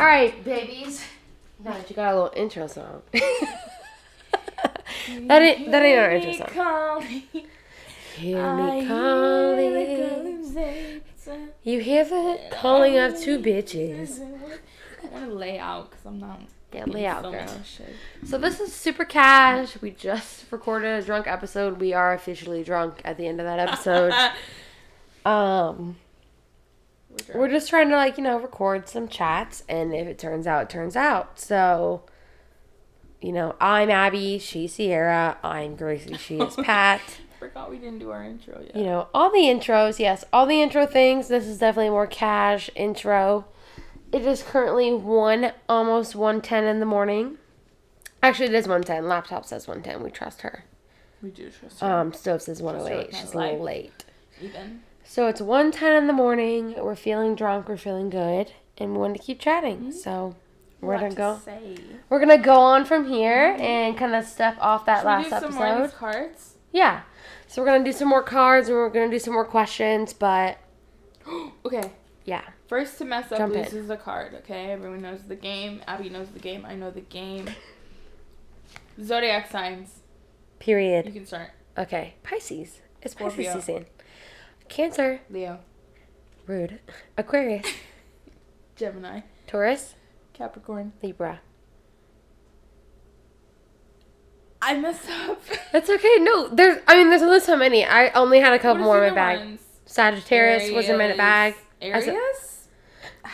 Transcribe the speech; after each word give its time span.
All 0.00 0.06
right, 0.06 0.42
babies. 0.42 1.04
Now 1.62 1.74
that 1.74 1.90
you 1.90 1.94
got 1.94 2.14
a 2.14 2.16
little 2.16 2.32
intro 2.34 2.66
song. 2.68 3.02
that 3.12 3.22
ain't 5.42 5.70
that 5.70 5.82
ain't 5.82 5.98
our 5.98 6.10
intro 6.10 6.32
song. 6.32 6.46
Calling. 6.54 7.22
Hear 8.16 8.56
me 8.56 8.86
calling. 8.86 9.74
the 9.74 9.84
girls 9.84 10.54
say, 10.54 11.02
You 11.62 11.80
hear 11.80 12.06
the 12.06 12.40
calling 12.50 12.96
of 12.96 13.20
two 13.20 13.38
bitches. 13.38 14.20
I 15.02 15.06
want 15.08 15.28
to 15.28 15.34
lay 15.34 15.58
out 15.58 15.90
because 15.90 16.06
I'm 16.06 16.18
not. 16.18 16.40
Yeah, 16.72 16.84
lay 16.86 17.04
out, 17.04 17.24
so 17.24 17.30
girl. 17.32 17.48
So 18.24 18.38
this 18.38 18.58
is 18.58 18.72
super 18.72 19.04
cash. 19.04 19.76
We 19.82 19.90
just 19.90 20.50
recorded 20.50 21.02
a 21.02 21.04
drunk 21.04 21.26
episode. 21.26 21.78
We 21.78 21.92
are 21.92 22.14
officially 22.14 22.64
drunk 22.64 23.02
at 23.04 23.18
the 23.18 23.26
end 23.26 23.38
of 23.38 23.44
that 23.44 23.58
episode. 23.58 24.14
um, 25.30 25.96
We're 27.34 27.40
we're 27.40 27.48
just 27.50 27.68
trying 27.68 27.88
to 27.90 27.96
like 27.96 28.16
you 28.18 28.24
know 28.24 28.38
record 28.38 28.88
some 28.88 29.08
chats, 29.08 29.64
and 29.68 29.94
if 29.94 30.06
it 30.06 30.18
turns 30.18 30.46
out, 30.46 30.62
it 30.64 30.70
turns 30.70 30.96
out. 30.96 31.38
So, 31.40 32.02
you 33.20 33.32
know, 33.32 33.56
I'm 33.60 33.90
Abby. 33.90 34.38
She's 34.38 34.74
Sierra. 34.74 35.38
I'm 35.42 35.76
Gracie. 35.76 36.16
She 36.16 36.36
is 36.38 36.54
Pat. 36.64 37.00
Forgot 37.38 37.70
we 37.70 37.78
didn't 37.78 37.98
do 38.00 38.10
our 38.10 38.22
intro 38.22 38.60
yet. 38.60 38.76
you 38.76 38.84
know, 38.84 39.08
all 39.14 39.30
the 39.30 39.38
intros, 39.38 39.98
yes, 39.98 40.24
all 40.32 40.44
the 40.46 40.60
intro 40.60 40.84
things. 40.86 41.28
This 41.28 41.46
is 41.46 41.58
definitely 41.58 41.88
a 41.88 41.92
more 41.92 42.06
cash 42.06 42.68
intro. 42.74 43.46
It 44.12 44.26
is 44.26 44.42
currently 44.42 44.92
one 44.92 45.52
almost 45.68 46.14
one 46.14 46.40
ten 46.42 46.64
in 46.64 46.80
the 46.80 46.86
morning. 46.86 47.38
Actually, 48.22 48.46
it 48.46 48.54
is 48.54 48.68
one 48.68 48.82
ten. 48.82 49.08
Laptop 49.08 49.46
says 49.46 49.66
one 49.66 49.82
ten. 49.82 50.02
We 50.02 50.10
trust 50.10 50.42
her. 50.42 50.64
we 51.22 51.30
do 51.30 51.48
trust 51.50 51.80
her. 51.80 51.86
Um, 52.00 52.12
stove 52.12 52.42
says 52.42 52.60
one 52.62 52.76
oh 52.76 52.78
Trust 52.80 52.90
her 52.92 52.94
eight. 53.00 53.06
with 53.06 53.12
my 53.14 53.20
She's 53.20 53.32
a 53.32 53.38
little 53.38 53.52
life. 53.58 53.62
late. 53.62 54.04
Even. 54.42 54.82
So 55.10 55.26
it's 55.26 55.40
one 55.40 55.72
ten 55.72 55.96
in 55.96 56.06
the 56.06 56.12
morning. 56.12 56.76
We're 56.78 56.94
feeling 56.94 57.34
drunk. 57.34 57.68
We're 57.68 57.76
feeling 57.76 58.10
good, 58.10 58.52
and 58.78 58.92
we 58.92 58.98
want 58.98 59.16
to 59.16 59.20
keep 59.20 59.40
chatting. 59.40 59.78
Mm-hmm. 59.78 59.90
So 59.90 60.36
we're 60.80 61.00
gonna 61.00 61.12
go. 61.12 61.40
Say. 61.44 61.78
We're 62.08 62.20
gonna 62.20 62.38
go 62.38 62.54
on 62.54 62.84
from 62.84 63.08
here 63.08 63.56
and 63.58 63.98
kind 63.98 64.14
of 64.14 64.24
step 64.24 64.56
off 64.60 64.86
that 64.86 64.98
Should 64.98 65.06
last 65.06 65.24
we 65.24 65.30
do 65.30 65.40
some 65.40 65.54
more 65.56 65.66
of 65.66 65.80
episode. 65.80 65.96
cards? 65.96 66.54
Yeah. 66.70 67.00
So 67.48 67.60
we're 67.60 67.66
gonna 67.66 67.82
do 67.82 67.90
some 67.90 68.06
more 68.06 68.22
cards 68.22 68.68
and 68.68 68.76
we're 68.76 68.88
gonna 68.88 69.10
do 69.10 69.18
some 69.18 69.34
more 69.34 69.44
questions, 69.44 70.12
but 70.12 70.58
okay. 71.64 71.90
yeah. 72.24 72.44
First 72.68 72.96
to 72.98 73.04
mess 73.04 73.32
up 73.32 73.38
Jump 73.38 73.54
in. 73.54 73.64
loses 73.64 73.90
a 73.90 73.96
card. 73.96 74.34
Okay, 74.34 74.70
everyone 74.70 75.02
knows 75.02 75.24
the 75.26 75.34
game. 75.34 75.82
Abby 75.88 76.08
knows 76.08 76.28
the 76.28 76.38
game. 76.38 76.64
I 76.64 76.76
know 76.76 76.92
the 76.92 77.00
game. 77.00 77.50
Zodiac 79.02 79.50
signs. 79.50 80.02
Period. 80.60 81.06
You 81.06 81.12
can 81.12 81.26
start. 81.26 81.50
Okay. 81.76 82.14
Pisces. 82.22 82.80
It's 83.02 83.14
Pisces 83.14 83.52
season. 83.54 83.86
Cancer. 84.80 85.20
Leo, 85.28 85.58
Rude. 86.46 86.78
Aquarius. 87.18 87.66
Gemini, 88.76 89.20
Taurus. 89.46 89.94
Capricorn. 90.32 90.92
Libra. 91.02 91.40
I 94.62 94.78
messed 94.78 95.08
up. 95.10 95.42
That's 95.72 95.90
okay. 95.90 96.16
No, 96.20 96.48
there's. 96.48 96.78
I 96.86 96.94
mean, 96.96 97.10
there's 97.10 97.22
only 97.22 97.40
so 97.40 97.56
many. 97.56 97.84
I 97.84 98.08
only 98.10 98.40
had 98.40 98.52
a 98.52 98.58
couple 98.58 98.82
more 98.84 99.04
in 99.04 99.10
my 99.10 99.14
bag. 99.14 99.38
Ones? 99.40 99.60
Sagittarius 99.86 100.70
was 100.70 100.88
in 100.88 100.96
my 100.98 101.16
bag. 101.16 101.56
Aries. 101.82 102.04
said- 102.04 102.16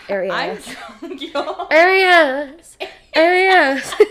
Aries. 0.09 0.33
I'm 0.33 0.57
drunk, 0.57 1.23
y'all. 1.35 1.69
Aries. 1.71 2.79
Aries. 3.15 3.95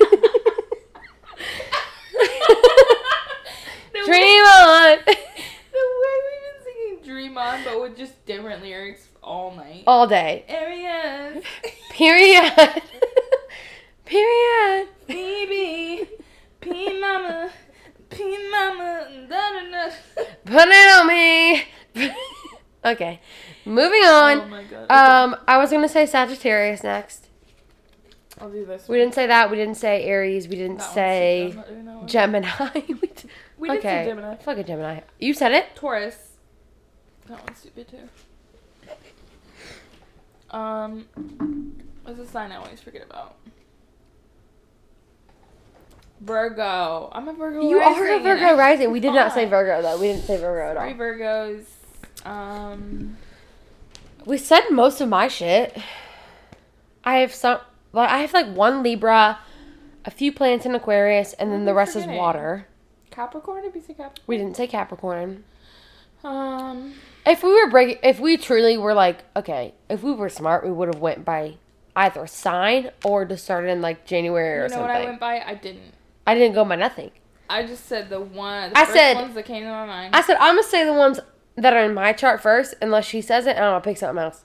Dream 4.05 4.43
on. 4.43 4.97
The 5.05 5.15
way 5.81 6.15
we've 6.25 6.43
been 6.45 6.59
singing 6.63 6.99
"Dream 7.15 7.37
On," 7.37 7.63
but 7.63 7.81
with 7.81 7.95
just 7.95 8.25
different 8.25 8.61
lyrics 8.61 9.07
all 9.23 9.55
night. 9.55 9.85
All 9.87 10.05
day. 10.05 10.43
Aries. 10.49 11.45
Period. 11.91 12.51
Period. 14.03 14.89
Baby, 15.07 16.09
P 16.59 16.99
mama, 16.99 17.51
P 18.09 18.49
mama, 18.51 19.07
da 19.29 19.49
da 19.53 19.71
da. 19.71 19.93
Put 20.43 20.67
it 20.67 20.97
on 20.97 21.07
me. 21.07 21.63
okay. 22.85 23.21
Moving 23.63 24.03
on. 24.03 24.41
Oh 24.41 24.47
my 24.47 24.63
god. 24.63 24.91
Um, 24.91 25.37
I 25.47 25.57
was 25.57 25.71
gonna 25.71 25.87
say 25.87 26.05
Sagittarius 26.05 26.83
next. 26.83 27.29
I'll 28.41 28.49
do 28.49 28.65
this. 28.65 28.89
We 28.89 28.97
didn't 28.97 29.13
say 29.13 29.27
that. 29.27 29.49
We 29.49 29.55
didn't 29.55 29.75
say 29.75 30.03
Aries. 30.03 30.49
We 30.49 30.57
didn't 30.57 30.79
That 30.79 30.93
say 30.93 31.51
stupid. 31.53 31.69
I'm 31.69 31.85
not 31.85 31.85
doing 31.85 31.85
that 31.85 31.97
one. 31.97 32.07
Gemini. 32.09 32.71
we 32.75 33.07
did, 33.07 33.29
We 33.57 33.69
did 33.69 33.77
okay. 33.77 34.03
say 34.03 34.09
Gemini. 34.09 34.35
Fuck 34.35 34.57
a 34.57 34.63
Gemini. 34.65 34.99
You 35.17 35.33
said 35.33 35.53
it. 35.53 35.73
Taurus. 35.75 36.34
That 37.27 37.43
one's 37.45 37.59
stupid 37.59 37.87
too. 37.87 38.09
Um, 40.55 41.05
what's 42.03 42.19
a 42.19 42.27
sign 42.27 42.51
I 42.51 42.57
always 42.57 42.81
forget 42.81 43.03
about? 43.09 43.35
Virgo. 46.21 47.09
I'm 47.11 47.27
a 47.27 47.33
Virgo. 47.33 47.61
You 47.61 47.79
are 47.79 47.91
a 47.93 47.99
rising, 48.01 48.23
Virgo 48.23 48.57
rising. 48.57 48.91
We 48.91 48.99
did 48.99 49.13
not 49.13 49.33
say. 49.33 49.45
Virgo 49.45 49.81
though. 49.81 49.99
We 49.99 50.07
didn't 50.07 50.23
say 50.23 50.37
Virgo 50.37 50.71
at 50.71 50.77
all. 50.77 50.83
Three. 50.83 50.97
Virgos. 50.97 51.65
Um, 52.25 53.17
We 54.25 54.37
said 54.37 54.63
most 54.71 55.01
of 55.01 55.09
my 55.09 55.27
shit. 55.27 55.77
I 57.03 57.17
have 57.17 57.33
some. 57.33 57.59
Well, 57.91 58.07
I 58.09 58.19
have 58.19 58.33
like 58.33 58.47
one 58.47 58.81
Libra, 58.81 59.39
a 60.05 60.11
few 60.11 60.31
plants 60.31 60.65
in 60.65 60.73
Aquarius, 60.73 61.33
and 61.33 61.51
then 61.51 61.65
the 61.65 61.73
rest 61.73 61.95
is 61.95 62.05
water. 62.05 62.67
Capricorn. 63.11 63.63
Did 63.63 63.73
we 63.73 63.81
say 63.81 63.93
Capricorn? 63.93 64.23
We 64.27 64.37
didn't 64.37 64.55
say 64.57 64.67
Capricorn. 64.67 65.43
Um, 66.23 66.93
If 67.25 67.43
we 67.43 67.53
were 67.53 67.69
breaking, 67.69 67.97
if 68.03 68.19
we 68.19 68.37
truly 68.37 68.77
were 68.77 68.93
like, 68.93 69.23
okay, 69.35 69.73
if 69.89 70.03
we 70.03 70.13
were 70.13 70.29
smart, 70.29 70.63
we 70.65 70.71
would 70.71 70.87
have 70.93 71.01
went 71.01 71.25
by 71.25 71.55
either 71.95 72.27
sign 72.27 72.91
or 73.03 73.25
just 73.25 73.43
started 73.45 73.69
in 73.69 73.81
like 73.81 74.05
January 74.05 74.59
or 74.59 74.63
you 74.63 74.69
know 74.69 74.75
something. 74.75 74.81
what 74.81 74.91
I 74.91 75.05
went 75.05 75.19
by? 75.19 75.39
I 75.41 75.55
didn't. 75.55 75.93
I 76.27 76.35
didn't 76.35 76.53
go 76.55 76.63
by 76.65 76.75
nothing. 76.75 77.11
I 77.49 77.65
just 77.65 77.85
said 77.87 78.09
the 78.09 78.19
one. 78.19 78.71
The 78.71 78.77
I 78.77 78.81
first 78.85 78.93
said- 78.93 79.15
ones 79.15 79.35
that 79.35 79.45
came 79.45 79.63
to 79.63 79.69
my 79.69 79.85
mind. 79.85 80.15
I 80.15 80.21
said 80.21 80.37
I'm 80.39 80.55
gonna 80.55 80.63
say 80.63 80.83
the 80.85 80.93
ones 80.93 81.19
that 81.55 81.73
are 81.73 81.83
in 81.85 81.93
my 81.93 82.11
chart 82.13 82.41
first, 82.41 82.75
unless 82.81 83.05
she 83.05 83.21
says 83.21 83.45
it, 83.47 83.55
and 83.55 83.65
I'll 83.65 83.81
pick 83.81 83.97
something 83.97 84.23
else. 84.23 84.43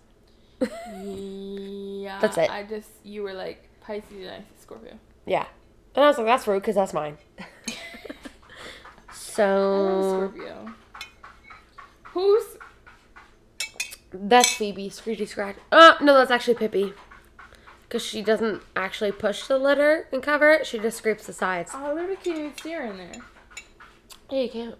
yeah. 0.61 2.19
That's 2.21 2.39
it. 2.39 2.51
I 2.51 2.63
just 2.65 2.89
you 3.05 3.23
were 3.23 3.33
like 3.35 3.69
Pisces 3.81 4.11
and 4.13 4.31
I 4.31 4.37
said 4.37 4.45
Scorpio. 4.61 4.99
Yeah, 5.27 5.47
and 5.95 6.05
I 6.05 6.09
was 6.09 6.19
like, 6.19 6.27
that's 6.27 6.47
rude 6.47 6.61
because 6.63 6.77
that's 6.77 6.93
mine. 6.95 7.19
So 9.13 10.29
Scorpio. 10.33 10.73
Who's 12.05 12.45
that's 14.13 14.55
Phoebe, 14.55 14.89
Screechy 14.91 15.27
Scratch. 15.27 15.57
Uh, 15.73 15.95
no, 16.01 16.15
that's 16.15 16.31
actually 16.31 16.55
Pippi, 16.55 16.93
because 17.89 18.05
she 18.05 18.23
doesn't 18.23 18.63
actually 18.77 19.13
push 19.13 19.47
the 19.47 19.59
litter 19.59 20.07
and 20.13 20.23
cover 20.23 20.51
it. 20.53 20.67
She 20.67 20.79
just 20.79 20.99
scrapes 20.99 21.27
the 21.27 21.33
sides. 21.33 21.73
I 21.75 21.93
literally 21.93 22.17
can't 22.17 22.39
even 22.39 22.57
see 22.57 22.73
her 22.73 22.83
in 22.83 22.97
there. 22.97 23.13
Yeah, 24.31 24.41
you 24.43 24.49
can't. 24.51 24.75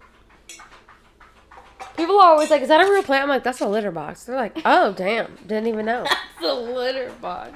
People 1.97 2.19
are 2.19 2.31
always 2.31 2.49
like, 2.49 2.61
"Is 2.61 2.69
that 2.69 2.79
a 2.85 2.89
real 2.89 3.03
plant?" 3.03 3.23
I'm 3.23 3.29
like, 3.29 3.43
"That's 3.43 3.59
a 3.61 3.67
litter 3.67 3.91
box." 3.91 4.23
They're 4.23 4.35
like, 4.35 4.57
"Oh, 4.65 4.93
damn, 4.93 5.35
didn't 5.45 5.67
even 5.67 5.85
know." 5.85 6.03
That's 6.39 6.43
a 6.43 6.53
litter 6.53 7.11
box. 7.21 7.51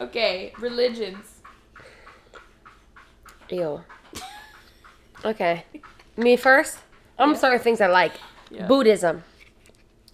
Okay, 0.00 0.52
religions. 0.58 1.40
Ew. 3.50 3.84
Okay, 5.24 5.64
me 6.16 6.36
first. 6.36 6.78
I'm 7.18 7.34
Yeah. 7.34 7.52
with 7.52 7.62
things 7.62 7.80
I 7.80 7.86
like. 7.86 8.12
Yeah. 8.50 8.66
Buddhism. 8.66 9.22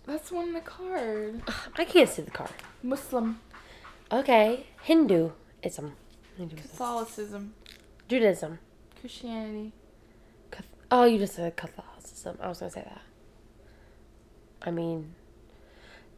That's 0.09 0.33
one 0.33 0.49
in 0.49 0.55
the 0.55 0.61
card. 0.61 1.43
I 1.77 1.85
can't 1.85 2.09
see 2.09 2.23
the 2.23 2.31
card. 2.31 2.51
Muslim. 2.83 3.41
Okay, 4.11 4.65
Hinduism. 4.81 5.93
Hinduism. 6.39 6.69
Catholicism. 6.71 7.55
Judaism. 8.09 8.59
Christianity. 8.99 9.73
Cath- 10.51 10.65
oh, 10.91 11.05
you 11.05 11.19
just 11.19 11.35
said 11.35 11.55
Catholicism. 11.57 12.39
I 12.41 12.49
was 12.49 12.59
gonna 12.59 12.71
say 12.71 12.85
that. 12.85 13.03
I 14.63 14.71
mean, 14.71 15.15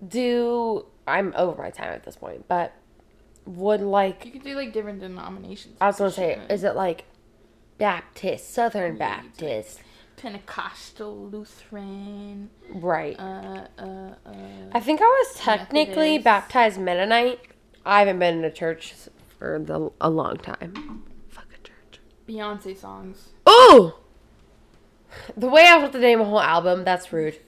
do 0.06 0.86
I'm 1.08 1.34
over 1.36 1.60
my 1.60 1.70
time 1.70 1.92
at 1.92 2.04
this 2.04 2.14
point, 2.14 2.46
but 2.46 2.72
would 3.44 3.80
like 3.80 4.24
You 4.24 4.30
could 4.30 4.44
do 4.44 4.54
like 4.54 4.72
different 4.72 5.00
denominations. 5.00 5.76
I 5.80 5.88
was 5.88 5.98
gonna 5.98 6.12
say, 6.12 6.40
is 6.48 6.62
it 6.62 6.76
like 6.76 7.06
Baptist, 7.78 8.54
Southern. 8.54 8.98
Baptist, 8.98 9.80
Pentecostal, 10.20 11.28
Lutheran, 11.28 12.50
right? 12.74 13.18
uh, 13.18 13.66
uh, 13.78 13.82
uh. 14.26 14.32
I 14.72 14.80
think 14.80 15.00
I 15.00 15.04
was 15.04 15.34
technically 15.36 16.18
Methodist. 16.18 16.24
baptized 16.24 16.80
Mennonite. 16.80 17.40
I 17.86 18.00
haven't 18.00 18.18
been 18.18 18.38
in 18.38 18.44
a 18.44 18.50
church 18.50 18.94
for 19.38 19.58
the, 19.58 19.90
a 20.00 20.10
long 20.10 20.36
time. 20.36 21.04
Fuck 21.28 21.46
a 21.54 21.66
church. 21.66 22.00
Beyonce 22.28 22.76
songs. 22.76 23.30
Oh! 23.46 23.98
The 25.36 25.48
way 25.48 25.64
I 25.66 25.78
want 25.78 25.92
to 25.92 25.98
name 25.98 26.20
a 26.20 26.24
whole 26.24 26.40
album, 26.40 26.84
that's 26.84 27.12
rude. 27.12 27.38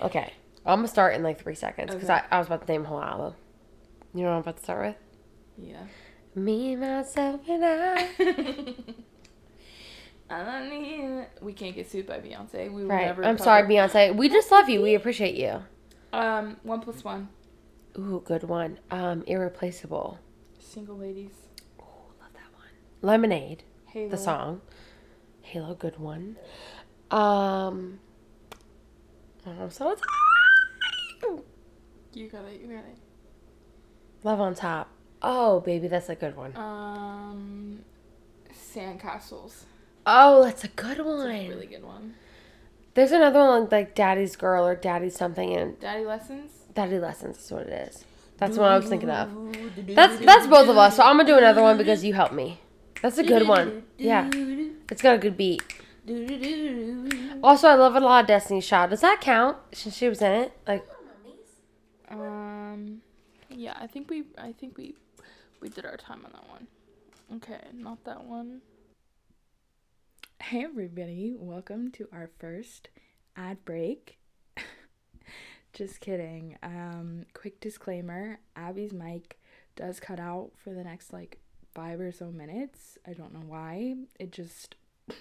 Okay. 0.00 0.32
I'm 0.64 0.78
gonna 0.78 0.88
start 0.88 1.14
in 1.14 1.22
like 1.22 1.40
three 1.42 1.54
seconds 1.54 1.92
because 1.94 2.08
Okay. 2.08 2.20
I, 2.30 2.36
I 2.36 2.38
was 2.38 2.46
about 2.46 2.66
to 2.66 2.72
name 2.72 2.84
a 2.84 2.88
whole 2.88 3.02
album. 3.02 3.34
You 4.14 4.22
know 4.22 4.28
what 4.30 4.34
I'm 4.36 4.40
about 4.40 4.56
to 4.56 4.62
start 4.62 4.86
with? 4.86 4.96
Yeah. 5.68 5.82
Me, 6.34 6.76
myself, 6.76 7.40
and 7.48 7.64
I. 7.64 8.08
I. 10.32 11.26
We 11.40 11.52
can't 11.52 11.74
get 11.74 11.90
sued 11.90 12.06
by 12.06 12.18
Beyonce. 12.20 12.72
We 12.72 12.84
Right. 12.84 13.06
never. 13.06 13.24
I'm 13.24 13.36
cover- 13.36 13.44
sorry, 13.44 13.62
Beyonce. 13.68 14.14
We 14.16 14.28
just 14.28 14.50
love 14.50 14.68
you. 14.68 14.82
We 14.82 14.94
appreciate 14.94 15.34
you. 15.34 15.62
Um, 16.12 16.56
one 16.62 16.80
plus 16.80 17.04
one. 17.04 17.28
Ooh, 17.98 18.22
good 18.24 18.44
one. 18.44 18.78
Um, 18.90 19.22
Irreplaceable. 19.26 20.18
Single 20.58 20.96
ladies. 20.96 21.32
Ooh, 21.78 21.84
love 22.20 22.32
that 22.34 22.52
one. 22.54 22.68
Lemonade, 23.02 23.64
Halo. 23.86 24.08
the 24.08 24.16
song. 24.16 24.60
Halo, 25.42 25.74
good 25.74 25.98
one. 25.98 26.36
Um, 27.10 28.00
oh, 29.46 29.68
so 29.68 29.90
it's 29.90 30.00
You 32.14 32.28
got 32.28 32.44
it. 32.46 32.60
You 32.60 32.68
got 32.68 32.84
it. 32.84 32.96
Love 34.24 34.40
on 34.40 34.54
Top. 34.54 34.88
Oh, 35.20 35.60
baby, 35.60 35.88
that's 35.88 36.08
a 36.08 36.14
good 36.14 36.36
one. 36.36 36.56
Um, 36.56 37.80
sandcastles. 38.52 39.64
Oh, 40.06 40.44
that's 40.44 40.64
a 40.64 40.68
good 40.68 40.92
It's 40.98 41.00
a 41.00 41.04
one. 41.04 41.48
really 41.48 41.66
good 41.66 41.84
one. 41.84 42.14
There's 42.94 43.12
another 43.12 43.40
one 43.40 43.68
like 43.70 43.94
Daddy's 43.94 44.36
Girl 44.36 44.66
or 44.66 44.74
Daddy 44.74 45.08
something 45.10 45.56
and 45.56 45.78
Daddy 45.80 46.04
lessons. 46.04 46.50
Daddy 46.74 46.98
Lessons 46.98 47.38
is 47.38 47.50
what 47.50 47.62
it 47.66 47.88
is. 47.88 48.04
That's 48.38 48.56
what 48.58 48.70
I 48.70 48.76
was 48.76 48.86
thinking 48.88 49.10
of. 49.10 49.30
That's 49.86 50.18
that's 50.24 50.46
both 50.46 50.68
of 50.68 50.76
us. 50.76 50.96
So 50.96 51.02
I'm 51.02 51.16
gonna 51.16 51.26
do 51.28 51.36
another 51.38 51.62
one 51.62 51.76
because 51.78 52.02
you 52.04 52.12
helped 52.14 52.34
me. 52.34 52.60
That's 53.00 53.18
a 53.18 53.22
good 53.24 53.46
one. 53.46 53.84
Yeah, 53.98 54.28
it's 54.90 55.02
got 55.02 55.14
a 55.14 55.18
good 55.18 55.36
beat. 55.36 55.62
Also, 57.42 57.68
I 57.68 57.74
love 57.74 57.94
a 57.94 58.00
lot 58.00 58.22
of 58.24 58.26
Destiny's 58.26 58.66
Child. 58.66 58.90
Does 58.90 59.00
that 59.02 59.20
count 59.20 59.56
since 59.72 59.96
she 59.96 60.08
was 60.08 60.20
in 60.20 60.32
it? 60.32 60.52
Like, 60.66 60.84
Um, 62.10 63.00
yeah, 63.48 63.74
I 63.80 63.86
think 63.86 64.10
we, 64.10 64.24
I 64.38 64.52
think 64.52 64.76
we, 64.76 64.94
we 65.60 65.68
did 65.68 65.84
our 65.84 65.96
time 65.96 66.24
on 66.24 66.32
that 66.32 66.48
one. 66.48 66.66
Okay, 67.36 67.60
not 67.72 68.02
that 68.04 68.24
one. 68.24 68.60
Hey 70.42 70.64
everybody, 70.64 71.34
welcome 71.38 71.92
to 71.92 72.08
our 72.12 72.28
first 72.40 72.88
ad 73.36 73.64
break. 73.64 74.18
Just 75.72 76.00
kidding. 76.00 76.58
Um, 76.64 77.26
quick 77.32 77.60
disclaimer: 77.60 78.40
Abby's 78.56 78.92
mic 78.92 79.38
does 79.76 80.00
cut 80.00 80.18
out 80.18 80.50
for 80.56 80.74
the 80.74 80.82
next 80.82 81.12
like 81.12 81.38
five 81.72 82.00
or 82.00 82.10
so 82.10 82.32
minutes. 82.32 82.98
I 83.06 83.12
don't 83.12 83.32
know 83.32 83.44
why. 83.46 83.94
It 84.18 84.32
just 84.32 84.74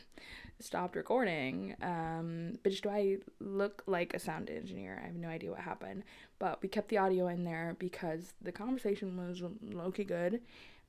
stopped 0.59 0.95
recording. 0.95 1.75
Um, 1.83 2.57
bitch, 2.63 2.81
do 2.81 2.89
I 2.89 3.18
look 3.39 3.83
like 3.85 4.15
a 4.15 4.19
sound 4.19 4.50
engineer? 4.50 5.00
I 5.01 5.06
have 5.06 5.15
no 5.15 5.29
idea 5.29 5.51
what 5.51 5.59
happened. 5.59 6.03
But 6.39 6.63
we 6.63 6.68
kept 6.68 6.89
the 6.89 6.97
audio 6.97 7.27
in 7.27 7.44
there 7.44 7.75
because 7.77 8.33
the 8.41 8.51
conversation 8.51 9.15
was 9.15 9.44
low 9.71 9.91
key 9.91 10.03
good. 10.03 10.41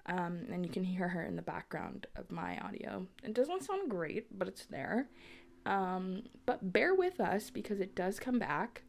Um, 0.07 0.47
and 0.51 0.67
you 0.67 0.73
can 0.73 0.85
hear 0.85 1.09
her 1.09 1.23
in 1.23 1.37
the 1.37 1.43
background 1.43 2.07
of 2.17 2.31
my 2.31 2.59
audio. 2.59 3.07
It 3.23 3.35
doesn't 3.35 3.63
sound 3.63 3.91
great, 3.91 4.37
but 4.37 4.49
it's 4.49 4.67
there. 4.67 5.09
Um, 5.65 6.25
but 6.45 6.73
bear 6.73 6.95
with 6.95 7.21
us 7.21 7.51
because 7.51 7.81
it 7.81 7.95
does 7.95 8.19
come 8.19 8.39
back 8.39 8.83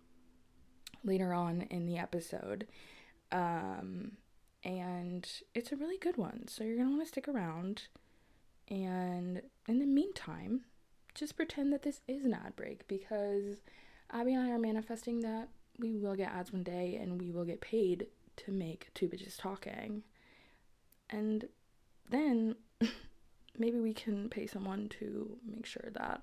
later 1.03 1.33
on 1.33 1.61
in 1.69 1.85
the 1.85 1.97
episode. 1.97 2.67
Um, 3.31 4.13
and 4.63 5.29
it's 5.53 5.71
a 5.71 5.75
really 5.75 5.97
good 5.97 6.17
one. 6.17 6.47
So 6.47 6.63
you're 6.63 6.77
going 6.77 6.87
to 6.87 6.95
want 6.95 7.03
to 7.03 7.09
stick 7.09 7.27
around. 7.27 7.83
And 8.69 9.41
in 9.67 9.79
the 9.79 9.85
meantime, 9.85 10.61
just 11.13 11.35
pretend 11.35 11.71
that 11.73 11.83
this 11.83 12.01
is 12.07 12.25
an 12.25 12.33
ad 12.33 12.55
break 12.55 12.87
because 12.87 13.57
Abby 14.11 14.33
and 14.33 14.47
I 14.47 14.51
are 14.51 14.59
manifesting 14.59 15.19
that 15.21 15.49
we 15.77 15.95
will 15.95 16.15
get 16.15 16.31
ads 16.31 16.53
one 16.53 16.63
day 16.63 16.99
and 17.01 17.19
we 17.19 17.31
will 17.31 17.45
get 17.45 17.61
paid 17.61 18.07
to 18.37 18.51
make 18.51 18.89
two 18.93 19.07
bitches 19.07 19.37
talking. 19.37 20.03
And 21.09 21.47
then 22.09 22.55
maybe 23.57 23.79
we 23.79 23.93
can 23.93 24.29
pay 24.29 24.47
someone 24.47 24.89
to 24.99 25.37
make 25.45 25.65
sure 25.65 25.89
that 25.93 26.21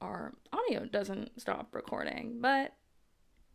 our 0.00 0.34
audio 0.52 0.86
doesn't 0.86 1.40
stop 1.40 1.74
recording. 1.74 2.38
But 2.40 2.74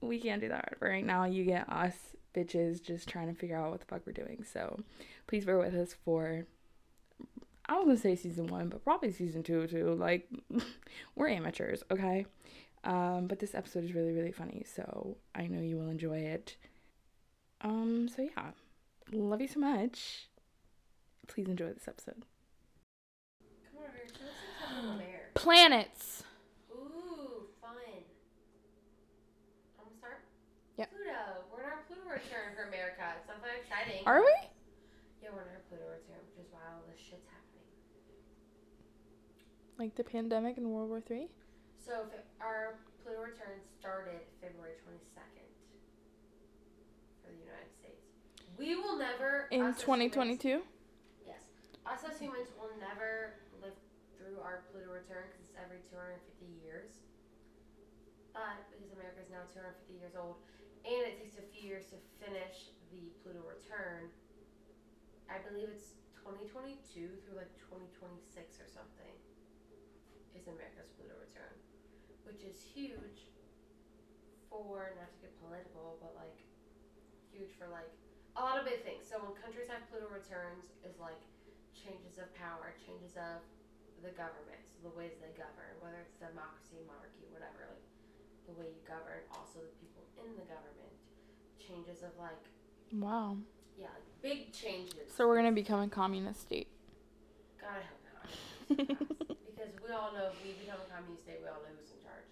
we 0.01 0.19
can't 0.19 0.42
do 0.42 0.50
that 0.50 0.75
right 0.80 1.06
now. 1.06 1.25
You 1.25 1.44
get 1.44 1.69
us 1.69 1.96
bitches 2.34 2.84
just 2.84 3.07
trying 3.07 3.28
to 3.28 3.40
figure 3.40 3.57
out 3.57 3.72
what 3.72 3.80
the 3.80 3.86
fuck 3.86 4.01
we're 4.06 4.13
doing. 4.13 4.44
So 4.44 4.80
please 5.28 5.46
bear 5.46 5.57
with 5.57 5.74
us 5.75 5.96
for 6.06 6.46
I 7.68 7.75
was 7.75 7.86
gonna 7.86 7.98
say 7.98 8.16
season 8.16 8.48
one, 8.48 8.69
but 8.69 8.84
probably 8.84 9.12
season 9.12 9.44
two 9.44 9.68
too. 9.68 9.94
Like 9.94 10.28
we're 11.16 11.30
amateurs, 11.30 11.84
okay? 11.92 12.25
Um, 12.84 13.28
but 13.28 13.40
this 13.40 13.54
episode 13.54 13.84
is 13.84 13.94
really, 13.94 14.13
really 14.13 14.31
funny, 14.31 14.66
so 14.66 15.18
I 15.36 15.48
know 15.48 15.62
you 15.62 15.78
will 15.78 15.90
enjoy 15.90 16.18
it. 16.19 16.56
Um, 17.62 18.07
so 18.07 18.24
yeah. 18.24 18.51
Love 19.12 19.42
you 19.42 19.48
so 19.48 19.60
much. 19.60 20.28
Please 21.29 21.47
enjoy 21.47 21.71
this 21.71 21.87
episode. 21.87 22.25
come 23.69 23.79
over 23.85 23.93
here. 23.93 24.09
Something 24.59 24.97
there. 24.97 25.29
Planets. 25.35 26.23
Ooh, 26.73 27.45
fun. 27.61 27.77
I'm 29.77 29.85
gonna. 30.01 30.17
Yep. 30.77 30.89
Pluto. 30.89 31.21
We're 31.53 31.61
in 31.61 31.69
our 31.69 31.79
Pluto 31.87 32.01
return 32.09 32.57
for 32.57 32.67
America. 32.67 33.05
It's 33.15 33.29
something 33.29 33.53
exciting. 33.61 34.01
Are 34.09 34.19
we? 34.25 34.33
Yeah, 35.21 35.29
we're 35.31 35.45
in 35.45 35.53
our 35.53 35.63
Pluto 35.69 35.85
return, 35.85 36.17
which 36.33 36.41
is 36.43 36.49
why 36.51 36.65
all 36.73 36.81
this 36.89 36.97
shit's 36.97 37.29
happening. 37.29 37.69
Like 39.77 39.95
the 39.95 40.03
pandemic 40.03 40.57
in 40.57 40.71
World 40.73 40.89
War 40.89 40.99
Three? 40.99 41.29
So 41.77 42.09
our 42.41 42.81
Pluto 43.05 43.21
return 43.21 43.61
started 43.79 44.19
February 44.41 44.75
22nd 44.83 45.47
for 47.23 47.31
the 47.31 47.39
United 47.39 47.71
States. 47.79 48.03
We 48.57 48.75
will 48.75 48.97
never 48.97 49.47
In 49.51 49.73
twenty 49.77 50.09
twenty 50.09 50.35
two? 50.35 50.65
Us 51.89 52.06
as 52.06 52.21
humans 52.21 52.53
will 52.53 52.69
never 52.77 53.41
live 53.65 53.74
through 54.13 54.38
our 54.45 54.62
Pluto 54.69 54.94
return 54.94 55.25
because 55.25 55.50
it's 55.50 55.57
every 55.57 55.81
250 55.89 56.21
years. 56.62 57.01
But 58.30 58.62
because 58.69 58.94
America 58.94 59.25
is 59.25 59.33
now 59.33 59.41
250 59.50 59.97
years 59.97 60.13
old, 60.13 60.38
and 60.86 61.01
it 61.01 61.18
takes 61.18 61.41
a 61.41 61.45
few 61.50 61.65
years 61.65 61.89
to 61.89 61.97
finish 62.21 62.77
the 62.94 63.09
Pluto 63.25 63.41
return, 63.41 64.13
I 65.33 65.41
believe 65.41 65.74
it's 65.74 65.97
2022 66.21 66.77
through 67.25 67.41
like 67.41 67.50
2026 67.57 68.62
or 68.62 68.69
something. 68.69 69.09
Is 70.38 70.45
America's 70.45 70.94
Pluto 70.94 71.18
return, 71.18 71.57
which 72.21 72.45
is 72.45 72.62
huge 72.62 73.33
for 74.45 74.93
not 74.93 75.10
to 75.10 75.17
get 75.25 75.34
political, 75.41 75.98
but 76.05 76.13
like 76.13 76.38
huge 77.34 77.50
for 77.58 77.65
like 77.74 77.89
a 78.38 78.46
lot 78.46 78.62
of 78.62 78.69
big 78.69 78.86
things. 78.86 79.10
So 79.10 79.17
when 79.17 79.34
countries 79.41 79.65
have 79.74 79.81
Pluto 79.89 80.05
returns, 80.05 80.69
is 80.86 81.01
like 81.01 81.17
changes 81.79 82.19
of 82.19 82.27
power, 82.36 82.75
changes 82.86 83.15
of 83.15 83.39
the 84.03 84.12
government, 84.15 84.59
so 84.67 84.88
the 84.88 84.93
ways 84.95 85.15
they 85.19 85.31
govern, 85.36 85.71
whether 85.83 86.00
it's 86.03 86.15
democracy, 86.19 86.79
monarchy, 86.88 87.27
whatever, 87.36 87.67
like 87.71 87.83
the 88.48 88.55
way 88.55 88.67
you 88.71 88.81
govern, 88.88 89.24
also 89.31 89.59
the 89.63 89.75
people 89.79 90.03
in 90.24 90.36
the 90.39 90.48
government, 90.48 90.93
changes 91.59 92.03
of 92.03 92.12
like 92.19 92.39
Wow. 92.95 93.38
yeah, 93.77 93.91
like 93.93 94.07
big 94.24 94.51
changes. 94.51 95.12
So 95.15 95.27
we're 95.27 95.36
gonna 95.38 95.51
become 95.55 95.81
a 95.83 95.88
communist 95.91 96.41
state. 96.48 96.67
God, 97.59 97.75
I 97.79 97.83
hope 97.86 98.03
not. 98.07 98.27
because 99.51 99.71
we 99.83 99.89
all 99.93 100.12
know 100.15 100.31
if 100.31 100.38
we 100.43 100.55
become 100.59 100.79
a 100.79 100.89
communist 100.91 101.24
state, 101.27 101.39
we 101.43 101.48
all 101.48 101.59
know 101.62 101.71
who's 101.75 101.91
in 101.91 102.00
charge. 102.01 102.27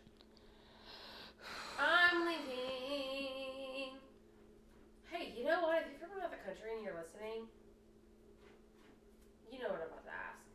I'm 1.80 2.25
leaving. 2.25 4.00
Hey, 5.12 5.34
you 5.38 5.46
know 5.46 5.62
what? 5.62 5.84
If 5.86 6.00
you're 6.00 6.10
from 6.10 6.18
another 6.20 6.39
country 6.44 6.74
and 6.75 6.84
you're 6.84 6.98
listening, 6.98 7.46
you 9.58 9.64
know 9.66 9.74
what 9.74 9.82
I'm 9.82 9.90
about 9.90 10.06
to 10.06 10.14
ask. 10.14 10.46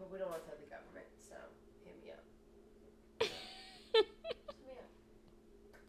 But 0.00 0.08
we 0.08 0.16
don't 0.18 0.32
want 0.32 0.40
to 0.42 0.48
tell 0.48 0.56
the 0.58 0.66
government, 0.72 1.06
so 1.20 1.36
hit 1.84 1.94
me 2.00 2.08
up. 2.16 2.24
Hit 3.92 4.08
me 4.64 4.72
up. 4.80 4.88
'Cause- 5.70 5.84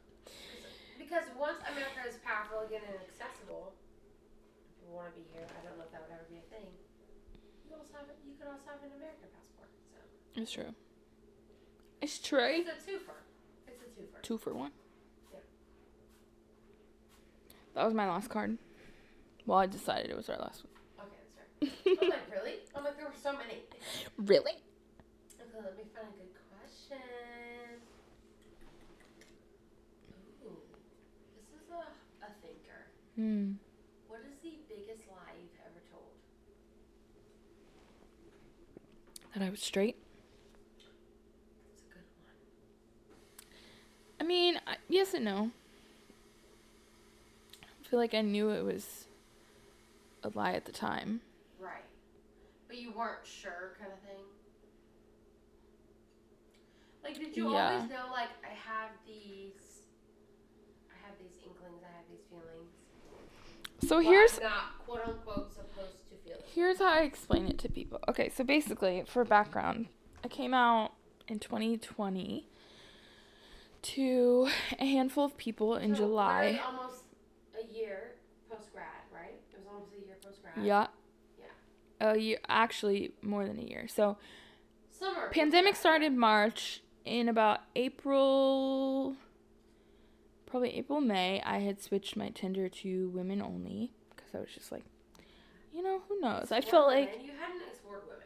Because 1.00 1.25
once 1.39 1.60
America 1.72 2.04
is 2.06 2.20
powerful 2.27 2.60
again 2.68 2.84
and 2.86 3.00
accessible, 3.08 3.74
if 4.75 4.84
you 4.84 4.92
want 4.94 5.10
to 5.10 5.15
be 5.15 5.24
here, 5.32 5.48
I 5.48 5.60
don't 5.63 5.80
know 5.80 5.88
if 5.88 5.92
that 5.96 6.04
would 6.04 6.12
ever 6.13 6.27
be 6.30 6.38
a 6.44 6.48
thing. 6.51 6.68
You 7.63 7.72
could 7.72 7.80
also 7.80 7.96
have, 8.04 8.12
you 8.27 8.36
could 8.38 8.48
also 8.51 8.68
have 8.68 8.84
an 8.84 8.92
American 9.00 9.32
passport. 9.32 9.72
So 9.89 9.98
It's 10.42 10.51
true. 10.51 10.72
It's 12.04 12.20
true. 12.20 12.44
it's 12.62 12.70
a 12.70 12.77
twofer. 12.84 13.18
It's 13.68 13.82
a 13.82 13.88
twofer. 13.96 14.22
Two 14.22 14.38
for 14.38 14.54
one. 14.54 14.72
Yeah. 15.34 15.39
That 17.74 17.86
was 17.86 17.94
my 17.94 18.08
last 18.08 18.30
card. 18.30 18.58
Well, 19.46 19.58
I 19.58 19.65
decided 19.65 20.12
it 20.12 20.18
was 20.18 20.30
our 20.30 20.38
last 20.38 20.63
one. 20.65 20.75
Okay, 21.98 22.10
that's 22.10 22.10
right. 22.10 22.10
I'm 22.10 22.10
like, 22.10 22.30
really? 22.32 22.56
I'm 22.75 22.84
like, 22.84 22.98
there 22.98 23.06
were 23.06 23.20
so 23.22 23.34
many. 23.34 23.64
Really? 24.18 24.56
Okay, 25.40 25.60
let 25.64 25.78
me 25.78 25.84
find 25.94 26.08
a 26.08 26.18
good 26.18 26.34
question. 26.52 27.00
Ooh, 30.46 30.58
this 31.36 31.48
is 31.62 31.70
a, 31.72 32.25
a 32.25 32.30
thinker. 32.42 32.82
Hmm. 33.16 33.54
What 34.08 34.22
is 34.22 34.36
the 34.44 34.58
biggest 34.70 35.08
lie 35.10 35.36
you've 35.40 35.60
ever 35.66 35.82
told? 35.92 36.12
That 39.34 39.44
I 39.44 39.50
was 39.50 39.62
straight. 39.62 39.98
That's 40.78 41.82
a 41.82 41.94
good 41.94 42.04
one. 42.24 42.34
I 44.20 44.24
mean, 44.24 44.60
I, 44.68 44.78
yes 44.88 45.14
and 45.14 45.25
no. 45.25 45.52
I 47.64 47.88
feel 47.90 48.00
like 48.00 48.14
I 48.14 48.22
knew 48.22 48.50
it 48.50 48.64
was 48.64 49.08
a 50.24 50.30
lie 50.34 50.54
at 50.54 50.66
the 50.66 50.72
time. 50.72 51.22
But 52.67 52.77
you 52.77 52.91
weren't 52.91 53.25
sure, 53.25 53.75
kind 53.79 53.91
of 53.93 54.00
thing. 54.00 54.24
Like, 57.03 57.15
did 57.19 57.36
you 57.36 57.48
Yeah. 57.50 57.69
always 57.69 57.89
know? 57.89 58.05
Like, 58.12 58.29
I 58.43 58.53
have 58.53 58.89
these, 59.05 59.84
I 60.89 61.07
have 61.07 61.15
these 61.19 61.38
inklings 61.43 61.84
I 61.84 61.95
have 61.95 62.05
these 62.10 62.25
feelings. 62.29 62.72
So 63.81 63.98
But 63.98 64.05
here's 64.05 64.38
I'm 64.38 64.43
not 64.43 64.79
quote 64.86 65.01
unquote 65.05 65.51
supposed 65.53 66.07
to 66.10 66.15
feel 66.24 66.36
it. 66.38 66.45
here's 66.53 66.79
how 66.79 66.88
I 66.93 67.01
explain 67.01 67.48
it 67.48 67.57
to 67.60 67.69
people. 67.69 68.00
Okay, 68.07 68.29
so 68.29 68.43
basically, 68.43 69.03
for 69.05 69.24
background, 69.24 69.88
I 70.24 70.27
came 70.27 70.53
out 70.53 70.93
in 71.27 71.39
2020 71.39 72.48
to 73.84 74.48
a 74.79 74.86
handful 74.86 75.25
of 75.25 75.38
people 75.38 75.75
in 75.75 75.93
So, 75.93 75.98
July. 76.01 76.62
almost 76.65 77.03
a 77.53 77.74
year 77.74 78.15
post 78.50 78.72
grad, 78.74 78.86
right? 79.13 79.39
It 79.53 79.57
was 79.57 79.67
almost 79.67 79.91
a 79.93 80.05
year 80.05 80.17
post 80.24 80.41
grad. 80.41 80.53
Yeah. 80.65 80.88
A 82.14 82.18
year, 82.18 82.40
actually 82.48 83.12
more 83.22 83.46
than 83.46 83.60
a 83.60 83.64
year. 83.64 83.88
So 83.88 84.18
Summer. 84.90 85.30
pandemic 85.32 85.76
started 85.76 86.14
March. 86.14 86.82
In 87.06 87.30
about 87.30 87.60
April, 87.76 89.16
probably 90.48 90.76
April 90.76 91.02
May, 91.02 91.40
I 91.46 91.60
had 91.60 91.80
switched 91.80 92.18
my 92.18 92.30
Tinder 92.30 92.68
to 92.68 93.10
women 93.10 93.44
only 93.44 93.94
because 94.10 94.34
I 94.34 94.40
was 94.40 94.50
just 94.56 94.72
like, 94.72 94.84
you 95.72 95.84
know, 95.84 96.02
who 96.08 96.20
knows? 96.20 96.52
I 96.52 96.58
Explored 96.58 96.72
felt 96.72 96.88
like 96.88 97.20
you 97.24 97.32
hadn't 97.40 97.62
explored 97.70 98.02
women. 98.08 98.24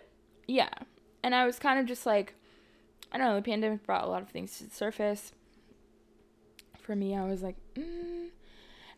Yeah. 0.48 0.70
And 1.24 1.36
I 1.36 1.46
was 1.46 1.60
kind 1.60 1.78
of 1.78 1.88
just 1.88 2.06
like, 2.06 2.36
I 3.12 3.18
don't 3.18 3.28
know, 3.28 3.36
the 3.36 3.42
pandemic 3.42 3.86
brought 3.86 4.06
a 4.06 4.10
lot 4.10 4.22
of 4.22 4.30
things 4.30 4.58
to 4.60 4.64
the 4.64 4.74
surface. 4.74 5.34
For 6.78 6.96
me, 6.96 7.18
I 7.18 7.26
was 7.26 7.44
like, 7.44 7.58
mm. 7.76 8.30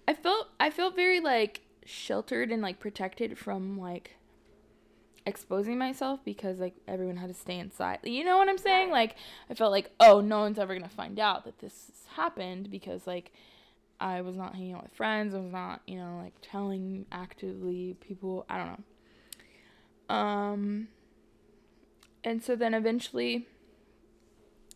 I 0.07 0.13
felt 0.13 0.49
I 0.59 0.69
felt 0.69 0.95
very 0.95 1.19
like 1.19 1.61
sheltered 1.85 2.51
and 2.51 2.61
like 2.61 2.79
protected 2.79 3.37
from 3.37 3.79
like 3.79 4.17
exposing 5.25 5.77
myself 5.77 6.19
because 6.25 6.59
like 6.59 6.75
everyone 6.87 7.17
had 7.17 7.27
to 7.29 7.33
stay 7.33 7.59
inside. 7.59 7.99
You 8.03 8.23
know 8.23 8.37
what 8.37 8.49
I'm 8.49 8.57
saying? 8.57 8.89
Like 8.91 9.15
I 9.49 9.53
felt 9.53 9.71
like, 9.71 9.91
oh, 9.99 10.21
no 10.21 10.39
one's 10.39 10.59
ever 10.59 10.73
going 10.73 10.87
to 10.87 10.95
find 10.95 11.19
out 11.19 11.45
that 11.45 11.59
this 11.59 11.91
happened 12.15 12.69
because 12.71 13.05
like 13.07 13.31
I 13.99 14.21
was 14.21 14.35
not 14.35 14.55
hanging 14.55 14.73
out 14.73 14.83
with 14.83 14.93
friends. 14.93 15.33
I 15.35 15.39
was 15.39 15.51
not, 15.51 15.81
you 15.85 15.97
know, 15.97 16.19
like 16.21 16.33
telling 16.41 17.05
actively 17.11 17.95
people, 18.01 18.45
I 18.49 18.57
don't 18.57 18.67
know. 18.67 20.15
Um 20.15 20.87
and 22.23 22.43
so 22.43 22.55
then 22.55 22.73
eventually 22.73 23.47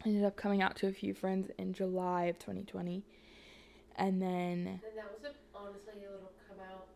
I 0.06 0.10
ended 0.10 0.24
up 0.24 0.36
coming 0.36 0.62
out 0.62 0.76
to 0.78 0.88
a 0.88 0.92
few 0.92 1.14
friends 1.14 1.50
in 1.58 1.74
July 1.74 2.26
of 2.26 2.38
2020. 2.40 3.04
And 3.98 4.22
then 4.22 4.30
And 4.30 4.98
that 4.98 5.12
was 5.12 5.24
a, 5.26 5.34
honestly 5.58 5.94
a 6.08 6.12
little 6.12 6.32
come 6.48 6.58
out. 6.72 6.88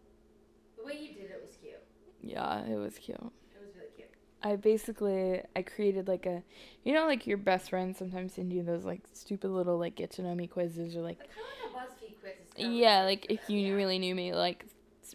The 0.77 0.86
way 0.86 0.94
you 1.01 1.13
did 1.13 1.32
it 1.32 1.41
was 1.46 1.56
cute. 1.58 1.74
yeah, 2.22 2.65
it 2.65 2.75
was 2.75 2.98
cute. 2.98 3.18
It 3.18 3.62
was 3.65 3.75
really 3.75 3.89
cute. 3.96 4.10
I 4.41 4.55
basically 4.55 5.41
I 5.55 5.62
created 5.63 6.08
like 6.08 6.25
a 6.25 6.43
you 6.84 6.93
know 6.93 7.05
like 7.05 7.27
your 7.27 7.38
best 7.38 7.69
friend 7.69 7.96
sometimes 7.96 8.34
send 8.34 8.53
you 8.53 8.63
those 8.63 8.86
like 8.86 9.01
stupid 9.13 9.50
little 9.50 9.77
like 9.77 9.96
get 9.96 10.12
to 10.12 10.22
know 10.22 10.34
me 10.34 10.48
quizzes 10.48 10.96
or 10.96 11.01
like 11.01 11.19
Like 11.19 11.29
kind 11.29 11.48
of 11.67 11.74
like 11.74 11.88
a 11.88 11.91
BuzzFeed 11.91 12.19
quiz. 12.19 12.31
is 12.48 12.53
kinda 12.53 12.69
yeah 12.77 13.03
like 13.03 13.25
if 13.29 13.50
you 13.50 13.60
Yeah. 13.60 13.75
really 13.75 14.00
knew 14.00 14.15
me 14.15 14.34
like 14.34 14.65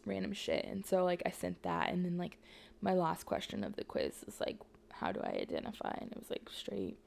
random 0.06 0.32
shit 0.32 0.64
and 0.66 0.84
so 0.84 1.04
like 1.04 1.22
I 1.24 1.30
sent 1.30 1.62
that 1.62 1.90
and 1.90 2.04
then 2.04 2.18
like 2.18 2.38
my 2.82 2.94
last 2.94 3.24
question 3.24 3.64
of 3.64 3.76
the 3.76 3.84
quiz 3.84 4.24
is 4.26 4.40
like 4.40 4.58
how 4.92 5.10
do 5.12 5.20
I 5.22 5.38
identify 5.40 5.94
and 6.00 6.10
it 6.12 6.18
was 6.18 6.30
like 6.30 6.48
straight 6.52 6.98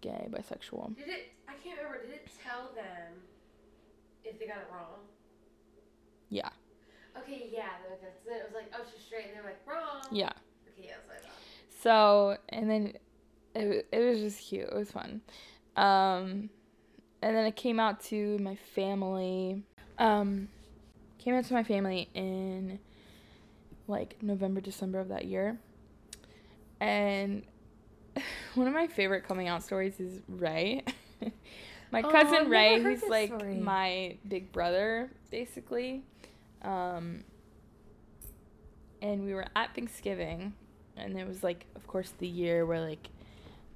gay 0.00 0.28
bisexual 0.30 0.94
Did 0.96 1.08
it? 1.08 1.32
I 1.48 1.54
can't 1.62 1.78
remember. 1.78 2.02
Did 2.06 2.14
it 2.14 2.28
tell 2.42 2.70
them 2.74 3.22
if 4.24 4.38
they 4.38 4.46
got 4.46 4.58
it 4.58 4.68
wrong? 4.72 5.06
yeah 6.30 6.48
Okay, 7.16 7.50
yeah. 7.52 7.76
It 7.84 7.90
was 7.92 8.54
like, 8.54 8.72
oh, 8.74 8.84
she's 8.88 9.04
straight, 9.04 9.26
and 9.28 9.36
they're 9.36 9.44
like, 9.44 9.60
wrong. 9.68 10.00
yeah 10.10 10.32
Okay, 10.72 10.88
yeah, 10.88 10.96
that's 10.96 11.08
what 11.08 11.16
I 11.20 11.28
thought. 11.28 11.40
So, 11.82 12.36
and 12.48 12.70
then 12.70 12.92
it, 13.54 13.86
it 13.92 13.98
was 13.98 14.20
just 14.20 14.40
cute. 14.48 14.68
It 14.68 14.74
was 14.74 14.90
fun. 14.90 15.20
Um, 15.76 16.50
and 17.22 17.36
then 17.36 17.46
it 17.46 17.56
came 17.56 17.80
out 17.80 18.00
to 18.04 18.38
my 18.38 18.56
family. 18.74 19.62
Um, 19.98 20.48
came 21.18 21.34
out 21.34 21.44
to 21.44 21.54
my 21.54 21.62
family 21.64 22.08
in 22.14 22.78
like 23.88 24.16
November, 24.22 24.60
December 24.60 25.00
of 25.00 25.08
that 25.08 25.24
year. 25.26 25.58
And 26.80 27.42
one 28.54 28.66
of 28.66 28.74
my 28.74 28.86
favorite 28.86 29.26
coming 29.26 29.48
out 29.48 29.62
stories 29.62 29.98
is 30.00 30.20
Ray. 30.28 30.82
my 31.90 32.02
Oh, 32.02 32.10
cousin 32.10 32.34
I've 32.34 32.48
Ray, 32.50 32.82
who's 32.82 33.02
like 33.04 33.28
story. 33.28 33.56
my 33.56 34.16
big 34.28 34.52
brother, 34.52 35.10
basically. 35.30 36.02
Um, 36.62 37.24
and 39.00 39.24
we 39.24 39.34
were 39.34 39.46
at 39.56 39.74
Thanksgiving, 39.74 40.54
and 40.96 41.18
it 41.18 41.26
was 41.26 41.42
like, 41.42 41.66
of 41.76 41.86
course, 41.86 42.12
the 42.18 42.26
year 42.26 42.64
where 42.66 42.80
like 42.80 43.08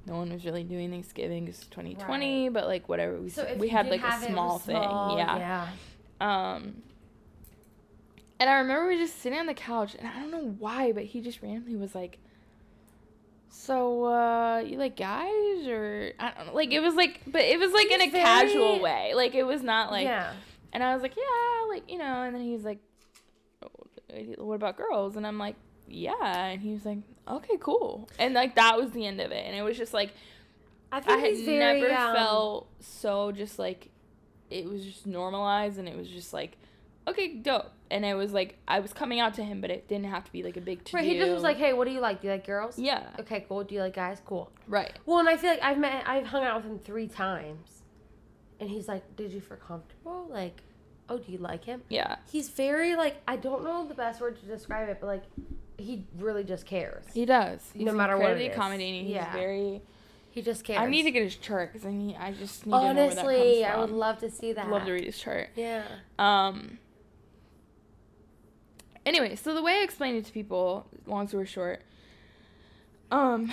no 0.07 0.17
one 0.17 0.33
was 0.33 0.45
really 0.45 0.63
doing 0.65 0.91
Thanksgiving. 0.91 1.49
It's 1.49 1.67
2020, 1.67 2.51
but 2.51 2.67
like 2.67 2.89
whatever. 2.89 3.17
We 3.21 3.29
So 3.31 3.47
we 3.59 3.69
had 3.69 3.89
like 3.89 4.03
a 4.05 4.21
small 4.27 4.59
thing, 4.59 4.77
small, 4.77 5.17
yeah. 5.19 5.37
Yeah. 5.39 5.69
Um, 6.55 6.83
and 8.39 8.49
I 8.51 8.59
remember 8.59 8.87
we 8.89 8.95
were 8.95 9.01
just 9.01 9.21
sitting 9.21 9.39
on 9.39 9.47
the 9.47 9.55
couch, 9.55 9.97
and 9.99 10.07
I 10.07 10.21
don't 10.21 10.31
know 10.31 10.55
why, 10.59 10.93
but 10.93 11.05
he 11.05 11.21
just 11.21 11.43
randomly 11.43 11.75
was 11.77 11.95
like, 11.95 12.19
"So, 13.49 14.05
uh, 14.05 14.59
you 14.59 14.77
like 14.79 14.97
guys, 14.97 15.67
or 15.67 16.13
I 16.19 16.33
don't 16.37 16.47
know." 16.49 16.55
Like 16.55 16.73
it 16.73 16.81
was 16.81 16.95
like, 16.95 17.21
but 17.27 17.41
it 17.43 17.59
was 17.59 17.73
like 17.73 17.91
in 17.91 18.03
a 18.03 18.11
very- 18.11 18.23
casual 18.25 18.81
way. 18.81 19.13
Like 19.15 19.35
it 19.35 19.45
was 19.45 19.63
not 19.63 19.91
like. 19.91 20.05
yeah. 20.05 20.33
And 20.73 20.83
I 20.85 20.93
was 20.93 21.03
like, 21.03 21.17
"Yeah, 21.17 21.69
like 21.75 21.91
you 21.91 21.97
know." 21.99 22.23
And 22.23 22.35
then 22.35 22.43
he 22.43 22.53
was 22.53 22.65
like, 22.65 22.79
"Oh, 23.63 23.71
"What 24.45 24.55
about 24.57 24.77
girls?" 24.77 25.17
And 25.17 25.27
I'm 25.27 25.39
like, 25.39 25.57
"Yeah." 25.89 26.47
And 26.49 26.61
he 26.61 26.73
was 26.73 26.85
like, 26.85 26.99
"Okay, 27.29 27.57
cool." 27.61 28.09
And 28.19 28.35
like 28.35 28.55
that 28.57 28.77
was 28.77 28.91
the 28.91 29.07
end 29.07 29.21
of 29.21 29.31
it. 29.31 29.45
And 29.47 29.57
it 29.57 29.63
was 29.63 29.77
just 29.77 29.95
like 29.95 30.13
I 30.93 31.03
I 31.07 31.19
had 31.19 31.37
very, 31.39 31.59
never 31.59 31.93
um, 31.93 32.15
felt 32.15 32.69
so 32.81 33.33
just 33.33 33.59
like 33.59 33.91
it 34.51 34.69
was 34.69 34.85
just 34.85 35.07
normalized 35.07 35.79
and 35.79 35.89
it 35.89 35.97
was 35.97 36.09
just 36.09 36.33
like 36.33 36.57
okay 37.09 37.35
dope 37.35 37.73
and 37.91 38.05
it 38.05 38.15
was 38.15 38.33
like 38.33 38.57
I 38.67 38.81
was 38.81 38.93
coming 38.93 39.21
out 39.21 39.35
to 39.35 39.45
him 39.45 39.61
but 39.61 39.71
it 39.71 39.89
didn't 39.89 40.07
have 40.07 40.25
to 40.25 40.33
be 40.33 40.43
like 40.43 40.57
a 40.57 40.61
big 40.61 40.85
to 40.85 40.97
Right, 40.97 41.05
he 41.05 41.19
just 41.19 41.33
was 41.33 41.43
like, 41.43 41.57
"Hey, 41.57 41.73
what 41.73 41.87
do 41.87 41.93
you 41.93 42.01
like? 42.01 42.21
Do 42.21 42.29
you 42.29 42.33
like 42.33 42.47
girls? 42.47 42.79
yeah 42.79 43.11
Okay, 43.21 43.45
cool. 43.49 43.65
Do 43.65 43.75
you 43.75 43.81
like 43.81 43.95
guys? 43.95 44.21
Cool." 44.25 44.51
right 44.67 44.93
Well, 45.07 45.19
and 45.19 45.29
I 45.29 45.37
feel 45.37 45.51
like 45.51 45.63
I've 45.63 45.79
met, 45.79 46.05
I've 46.07 46.27
hung 46.27 46.45
out 46.45 46.57
with 46.57 46.65
him 46.71 46.79
three 46.79 47.09
times, 47.09 47.83
and 48.61 48.69
he's 48.71 48.89
like, 48.89 49.17
"Did 49.17 49.33
you 49.33 49.41
feel 49.41 49.57
comfortable? 49.57 50.29
Like, 50.31 50.63
oh, 51.09 51.19
do 51.19 51.31
you 51.31 51.39
like 51.39 51.65
him?" 51.65 51.83
yeah 51.89 52.17
He's 52.31 52.49
very 52.49 52.97
like 52.97 53.21
I 53.27 53.37
don't 53.37 53.65
know 53.65 53.87
the 53.87 53.95
best 53.95 54.21
word 54.21 54.39
to 54.41 54.47
describe 54.47 54.89
it, 54.89 54.99
but 55.01 55.07
like 55.07 55.25
he 55.79 56.05
really 56.19 56.45
just 56.45 56.65
cares. 56.67 57.05
he 57.13 57.25
does 57.27 57.61
he's 57.75 57.85
No 57.85 57.93
matter 57.93 58.17
what 58.17 58.33
it 58.33 58.41
is. 58.41 58.53
accommodating 58.53 59.05
he's 59.05 59.15
Yeah. 59.15 59.33
very 59.33 59.83
He 60.31 60.43
just 60.43 60.65
cares. 60.65 60.81
I 60.81 60.87
need 60.87 61.05
to 61.05 61.11
get 61.11 61.23
his 61.23 61.37
chart 61.37 61.73
because 61.73 61.87
I 61.87 61.93
need 61.93 62.17
I 62.19 62.33
just 62.33 62.67
need 62.67 62.73
to 62.73 62.79
know 62.79 62.85
where 62.85 62.95
that 62.95 63.19
honestly. 63.19 63.63
comes 63.63 63.75
I 63.75 63.79
would 63.81 63.91
love 63.91 64.19
to 64.19 64.31
see 64.31 64.53
that. 64.53 64.69
love 64.69 64.85
to 64.85 64.93
read 64.93 65.05
his 65.05 65.19
chart 65.19 65.51
Yeah. 65.57 65.85
Um. 66.19 66.79
Anyway, 69.05 69.37
so 69.37 69.55
the 69.55 69.63
way 69.63 69.75
I 69.79 69.83
explained 69.85 70.17
it 70.19 70.25
to 70.27 70.33
people, 70.33 70.87
long 71.07 71.29
story 71.29 71.47
short, 71.47 71.83
um, 73.13 73.53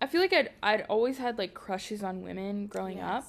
I 0.00 0.06
feel 0.06 0.20
like 0.20 0.32
I'd 0.32 0.50
I'd 0.62 0.82
always 0.82 1.18
had 1.18 1.36
like 1.36 1.52
crushes 1.52 2.02
on 2.04 2.22
women 2.22 2.66
growing 2.68 3.00
up, 3.00 3.26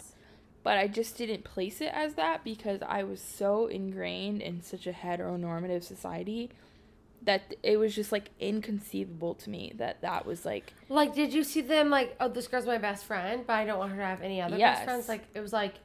but 0.61 0.77
I 0.77 0.87
just 0.87 1.17
didn't 1.17 1.43
place 1.43 1.81
it 1.81 1.91
as 1.93 2.13
that 2.15 2.43
because 2.43 2.81
I 2.87 3.03
was 3.03 3.19
so 3.19 3.65
ingrained 3.67 4.41
in 4.43 4.61
such 4.61 4.85
a 4.85 4.91
heteronormative 4.91 5.83
society 5.83 6.51
that 7.23 7.53
it 7.63 7.77
was 7.77 7.93
just 7.93 8.11
like 8.11 8.29
inconceivable 8.39 9.35
to 9.35 9.49
me 9.49 9.73
that 9.77 10.01
that 10.01 10.25
was 10.25 10.45
like 10.45 10.73
Like, 10.87 11.13
did 11.13 11.33
you 11.33 11.43
see 11.43 11.61
them 11.61 11.89
like, 11.89 12.15
oh, 12.19 12.29
this 12.29 12.47
girl's 12.47 12.65
my 12.65 12.77
best 12.77 13.05
friend, 13.05 13.43
but 13.45 13.53
I 13.53 13.65
don't 13.65 13.77
want 13.79 13.91
her 13.91 13.97
to 13.97 14.05
have 14.05 14.21
any 14.21 14.41
other 14.41 14.57
Yes. 14.57 14.77
best 14.77 14.85
friends? 14.85 15.09
Like, 15.09 15.23
it 15.33 15.41
was 15.41 15.51
like, 15.53 15.75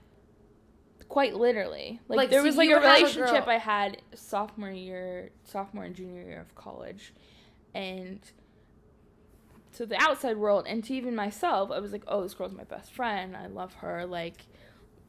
quite 1.09 1.35
literally. 1.35 2.01
Like, 2.09 2.17
Like, 2.17 2.31
there 2.31 2.41
so 2.41 2.47
was 2.47 2.57
like 2.57 2.71
a 2.71 2.75
a 2.77 2.81
relationship 2.81 3.45
girl- 3.45 3.55
i 3.55 3.59
had 3.59 4.01
sophomore 4.15 4.71
year 4.71 5.31
sophomore 5.45 5.85
and 5.85 5.95
junior 5.95 6.23
year 6.23 6.41
of 6.41 6.55
college. 6.55 7.13
And 7.75 8.21
to 9.77 9.85
the 9.87 10.01
outside 10.01 10.37
world 10.37 10.67
and 10.69 10.85
to 10.85 10.95
even 10.95 11.17
myself 11.17 11.73
i 11.73 11.81
was 11.81 11.91
like 11.91 12.05
oh 12.07 12.23
this 12.23 12.33
girl's 12.35 12.53
my 12.55 12.65
best 12.65 12.93
friend. 12.93 13.37
I 13.37 13.47
love 13.49 13.75
her. 13.75 14.07
Like 14.07 14.47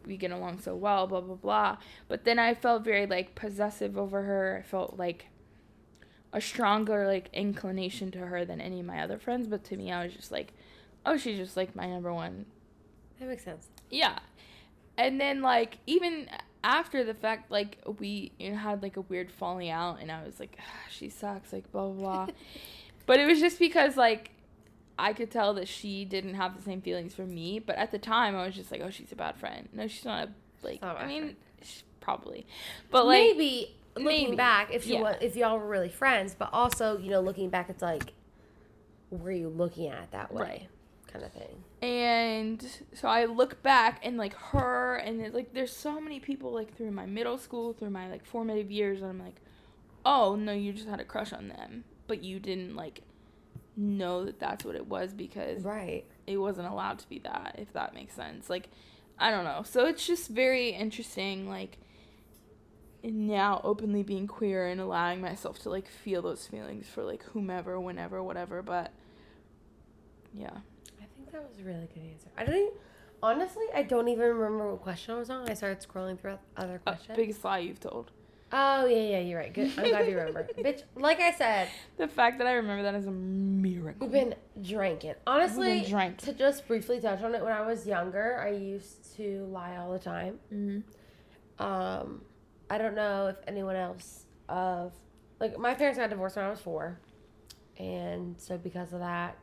we 0.07 0.17
get 0.17 0.31
along 0.31 0.59
so 0.59 0.75
well 0.75 1.05
blah 1.07 1.21
blah 1.21 1.35
blah. 1.35 1.77
But 2.07 2.25
then 2.25 2.39
i 2.39 2.53
felt 2.55 2.83
very 2.83 3.05
like 3.05 3.35
possessive 3.35 3.97
over 3.97 4.23
her. 4.23 4.61
I 4.63 4.67
felt 4.67 4.97
like 4.97 5.27
a 6.35 6.41
stronger 6.41 7.07
like 7.07 7.29
inclination 7.33 8.11
to 8.11 8.19
her 8.19 8.45
than 8.45 8.59
any 8.61 8.79
of 8.81 8.85
my 8.85 9.01
other 9.01 9.17
friends 9.17 9.47
but 9.47 9.63
to 9.63 9.75
me 9.77 9.91
i 9.91 10.03
was 10.03 10.13
just 10.13 10.31
like 10.31 10.53
oh 11.05 11.17
she's 11.17 11.37
just 11.37 11.55
like 11.57 11.75
my 11.75 11.87
number 11.87 12.13
one 12.13 12.45
that 13.19 13.29
makes 13.29 13.43
sense. 13.43 13.67
yeah. 13.89 14.19
And 14.97 15.19
then 15.19 15.41
like 15.41 15.77
even 15.87 16.29
after 16.63 17.03
the 17.03 17.13
fact 17.13 17.51
like 17.51 17.77
we 17.99 18.31
you 18.39 18.51
know, 18.51 18.57
had 18.57 18.81
like 18.81 18.97
a 18.97 19.01
weird 19.01 19.31
falling 19.31 19.69
out 19.69 19.99
and 20.01 20.11
I 20.11 20.23
was 20.23 20.39
like 20.39 20.57
"Ah, 20.59 20.87
she 20.89 21.09
sucks 21.09 21.53
like 21.53 21.71
blah 21.71 21.87
blah 21.87 22.25
blah. 22.25 22.27
but 23.05 23.19
it 23.19 23.25
was 23.25 23.39
just 23.39 23.59
because 23.59 23.97
like 23.97 24.31
I 24.97 25.13
could 25.13 25.31
tell 25.31 25.53
that 25.55 25.67
she 25.67 26.05
didn't 26.05 26.35
have 26.35 26.55
the 26.55 26.63
same 26.63 26.81
feelings 26.81 27.13
for 27.13 27.25
me, 27.25 27.59
but 27.59 27.75
at 27.75 27.91
the 27.91 27.99
time 27.99 28.35
I 28.35 28.45
was 28.45 28.55
just 28.55 28.71
like 28.71 28.81
oh 28.81 28.89
she's 28.89 29.11
a 29.11 29.15
bad 29.15 29.37
friend. 29.37 29.67
No, 29.73 29.87
she's 29.87 30.05
not 30.05 30.29
a 30.29 30.65
like 30.65 30.81
not 30.81 30.97
a 30.97 31.01
I 31.01 31.07
mean 31.07 31.21
friend. 31.23 31.83
probably. 31.99 32.45
But 32.91 33.05
like 33.05 33.19
maybe 33.19 33.75
looking 33.95 34.25
maybe, 34.25 34.35
back, 34.35 34.73
if 34.73 34.85
you 34.87 34.95
yeah. 34.95 35.15
if 35.21 35.35
y'all 35.35 35.57
were 35.57 35.67
really 35.67 35.89
friends, 35.89 36.35
but 36.37 36.49
also, 36.53 36.97
you 36.97 37.09
know, 37.09 37.21
looking 37.21 37.49
back, 37.49 37.69
it's 37.69 37.81
like, 37.81 38.13
were 39.09 39.31
you 39.31 39.49
looking 39.49 39.87
at 39.87 40.03
it 40.03 40.11
that 40.11 40.33
way, 40.33 40.41
Right. 40.43 40.67
kind 41.11 41.23
of 41.25 41.31
thing. 41.31 41.63
And 41.81 42.65
so 42.93 43.07
I 43.07 43.25
look 43.25 43.61
back 43.63 44.01
and 44.03 44.17
like 44.17 44.33
her 44.35 44.95
and 44.97 45.33
like 45.33 45.53
there's 45.53 45.75
so 45.75 45.99
many 46.01 46.19
people 46.19 46.51
like 46.51 46.75
through 46.75 46.91
my 46.91 47.05
middle 47.05 47.37
school, 47.37 47.73
through 47.73 47.91
my 47.91 48.09
like 48.09 48.25
formative 48.25 48.71
years 48.71 49.01
and 49.01 49.09
I'm 49.09 49.19
like, 49.19 49.35
"Oh, 50.05 50.35
no, 50.35 50.51
you 50.53 50.73
just 50.73 50.87
had 50.87 50.99
a 50.99 51.05
crush 51.05 51.31
on 51.33 51.47
them, 51.49 51.83
but 52.07 52.23
you 52.23 52.39
didn't 52.39 52.75
like 52.75 53.01
know 53.77 54.23
that 54.25 54.39
that's 54.39 54.63
what 54.63 54.75
it 54.75 54.87
was 54.87 55.13
because 55.13 55.63
Right. 55.63 56.05
it 56.25 56.37
wasn't 56.37 56.67
allowed 56.67 56.97
to 56.99 57.09
be 57.09 57.19
that 57.19 57.55
if 57.59 57.73
that 57.73 57.93
makes 57.93 58.13
sense 58.13 58.49
like 58.49 58.69
i 59.19 59.29
don't 59.29 59.43
know 59.43 59.63
so 59.65 59.85
it's 59.85 60.07
just 60.07 60.29
very 60.29 60.69
interesting 60.69 61.49
like 61.49 61.77
now 63.13 63.61
openly 63.63 64.03
being 64.03 64.27
queer 64.27 64.67
and 64.67 64.79
allowing 64.81 65.21
myself 65.21 65.59
to 65.59 65.69
like 65.69 65.87
feel 65.87 66.21
those 66.21 66.47
feelings 66.47 66.87
for 66.87 67.03
like 67.03 67.23
whomever 67.23 67.79
whenever 67.79 68.21
whatever 68.23 68.61
but 68.61 68.91
yeah 70.33 70.49
I 70.99 71.05
think 71.15 71.31
that 71.31 71.47
was 71.47 71.59
a 71.59 71.63
really 71.63 71.87
good 71.93 72.03
answer. 72.03 72.29
I 72.37 72.45
didn't 72.45 72.73
honestly. 73.21 73.65
I 73.73 73.83
don't 73.83 74.07
even 74.07 74.25
remember 74.25 74.71
what 74.71 74.81
question 74.81 75.15
I 75.15 75.17
was 75.17 75.29
on. 75.29 75.49
I 75.49 75.53
started 75.53 75.85
scrolling 75.85 76.19
through 76.19 76.37
other 76.57 76.81
uh, 76.85 76.91
questions. 76.91 77.15
biggest 77.15 77.43
lie 77.43 77.59
you've 77.59 77.79
told 77.79 78.11
oh 78.55 78.85
yeah, 78.85 78.95
yeah, 78.95 79.19
you're 79.19 79.39
right. 79.39 79.53
Good. 79.53 79.71
I'm 79.77 79.89
glad 79.89 80.07
you 80.07 80.17
remember, 80.17 80.47
bitch. 80.57 80.83
Like 80.95 81.19
I 81.19 81.31
said, 81.31 81.69
the 81.97 82.07
fact 82.07 82.37
that 82.39 82.47
i 82.47 82.53
remember 82.53 82.83
that 82.83 82.95
is 82.95 83.07
a 83.07 83.11
miracle 83.11 84.07
we've 84.07 84.11
been 84.11 84.35
drinking. 84.61 85.15
Honestly, 85.27 85.81
been 85.81 85.89
drank. 85.89 86.17
to 86.19 86.33
just 86.33 86.67
briefly 86.67 86.99
touch 86.99 87.21
on 87.21 87.35
it, 87.35 87.43
when 87.43 87.51
I 87.51 87.61
was 87.65 87.85
younger, 87.85 88.39
I 88.39 88.51
used 88.51 89.15
to 89.17 89.47
lie 89.51 89.77
all 89.77 89.91
the 89.91 89.99
time. 89.99 90.39
mm-hmm. 90.53 90.79
Um, 91.57 92.21
I 92.69 92.77
don't 92.77 92.95
know 92.95 93.27
if 93.27 93.37
anyone 93.47 93.75
else 93.75 94.25
of 94.49 94.93
like 95.39 95.57
my 95.57 95.73
parents 95.73 95.99
got 95.99 96.09
divorced 96.09 96.35
when 96.35 96.45
I 96.45 96.49
was 96.49 96.59
four, 96.59 96.99
and 97.77 98.35
so 98.39 98.57
because 98.57 98.93
of 98.93 98.99
that, 98.99 99.37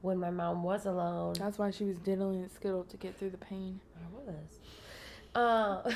when 0.00 0.18
my 0.18 0.30
mom 0.30 0.62
was 0.62 0.86
alone, 0.86 1.34
that's 1.38 1.58
why 1.58 1.70
she 1.70 1.84
was 1.84 1.98
diddling 1.98 2.42
a 2.44 2.48
skittle 2.48 2.84
to 2.84 2.96
get 2.96 3.18
through 3.18 3.30
the 3.30 3.38
pain 3.38 3.80
I 3.96 4.30
was. 4.30 5.86
Um, 5.86 5.94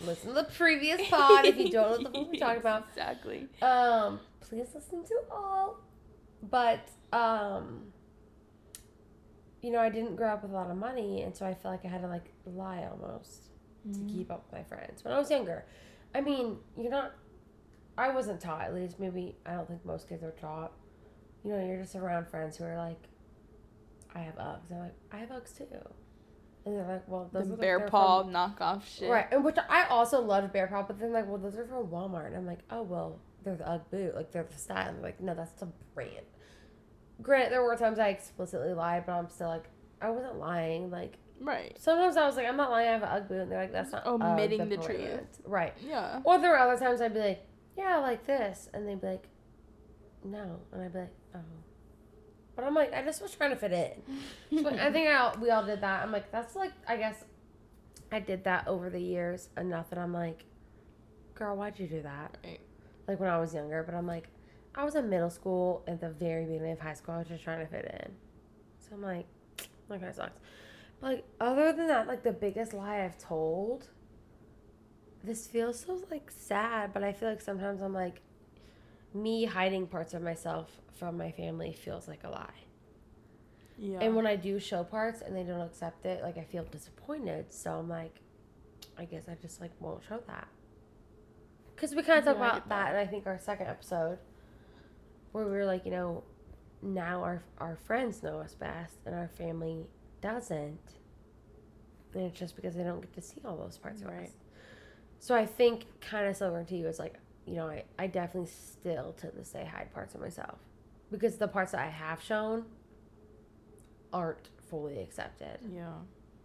listen 0.06 0.28
to 0.28 0.34
the 0.34 0.44
previous 0.44 1.08
pod 1.08 1.44
if 1.44 1.56
you 1.56 1.70
don't 1.70 2.02
know 2.02 2.10
what 2.10 2.12
the 2.12 2.18
fuck 2.18 2.32
we're 2.32 2.38
talking 2.38 2.60
about. 2.60 2.86
exactly 2.90 3.48
Um, 3.62 4.20
please 4.40 4.66
listen 4.74 5.04
to 5.04 5.14
all. 5.30 5.78
But 6.50 6.88
um, 7.12 7.84
you 9.62 9.70
know, 9.70 9.78
I 9.78 9.88
didn't 9.88 10.16
grow 10.16 10.28
up 10.28 10.42
with 10.42 10.50
a 10.52 10.54
lot 10.54 10.70
of 10.70 10.76
money, 10.76 11.22
and 11.22 11.34
so 11.36 11.46
I 11.46 11.54
feel 11.54 11.70
like 11.70 11.84
I 11.84 11.88
had 11.88 12.02
to 12.02 12.08
like 12.08 12.30
lie 12.46 12.86
almost 12.90 13.50
to 13.92 13.98
Mhm. 13.98 14.08
keep 14.08 14.30
up 14.30 14.44
with 14.44 14.52
my 14.52 14.64
friends 14.64 15.04
when 15.04 15.12
I 15.12 15.18
was 15.18 15.30
younger. 15.30 15.64
I 16.14 16.20
mean, 16.20 16.58
you're 16.76 16.90
not. 16.90 17.12
I 17.96 18.12
wasn't 18.12 18.40
taught. 18.40 18.62
At 18.62 18.74
least 18.74 18.98
maybe 18.98 19.36
I 19.46 19.52
don't 19.54 19.68
think 19.68 19.84
most 19.84 20.08
kids 20.08 20.22
are 20.24 20.32
taught. 20.32 20.72
You 21.44 21.52
know, 21.52 21.64
you're 21.64 21.78
just 21.82 21.94
around 21.94 22.26
friends 22.28 22.56
who 22.56 22.64
are 22.64 22.76
like, 22.76 23.08
"I 24.14 24.20
have 24.20 24.36
Uggs." 24.36 24.70
I'm 24.70 24.78
like, 24.78 24.94
"I 25.12 25.16
have 25.18 25.28
Uggs 25.28 25.56
too," 25.56 25.66
and 26.64 26.74
they're 26.76 26.86
like, 26.86 27.06
"Well, 27.06 27.28
those 27.32 27.48
the 27.48 27.54
are 27.54 27.56
bear 27.58 27.78
they're 27.80 27.88
paw 27.88 28.22
from- 28.22 28.32
knockoff 28.32 28.82
shit 28.84 29.10
Right, 29.10 29.26
and 29.30 29.44
which 29.44 29.56
I 29.68 29.86
also 29.88 30.20
loved 30.20 30.52
Bear 30.52 30.66
Paw, 30.66 30.82
but 30.84 30.98
then 30.98 31.12
like, 31.12 31.28
well, 31.28 31.38
those 31.38 31.56
are 31.56 31.66
from 31.66 31.88
Walmart, 31.88 32.26
and 32.28 32.36
I'm 32.36 32.46
like, 32.46 32.60
oh 32.70 32.82
well, 32.82 33.18
they're 33.42 33.56
the 33.56 33.68
UGG 33.68 33.90
boot, 33.90 34.14
like 34.14 34.30
they're 34.32 34.44
the 34.44 34.56
style. 34.58 34.88
And 34.88 34.96
they're 34.96 35.04
like, 35.04 35.20
no, 35.20 35.34
that's 35.34 35.52
the 35.52 35.66
brand. 35.94 36.24
Granted, 37.22 37.52
there 37.52 37.62
were 37.62 37.76
times 37.76 37.98
I 37.98 38.08
explicitly 38.08 38.72
lied, 38.72 39.04
but 39.06 39.12
I'm 39.12 39.28
still 39.28 39.48
like, 39.48 39.68
I 40.00 40.10
wasn't 40.10 40.38
lying. 40.38 40.90
Like 40.90 41.18
right 41.44 41.76
sometimes 41.80 42.16
I 42.16 42.26
was 42.26 42.36
like, 42.36 42.46
I'm 42.46 42.56
not 42.56 42.70
lying, 42.70 42.88
I 42.88 42.92
have 42.92 43.02
an 43.02 43.28
boot, 43.28 43.40
and 43.40 43.52
they're 43.52 43.60
like, 43.60 43.72
that's 43.72 43.92
not 43.92 44.06
uh, 44.06 44.10
Omitting 44.10 44.62
UGG, 44.62 44.70
the 44.70 44.76
truth. 44.78 45.40
Right. 45.44 45.74
yeah 45.86 46.20
Or 46.24 46.38
there 46.38 46.50
were 46.50 46.58
other 46.58 46.78
times 46.78 47.00
I'd 47.00 47.14
be 47.14 47.20
like, 47.20 47.46
yeah, 47.76 47.96
I 47.96 48.00
like 48.00 48.26
this, 48.26 48.68
and 48.72 48.88
they'd 48.88 49.00
be 49.00 49.06
like, 49.06 49.28
no, 50.24 50.60
and 50.72 50.82
I'd 50.82 50.92
be 50.92 51.00
like, 51.00 51.14
oh. 51.34 51.38
But 52.56 52.64
I'm 52.64 52.74
like, 52.74 52.92
I 52.94 53.02
just 53.02 53.20
was 53.20 53.34
trying 53.34 53.50
to 53.50 53.56
fit 53.56 53.72
in. 53.72 54.62
So 54.62 54.68
I 54.68 54.92
think 54.92 55.08
I, 55.08 55.36
we 55.40 55.50
all 55.50 55.64
did 55.64 55.80
that. 55.80 56.02
I'm 56.02 56.12
like, 56.12 56.30
that's 56.30 56.54
like, 56.54 56.72
I 56.86 56.96
guess 56.96 57.24
I 58.12 58.20
did 58.20 58.44
that 58.44 58.68
over 58.68 58.90
the 58.90 59.00
years 59.00 59.48
enough 59.56 59.90
that 59.90 59.98
I'm 59.98 60.12
like, 60.12 60.44
girl, 61.34 61.56
why'd 61.56 61.78
you 61.78 61.88
do 61.88 62.02
that? 62.02 62.36
Right. 62.44 62.60
Like 63.08 63.18
when 63.20 63.28
I 63.28 63.38
was 63.38 63.52
younger, 63.52 63.82
but 63.82 63.94
I'm 63.94 64.06
like, 64.06 64.28
I 64.74 64.84
was 64.84 64.94
in 64.94 65.08
middle 65.08 65.30
school 65.30 65.84
at 65.86 66.00
the 66.00 66.10
very 66.10 66.44
beginning 66.44 66.72
of 66.72 66.80
high 66.80 66.94
school. 66.94 67.14
I 67.14 67.18
was 67.18 67.28
just 67.28 67.44
trying 67.44 67.60
to 67.60 67.66
fit 67.66 67.84
in. 68.02 68.12
So 68.78 68.94
I'm 68.94 69.02
like, 69.02 69.26
kind 69.88 70.04
of 70.04 70.14
sucks. 70.14 70.38
Like, 71.04 71.24
other 71.38 71.70
than 71.72 71.88
that, 71.88 72.08
like 72.08 72.22
the 72.22 72.32
biggest 72.32 72.72
lie 72.72 73.04
I've 73.04 73.18
told, 73.18 73.88
this 75.22 75.46
feels 75.46 75.80
so 75.80 76.00
like 76.10 76.30
sad, 76.30 76.94
but 76.94 77.04
I 77.04 77.12
feel 77.12 77.28
like 77.28 77.42
sometimes 77.42 77.82
I'm 77.82 77.92
like, 77.92 78.22
me 79.12 79.44
hiding 79.44 79.86
parts 79.86 80.14
of 80.14 80.22
myself 80.22 80.80
from 80.94 81.18
my 81.18 81.30
family 81.30 81.74
feels 81.74 82.08
like 82.08 82.24
a 82.24 82.30
lie. 82.30 82.64
Yeah. 83.76 83.98
And 84.00 84.16
when 84.16 84.26
I 84.26 84.36
do 84.36 84.58
show 84.58 84.82
parts 84.82 85.20
and 85.20 85.36
they 85.36 85.42
don't 85.42 85.60
accept 85.60 86.06
it, 86.06 86.22
like 86.22 86.38
I 86.38 86.44
feel 86.44 86.64
disappointed. 86.64 87.52
So 87.52 87.72
I'm 87.72 87.88
like, 87.88 88.20
I 88.96 89.04
guess 89.04 89.24
I 89.28 89.34
just 89.34 89.60
like 89.60 89.72
won't 89.80 90.02
show 90.08 90.20
that. 90.26 90.48
Cause 91.76 91.94
we 91.94 92.02
kind 92.02 92.18
of 92.20 92.24
talk 92.24 92.36
Yeah, 92.36 92.46
about 92.46 92.54
that, 92.54 92.68
that. 92.68 92.88
and 92.90 92.98
I 92.98 93.06
think 93.06 93.26
our 93.26 93.38
second 93.38 93.66
episode, 93.66 94.18
where 95.32 95.44
we 95.44 95.50
were 95.50 95.66
like, 95.66 95.84
you 95.84 95.90
know, 95.90 96.24
now 96.82 97.22
our 97.22 97.42
our 97.58 97.76
friends 97.76 98.22
know 98.22 98.38
us 98.40 98.54
best, 98.54 98.94
and 99.04 99.14
our 99.14 99.28
family 99.28 99.84
doesn't. 100.24 100.78
And 102.14 102.22
it's 102.24 102.38
just 102.38 102.56
because 102.56 102.74
they 102.74 102.82
don't 102.82 103.00
get 103.00 103.12
to 103.14 103.20
see 103.20 103.40
all 103.44 103.56
those 103.56 103.76
parts 103.76 104.00
of 104.02 104.08
Right. 104.08 104.24
us. 104.28 104.32
So 105.18 105.34
I 105.34 105.46
think 105.46 105.86
kind 106.00 106.26
of 106.26 106.36
similar 106.36 106.64
to 106.64 106.76
you 106.76 106.86
is 106.88 106.98
like, 106.98 107.14
you 107.46 107.54
know, 107.54 107.66
I, 107.66 107.84
I 107.98 108.06
definitely 108.06 108.50
still 108.50 109.12
tend 109.18 109.32
to 109.34 109.38
this 109.38 109.50
day 109.50 109.64
hide 109.64 109.92
parts 109.92 110.14
of 110.14 110.20
myself 110.20 110.58
because 111.10 111.36
the 111.36 111.48
parts 111.48 111.72
that 111.72 111.80
I 111.80 111.88
have 111.90 112.22
shown 112.22 112.64
aren't 114.12 114.48
fully 114.70 114.98
accepted. 115.00 115.58
yeah. 115.72 115.92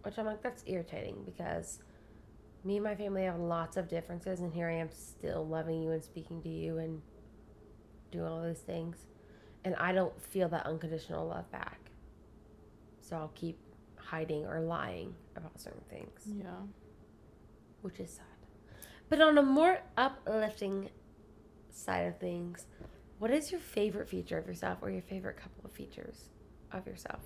Which 0.02 0.18
I'm 0.18 0.26
like, 0.26 0.42
that's 0.42 0.62
irritating 0.66 1.22
because 1.24 1.78
me 2.64 2.76
and 2.76 2.84
my 2.84 2.94
family 2.94 3.24
have 3.24 3.38
lots 3.38 3.76
of 3.76 3.88
differences, 3.88 4.40
and 4.40 4.52
here 4.52 4.68
I 4.68 4.74
am 4.74 4.90
still 4.90 5.46
loving 5.46 5.82
you 5.82 5.90
and 5.92 6.02
speaking 6.02 6.42
to 6.42 6.48
you 6.48 6.78
and 6.78 7.00
doing 8.10 8.26
all 8.26 8.40
those 8.42 8.58
things. 8.60 8.96
And 9.64 9.74
I 9.76 9.92
don't 9.92 10.18
feel 10.22 10.48
that 10.48 10.64
unconditional 10.66 11.26
love 11.28 11.50
back. 11.52 11.78
So 13.00 13.16
I'll 13.16 13.32
keep 13.34 13.58
hiding 14.10 14.44
or 14.44 14.60
lying 14.60 15.14
about 15.36 15.60
certain 15.60 15.84
things, 15.88 16.26
Yeah. 16.26 16.62
which 17.82 18.00
is 18.00 18.10
sad. 18.10 18.24
But 19.08 19.20
on 19.20 19.38
a 19.38 19.42
more 19.42 19.78
uplifting 19.96 20.90
side 21.70 22.06
of 22.06 22.18
things, 22.18 22.66
what 23.18 23.30
is 23.30 23.52
your 23.52 23.60
favorite 23.60 24.08
feature 24.08 24.38
of 24.38 24.46
yourself 24.46 24.78
or 24.82 24.90
your 24.90 25.02
favorite 25.02 25.36
couple 25.36 25.64
of 25.64 25.72
features 25.72 26.30
of 26.72 26.86
yourself? 26.86 27.20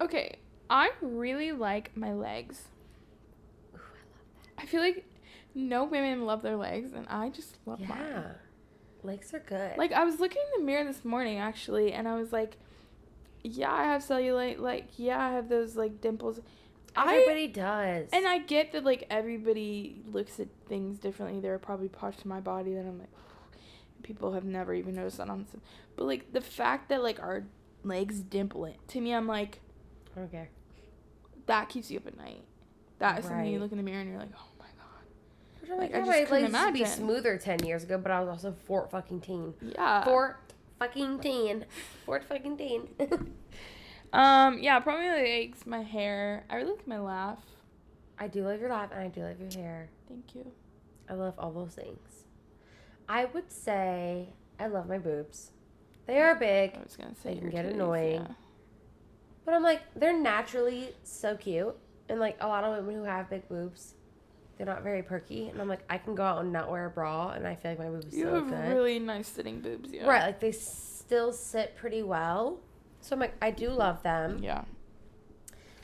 Okay. 0.00 0.38
I 0.68 0.90
really 1.00 1.52
like 1.52 1.96
my 1.96 2.12
legs. 2.12 2.68
Ooh, 3.74 3.78
I 3.78 3.78
love 3.78 4.18
that. 4.56 4.62
I 4.62 4.66
feel 4.66 4.80
like 4.80 5.04
no 5.54 5.84
women 5.84 6.24
love 6.26 6.42
their 6.42 6.56
legs, 6.56 6.92
and 6.92 7.06
I 7.08 7.28
just 7.28 7.58
love 7.66 7.80
Yeah. 7.80 7.88
mine. 7.88 8.24
Legs 9.02 9.32
are 9.34 9.38
good. 9.40 9.76
Like 9.78 9.92
I 9.92 10.04
was 10.04 10.18
looking 10.18 10.42
in 10.54 10.60
the 10.60 10.66
mirror 10.66 10.84
this 10.84 11.04
morning 11.04 11.38
actually, 11.38 11.92
and 11.92 12.08
I 12.08 12.16
was 12.16 12.32
like, 12.32 12.56
"Yeah, 13.46 13.72
I 13.72 13.84
have 13.84 14.02
cellulite. 14.02 14.58
Like, 14.58 14.88
yeah, 14.96 15.20
I 15.20 15.32
have 15.32 15.48
those 15.48 15.76
like 15.76 16.00
dimples." 16.00 16.40
I 16.96 17.16
Everybody 17.16 17.48
does. 17.48 18.08
and 18.12 18.26
I 18.26 18.38
get 18.38 18.72
that 18.72 18.84
like 18.84 19.06
everybody 19.10 20.00
looks 20.10 20.40
at 20.40 20.48
things 20.66 20.98
differently. 20.98 21.40
There 21.40 21.52
are 21.54 21.58
probably 21.58 21.88
parts 21.88 22.20
of 22.20 22.26
my 22.26 22.40
body 22.40 22.72
that 22.74 22.80
I'm 22.80 22.98
like, 22.98 23.10
people 24.02 24.32
have 24.32 24.44
never 24.44 24.72
even 24.72 24.94
noticed 24.94 25.18
that 25.18 25.28
on. 25.28 25.46
But 25.96 26.06
like 26.06 26.32
the 26.32 26.40
fact 26.40 26.88
that 26.88 27.02
like 27.02 27.20
our 27.20 27.44
legs 27.84 28.20
dimple 28.20 28.64
it 28.64 28.76
to 28.88 29.00
me, 29.00 29.12
I'm 29.12 29.26
like 29.26 29.60
okay. 30.16 30.48
that 31.46 31.68
keeps 31.68 31.90
you 31.90 31.98
up 31.98 32.06
at 32.06 32.16
night. 32.16 32.44
That 32.98 33.18
is 33.18 33.26
something 33.26 33.46
you 33.46 33.58
look 33.58 33.72
in 33.72 33.78
the 33.78 33.84
mirror 33.84 34.00
and 34.00 34.08
you're 34.08 34.18
like, 34.18 34.30
oh 34.34 34.48
my 34.58 34.64
god. 34.64 35.60
Which 35.60 35.70
Like, 35.70 35.78
like, 35.78 35.94
I 35.94 35.98
yeah, 35.98 36.20
just 36.22 36.30
my 36.30 36.40
legs 36.40 36.66
to 36.66 36.72
be 36.72 36.84
smoother 36.86 37.36
ten 37.36 37.62
years 37.62 37.84
ago, 37.84 37.98
but 37.98 38.10
I 38.10 38.20
was 38.20 38.30
also 38.30 38.54
fort 38.64 38.90
fucking 38.90 39.20
teen. 39.20 39.52
Yeah. 39.60 40.02
Fort 40.04 40.40
fucking 40.78 41.18
teen. 41.20 41.64
Fort 42.04 42.24
fucking 42.24 42.56
teen. 42.56 42.88
Um. 44.12 44.60
Yeah. 44.60 44.78
Probably 44.80 45.08
my 45.08 45.14
legs, 45.16 45.66
my 45.66 45.82
hair. 45.82 46.44
I 46.48 46.56
really 46.56 46.70
like 46.70 46.86
my 46.86 46.98
laugh. 47.00 47.42
I 48.18 48.28
do 48.28 48.44
love 48.44 48.60
your 48.60 48.70
laugh 48.70 48.90
and 48.92 49.00
I 49.00 49.08
do 49.08 49.20
love 49.22 49.38
your 49.40 49.50
hair. 49.62 49.88
Thank 50.08 50.34
you. 50.34 50.52
I 51.10 51.14
love 51.14 51.34
all 51.38 51.50
those 51.50 51.74
things. 51.74 52.24
I 53.08 53.24
would 53.26 53.50
say 53.50 54.28
I 54.60 54.68
love 54.68 54.88
my 54.88 54.98
boobs. 54.98 55.50
They 56.06 56.20
are 56.20 56.36
big, 56.36 56.76
I 56.76 56.82
was 56.84 56.96
gonna 56.96 57.16
say 57.16 57.34
They 57.34 57.40
can 57.40 57.50
get 57.50 57.66
titties, 57.66 57.72
annoying. 57.74 58.22
yeah. 58.22 58.34
but 59.44 59.54
I'm 59.54 59.62
like 59.64 59.82
they're 59.96 60.16
naturally 60.18 60.90
so 61.02 61.36
cute. 61.36 61.76
And 62.08 62.20
like 62.20 62.36
a 62.40 62.46
lot 62.46 62.62
of 62.62 62.76
women 62.86 62.94
who 63.02 63.04
have 63.04 63.28
big 63.28 63.48
boobs, 63.48 63.94
they're 64.56 64.66
not 64.66 64.82
very 64.82 65.02
perky. 65.02 65.48
And 65.48 65.60
I'm 65.60 65.68
like 65.68 65.84
I 65.90 65.98
can 65.98 66.14
go 66.14 66.22
out 66.24 66.40
and 66.42 66.52
not 66.52 66.70
wear 66.70 66.86
a 66.86 66.90
bra, 66.90 67.30
and 67.30 67.46
I 67.46 67.54
feel 67.54 67.72
like 67.72 67.78
my 67.78 67.88
boobs 67.88 68.14
You 68.16 68.24
so 68.24 68.34
have 68.36 68.48
good. 68.48 68.74
really 68.74 68.98
nice 68.98 69.28
sitting 69.28 69.60
boobs. 69.60 69.92
Yeah. 69.92 70.06
Right, 70.06 70.22
like 70.22 70.40
they 70.40 70.52
still 70.52 71.32
sit 71.32 71.76
pretty 71.76 72.02
well. 72.02 72.58
So 73.00 73.14
I'm 73.14 73.20
like, 73.20 73.34
I 73.40 73.50
do 73.50 73.68
love 73.70 74.02
them. 74.02 74.40
Yeah. 74.42 74.64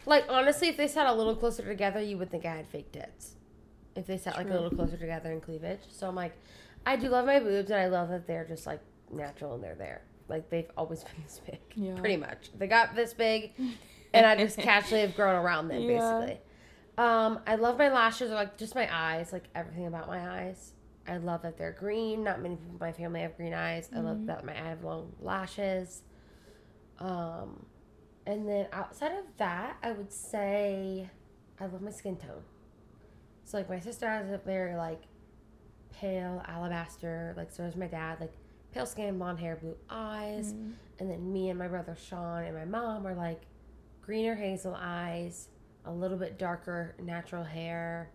Like 0.06 0.24
honestly, 0.28 0.68
if 0.68 0.76
they 0.76 0.88
sat 0.88 1.06
a 1.06 1.12
little 1.14 1.36
closer 1.36 1.62
together, 1.64 2.00
you 2.02 2.18
would 2.18 2.30
think 2.30 2.44
I 2.44 2.54
had 2.56 2.66
fake 2.66 2.90
tits. 2.92 3.36
If 3.94 4.06
they 4.06 4.16
sat 4.16 4.36
like 4.36 4.48
a 4.48 4.52
little 4.52 4.70
closer 4.70 4.96
together 4.96 5.30
in 5.32 5.40
cleavage. 5.40 5.80
So 5.90 6.08
I'm 6.08 6.14
like, 6.14 6.32
I 6.86 6.96
do 6.96 7.08
love 7.08 7.26
my 7.26 7.38
boobs 7.38 7.70
and 7.70 7.78
I 7.78 7.86
love 7.88 8.08
that 8.08 8.26
they're 8.26 8.44
just 8.46 8.66
like 8.66 8.80
natural 9.12 9.54
and 9.54 9.62
they're 9.62 9.74
there. 9.74 10.00
Like 10.28 10.48
they've 10.50 10.70
always 10.76 11.04
been 11.04 11.22
this 11.22 11.40
big. 11.46 11.58
Yeah. 11.76 11.94
Pretty 11.94 12.16
much. 12.16 12.50
They 12.58 12.66
got 12.66 12.96
this 12.96 13.12
big 13.12 13.52
and 14.14 14.26
I 14.26 14.34
just 14.36 14.58
casually 14.58 15.02
have 15.02 15.14
grown 15.14 15.36
around 15.36 15.68
them 15.68 15.82
Yeah. 15.82 16.20
basically. 16.20 16.40
Um, 16.98 17.40
I 17.46 17.54
love 17.54 17.78
my 17.78 17.88
lashes 17.88 18.30
or 18.30 18.34
like 18.34 18.58
just 18.58 18.74
my 18.74 18.88
eyes, 18.92 19.32
like 19.32 19.44
everything 19.54 19.86
about 19.86 20.08
my 20.08 20.40
eyes. 20.40 20.72
I 21.06 21.16
love 21.16 21.42
that 21.42 21.56
they're 21.56 21.72
green. 21.72 22.22
Not 22.22 22.40
many 22.40 22.56
people 22.56 22.72
in 22.74 22.78
my 22.78 22.92
family 22.92 23.20
have 23.20 23.36
green 23.36 23.54
eyes. 23.54 23.88
I 23.94 24.00
love 24.00 24.26
that 24.26 24.44
my 24.44 24.52
I 24.52 24.68
have 24.68 24.84
long 24.84 25.12
lashes. 25.20 26.02
Um, 26.98 27.66
and 28.26 28.48
then 28.48 28.68
outside 28.72 29.12
of 29.12 29.24
that, 29.38 29.76
I 29.82 29.92
would 29.92 30.12
say 30.12 31.10
I 31.58 31.66
love 31.66 31.82
my 31.82 31.90
skin 31.90 32.16
tone. 32.16 32.42
So 33.44 33.56
like 33.56 33.68
my 33.68 33.80
sister 33.80 34.08
has 34.08 34.30
a 34.30 34.38
very 34.38 34.76
like 34.76 35.02
pale 35.92 36.42
alabaster, 36.46 37.34
like 37.36 37.50
so 37.50 37.64
does 37.64 37.76
my 37.76 37.86
dad, 37.86 38.20
like 38.20 38.32
pale 38.72 38.86
skin, 38.86 39.18
blonde 39.18 39.40
hair, 39.40 39.56
blue 39.56 39.76
eyes. 39.90 40.52
Mm. 40.52 40.72
And 41.00 41.10
then 41.10 41.32
me 41.32 41.50
and 41.50 41.58
my 41.58 41.68
brother 41.68 41.96
Sean 41.96 42.44
and 42.44 42.56
my 42.56 42.64
mom 42.64 43.06
are 43.06 43.14
like 43.14 43.42
greener 44.02 44.34
hazel 44.34 44.76
eyes, 44.78 45.48
a 45.84 45.92
little 45.92 46.16
bit 46.18 46.38
darker 46.38 46.94
natural 47.02 47.44
hair, 47.44 48.10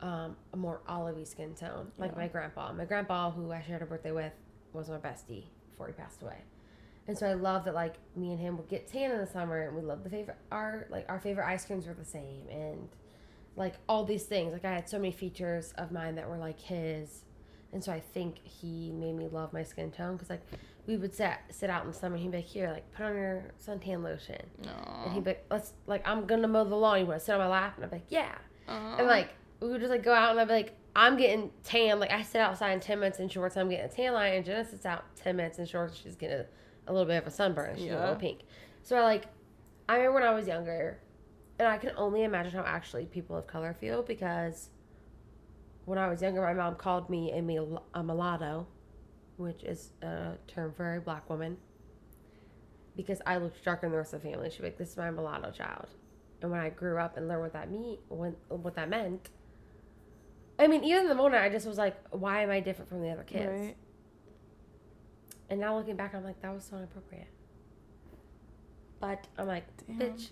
um, 0.00 0.36
a 0.52 0.56
more 0.56 0.80
olivey 0.88 1.26
skin 1.26 1.54
tone, 1.54 1.90
like 1.98 2.12
Yeah. 2.12 2.18
my 2.18 2.28
grandpa. 2.28 2.72
My 2.72 2.84
grandpa, 2.84 3.30
who 3.30 3.50
I 3.52 3.62
shared 3.62 3.82
a 3.82 3.86
birthday 3.86 4.12
with, 4.12 4.32
was 4.72 4.88
my 4.88 4.98
bestie 4.98 5.44
before 5.70 5.88
he 5.88 5.92
passed 5.92 6.22
away. 6.22 6.38
And 7.08 7.18
so 7.18 7.26
I 7.26 7.32
love 7.32 7.64
that 7.64 7.74
like 7.74 7.96
me 8.14 8.30
and 8.30 8.38
him 8.38 8.56
would 8.56 8.68
get 8.68 8.86
tan 8.86 9.10
in 9.10 9.18
the 9.18 9.26
summer, 9.26 9.62
and 9.66 9.74
we 9.76 9.82
love 9.82 10.04
the 10.04 10.10
favorite 10.10 10.36
our 10.52 10.86
like 10.90 11.06
our 11.08 11.18
favorite 11.18 11.46
ice 11.46 11.64
creams 11.64 11.86
were 11.86 11.94
the 11.94 12.04
same, 12.04 12.48
and 12.48 12.88
like 13.56 13.74
all 13.88 14.04
these 14.04 14.24
things. 14.24 14.52
Like 14.52 14.64
I 14.64 14.72
had 14.72 14.88
so 14.88 14.98
many 14.98 15.10
features 15.12 15.72
of 15.76 15.90
mine 15.90 16.14
that 16.16 16.28
were 16.28 16.38
like 16.38 16.60
his, 16.60 17.24
and 17.72 17.82
so 17.82 17.90
I 17.90 17.98
think 18.00 18.38
he 18.44 18.92
made 18.92 19.16
me 19.16 19.26
love 19.26 19.52
my 19.52 19.64
skin 19.64 19.90
tone 19.90 20.14
because 20.14 20.30
like 20.30 20.42
we 20.86 20.96
would 20.96 21.14
sit 21.14 21.30
sit 21.50 21.70
out 21.70 21.82
in 21.84 21.88
the 21.90 21.96
summer. 21.96 22.14
and 22.16 22.22
He'd 22.24 22.30
be 22.32 22.38
like, 22.38 22.46
"Here, 22.46 22.70
like 22.70 22.90
put 22.92 23.06
on 23.06 23.14
your 23.14 23.44
suntan 23.64 24.02
lotion," 24.02 24.40
and 25.04 25.12
he'd 25.14 25.24
be 25.24 25.30
like, 25.30 25.46
"Let's 25.50 25.72
like 25.86 26.06
I'm 26.08 26.26
gonna 26.26 26.48
mow 26.48 26.64
the 26.64 26.74
lawn. 26.76 27.00
You 27.00 27.06
want 27.06 27.18
to 27.20 27.24
sit 27.24 27.32
on 27.32 27.38
my 27.40 27.48
lap?" 27.48 27.74
And 27.76 27.84
I'd 27.84 27.90
be 27.90 27.96
like, 27.96 28.06
"Yeah," 28.08 28.34
and 28.98 29.06
like 29.06 29.30
we 29.60 29.68
would 29.68 29.80
just 29.80 29.90
like 29.90 30.02
go 30.02 30.12
out 30.14 30.30
and 30.30 30.40
I'd 30.40 30.48
be 30.48 30.54
like, 30.54 30.74
"I'm 30.96 31.16
getting 31.16 31.50
tan." 31.64 32.00
Like 32.00 32.10
I 32.12 32.22
sit 32.22 32.40
outside 32.40 32.72
in 32.72 32.80
ten 32.80 32.98
minutes 33.00 33.18
in 33.20 33.28
shorts. 33.28 33.56
I'm 33.56 33.68
getting 33.68 33.86
a 33.86 33.88
tan 33.88 34.12
line, 34.14 34.34
and 34.34 34.44
Jenna 34.44 34.64
sits 34.64 34.86
out 34.86 35.04
ten 35.16 35.36
minutes 35.36 35.58
in 35.58 35.66
shorts. 35.66 35.96
She's 35.96 36.16
getting 36.16 36.38
a, 36.40 36.46
a 36.86 36.92
little 36.92 37.06
bit 37.06 37.16
of 37.22 37.26
a 37.26 37.30
sunburn. 37.30 37.76
She's 37.76 37.84
a 37.84 37.88
Yeah. 37.88 38.00
little 38.00 38.16
pink. 38.16 38.40
So 38.82 38.96
I 38.96 39.02
like, 39.02 39.26
I 39.88 39.96
remember 39.96 40.14
when 40.20 40.22
I 40.22 40.32
was 40.34 40.46
younger, 40.48 40.98
and 41.58 41.68
I 41.68 41.76
can 41.78 41.92
only 41.96 42.24
imagine 42.24 42.52
how 42.52 42.64
actually 42.64 43.04
people 43.06 43.36
of 43.36 43.46
color 43.46 43.74
feel 43.74 44.02
because 44.02 44.70
when 45.84 45.98
I 45.98 46.08
was 46.08 46.22
younger, 46.22 46.40
my 46.42 46.54
mom 46.54 46.76
called 46.76 47.10
me 47.10 47.32
a, 47.32 47.98
a 47.98 48.02
mulatto, 48.02 48.66
which 49.40 49.64
is 49.64 49.92
a 50.02 50.34
term 50.46 50.72
for 50.72 50.96
a 50.96 51.00
black 51.00 51.28
woman, 51.28 51.56
because 52.96 53.20
I 53.26 53.38
looked 53.38 53.64
darker 53.64 53.82
than 53.82 53.92
the 53.92 53.98
rest 53.98 54.12
of 54.12 54.22
the 54.22 54.30
family. 54.30 54.50
She'd 54.50 54.58
be 54.58 54.64
like, 54.64 54.78
"This 54.78 54.90
is 54.90 54.96
my 54.96 55.10
mulatto 55.10 55.50
child," 55.50 55.88
and 56.42 56.50
when 56.50 56.60
I 56.60 56.70
grew 56.70 56.98
up 56.98 57.16
and 57.16 57.26
learned 57.28 57.42
what 57.42 57.52
that 57.54 57.70
mean, 57.70 57.98
when, 58.08 58.36
what 58.48 58.74
that 58.76 58.88
meant, 58.88 59.30
I 60.58 60.66
mean, 60.66 60.84
even 60.84 61.02
in 61.04 61.08
the 61.08 61.14
moment, 61.14 61.42
I 61.42 61.48
just 61.48 61.66
was 61.66 61.78
like, 61.78 61.96
"Why 62.10 62.42
am 62.42 62.50
I 62.50 62.60
different 62.60 62.88
from 62.88 63.02
the 63.02 63.10
other 63.10 63.24
kids?" 63.24 63.48
Right. 63.48 63.76
And 65.48 65.58
now 65.58 65.76
looking 65.76 65.96
back, 65.96 66.14
I'm 66.14 66.22
like, 66.22 66.40
that 66.42 66.54
was 66.54 66.62
so 66.62 66.76
inappropriate. 66.76 67.26
But 69.00 69.26
I'm 69.36 69.48
like, 69.48 69.64
Damn. 69.86 69.98
bitch, 69.98 70.30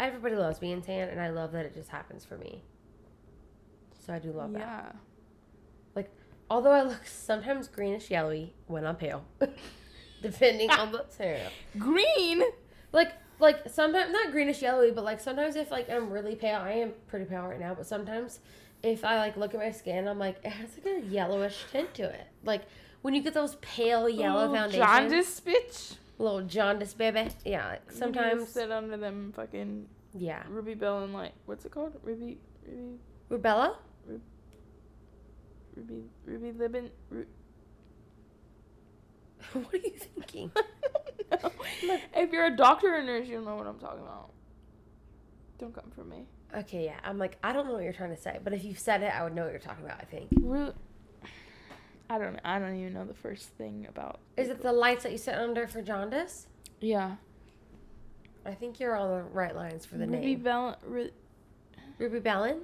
everybody 0.00 0.36
loves 0.36 0.58
being 0.58 0.80
tan, 0.80 1.10
and 1.10 1.20
I 1.20 1.28
love 1.28 1.52
that 1.52 1.66
it 1.66 1.74
just 1.74 1.90
happens 1.90 2.24
for 2.24 2.38
me. 2.38 2.62
So 4.06 4.14
I 4.14 4.18
do 4.18 4.32
love 4.32 4.52
that. 4.52 4.60
Yeah. 4.60 4.92
Although 6.54 6.70
I 6.70 6.82
look 6.82 7.04
sometimes 7.04 7.66
greenish 7.66 8.12
yellowy 8.12 8.54
when 8.68 8.86
I'm 8.86 8.94
pale, 8.94 9.24
depending 10.22 10.70
on 10.70 10.92
the 10.92 11.04
scenario. 11.08 11.48
Green. 11.80 12.44
Like, 12.92 13.10
like 13.40 13.68
sometimes 13.68 14.12
not 14.12 14.30
greenish 14.30 14.62
yellowy, 14.62 14.92
but 14.92 15.02
like 15.02 15.18
sometimes 15.18 15.56
if 15.56 15.72
like 15.72 15.90
I'm 15.90 16.10
really 16.10 16.36
pale, 16.36 16.60
I 16.60 16.74
am 16.74 16.92
pretty 17.08 17.24
pale 17.24 17.42
right 17.42 17.58
now. 17.58 17.74
But 17.74 17.88
sometimes 17.88 18.38
if 18.84 19.04
I 19.04 19.16
like 19.18 19.36
look 19.36 19.52
at 19.52 19.58
my 19.58 19.72
skin, 19.72 20.06
I'm 20.06 20.20
like 20.20 20.36
it 20.44 20.50
has 20.52 20.68
like 20.78 20.94
a 21.02 21.04
yellowish 21.06 21.56
tint 21.72 21.92
to 21.94 22.04
it. 22.04 22.28
Like 22.44 22.62
when 23.02 23.14
you 23.14 23.22
get 23.24 23.34
those 23.34 23.56
pale 23.56 24.08
yellow 24.08 24.48
Ooh, 24.48 24.54
foundations, 24.54 24.86
Jaundice, 24.86 25.40
bitch. 25.40 25.96
little 26.18 26.42
jaundice 26.42 26.94
baby. 26.94 27.30
Yeah, 27.44 27.66
like 27.66 27.90
sometimes. 27.90 28.48
sit 28.48 28.70
under 28.70 28.96
them 28.96 29.32
fucking 29.34 29.88
Yeah. 30.16 30.44
Ruby 30.48 30.74
Bell 30.74 31.02
and 31.02 31.12
like 31.12 31.32
what's 31.46 31.64
it 31.64 31.72
called? 31.72 31.98
Ruby, 32.04 32.38
Ruby, 32.64 32.98
Rubella? 33.28 33.74
Ruby, 35.76 36.04
Ruby 36.24 36.52
Libbon. 36.52 36.90
Ru- 37.10 37.26
what 39.52 39.74
are 39.74 39.78
you 39.78 39.92
thinking? 39.96 40.50
No. 41.42 41.50
If 42.14 42.32
you're 42.32 42.44
a 42.46 42.56
doctor 42.56 42.94
or 42.94 43.02
nurse, 43.02 43.26
you'll 43.26 43.44
know 43.44 43.56
what 43.56 43.66
I'm 43.66 43.78
talking 43.78 44.02
about. 44.02 44.30
Don't 45.58 45.74
come 45.74 45.90
for 45.94 46.04
me. 46.04 46.26
Okay, 46.56 46.84
yeah. 46.84 46.98
I'm 47.02 47.18
like, 47.18 47.38
I 47.42 47.52
don't 47.52 47.66
know 47.66 47.72
what 47.72 47.82
you're 47.82 47.92
trying 47.94 48.14
to 48.14 48.20
say, 48.20 48.38
but 48.44 48.52
if 48.52 48.62
you 48.62 48.74
said 48.74 49.02
it, 49.02 49.12
I 49.12 49.24
would 49.24 49.34
know 49.34 49.42
what 49.42 49.50
you're 49.50 49.58
talking 49.58 49.84
about, 49.84 50.00
I 50.00 50.04
think. 50.04 50.28
Ru- 50.40 50.72
I 52.10 52.18
don't. 52.18 52.38
I 52.44 52.58
don't 52.58 52.76
even 52.76 52.92
know 52.92 53.04
the 53.04 53.14
first 53.14 53.48
thing 53.56 53.86
about. 53.88 54.20
Is 54.36 54.48
it 54.48 54.62
the 54.62 54.72
lights 54.72 55.02
that 55.02 55.12
you 55.12 55.18
sit 55.18 55.34
under 55.34 55.66
for 55.66 55.82
jaundice? 55.82 56.46
Yeah. 56.80 57.16
I 58.46 58.52
think 58.52 58.78
you're 58.78 58.94
on 58.94 59.10
the 59.10 59.22
right 59.24 59.56
lines 59.56 59.86
for 59.86 59.96
the 59.96 60.06
Ruby 60.06 60.18
name. 60.18 60.42
Bell. 60.42 60.76
Ru- 60.86 61.10
Ruby 61.98 62.20
Bellin? 62.20 62.60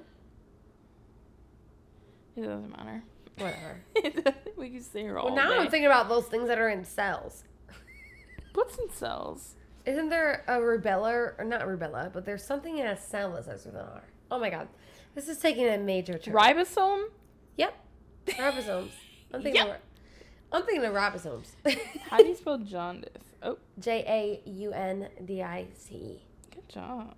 It 2.35 2.41
doesn't 2.41 2.69
matter. 2.69 3.03
Whatever. 3.37 4.35
we 4.57 4.69
can 4.69 4.81
stay 4.81 5.01
here 5.01 5.17
all 5.17 5.27
Well, 5.27 5.35
now 5.35 5.49
day. 5.49 5.57
I'm 5.59 5.69
thinking 5.69 5.85
about 5.87 6.09
those 6.09 6.25
things 6.25 6.47
that 6.47 6.59
are 6.59 6.69
in 6.69 6.83
cells. 6.85 7.43
What's 8.53 8.77
in 8.77 8.89
cells? 8.91 9.55
Isn't 9.85 10.09
there 10.09 10.43
a 10.47 10.57
rubella, 10.59 11.33
or 11.39 11.43
not 11.45 11.61
rubella, 11.61 12.11
but 12.13 12.25
there's 12.25 12.43
something 12.43 12.77
in 12.77 12.85
a 12.87 12.95
cell 12.97 13.33
that 13.33 13.43
starts 13.45 13.65
with 13.65 13.75
an 13.75 13.81
R? 13.81 14.03
Oh 14.29 14.39
my 14.39 14.49
god. 14.49 14.67
This 15.15 15.27
is 15.27 15.37
taking 15.39 15.67
a 15.67 15.77
major 15.77 16.17
turn. 16.17 16.33
Ribosome. 16.33 17.05
Yep. 17.57 17.73
Ribosomes. 18.27 18.91
I'm 19.33 19.41
thinking, 19.41 19.55
Yep. 19.65 19.67
of, 19.75 19.81
I'm 20.51 20.63
thinking 20.65 20.85
of 20.85 20.93
ribosomes. 20.93 21.47
How 22.09 22.17
do 22.17 22.25
you 22.27 22.35
spell 22.35 22.57
jaundice? 22.59 23.23
Oh, 23.41 23.57
J 23.79 24.03
A 24.45 24.49
U 24.49 24.71
N 24.71 25.07
D 25.25 25.41
I 25.41 25.65
C 25.73 25.95
E. 25.95 26.21
good 26.53 26.69
job. 26.69 27.15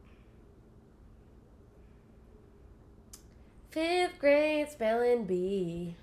Fifth 3.74 4.20
grade 4.20 4.70
spelling 4.70 5.26
bee. 5.26 5.96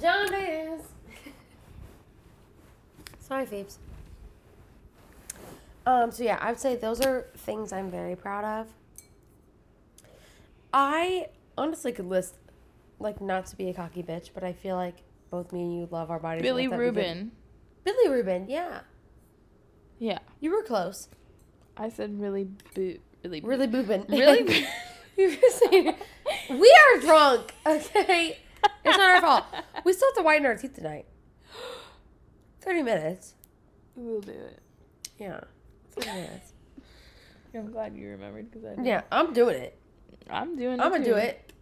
Jaundice. 0.00 0.82
Sorry, 3.20 3.46
Phoebes. 3.46 3.78
Um, 5.86 6.10
so 6.10 6.24
yeah, 6.24 6.38
I 6.40 6.50
would 6.50 6.58
say 6.58 6.74
those 6.74 7.00
are 7.00 7.26
things 7.36 7.72
I'm 7.72 7.88
very 7.88 8.16
proud 8.16 8.44
of. 8.44 8.66
I 10.72 11.28
honestly 11.56 11.92
could 11.92 12.06
list, 12.06 12.34
like, 12.98 13.20
not 13.20 13.46
to 13.46 13.56
be 13.56 13.68
a 13.68 13.74
cocky 13.74 14.02
bitch, 14.02 14.30
but 14.34 14.42
I 14.42 14.52
feel 14.52 14.74
like 14.74 14.96
both 15.30 15.52
me 15.52 15.62
and 15.62 15.78
you 15.78 15.88
love 15.92 16.10
our 16.10 16.18
bodies. 16.18 16.42
Billy 16.42 16.64
enough 16.64 16.72
that 16.72 16.78
we 16.80 16.86
could- 16.86 16.96
Rubin. 16.96 17.32
Billy 17.84 18.08
Rubin, 18.08 18.48
yeah. 18.48 18.80
Yeah, 20.00 20.18
You 20.40 20.50
were 20.50 20.62
close. 20.64 21.08
I 21.76 21.88
said 21.90 22.20
really 22.20 22.48
boo, 22.74 22.98
really 23.22 23.40
boo- 23.40 23.46
Really 23.46 23.68
boobin. 23.68 24.08
Really? 24.08 24.66
You 25.16 25.28
were 25.28 25.50
saying- 25.70 25.94
we 26.50 26.76
are 26.94 27.00
drunk, 27.00 27.54
okay? 27.66 28.38
It's 28.84 28.96
not 28.98 29.00
our 29.16 29.20
fault. 29.20 29.44
We 29.84 29.92
still 29.92 30.08
have 30.08 30.16
to 30.16 30.22
whiten 30.22 30.46
our 30.46 30.56
teeth 30.56 30.74
tonight. 30.74 31.06
30 32.62 32.82
minutes. 32.82 33.34
We'll 33.94 34.20
do 34.20 34.32
it. 34.32 34.58
Yeah. 35.18 35.40
30 35.92 36.06
minutes. 36.10 36.52
I'm 37.54 37.70
glad 37.70 37.94
you 37.96 38.08
remembered 38.08 38.50
because 38.50 38.64
I. 38.64 38.70
didn't. 38.70 38.86
Yeah, 38.86 39.02
I'm 39.12 39.32
doing 39.32 39.56
it. 39.56 39.78
I'm 40.28 40.56
doing. 40.56 40.80
It 40.80 40.82
I'm 40.82 40.90
gonna 40.90 41.04
too. 41.04 41.12
do 41.12 41.16
it. 41.16 41.52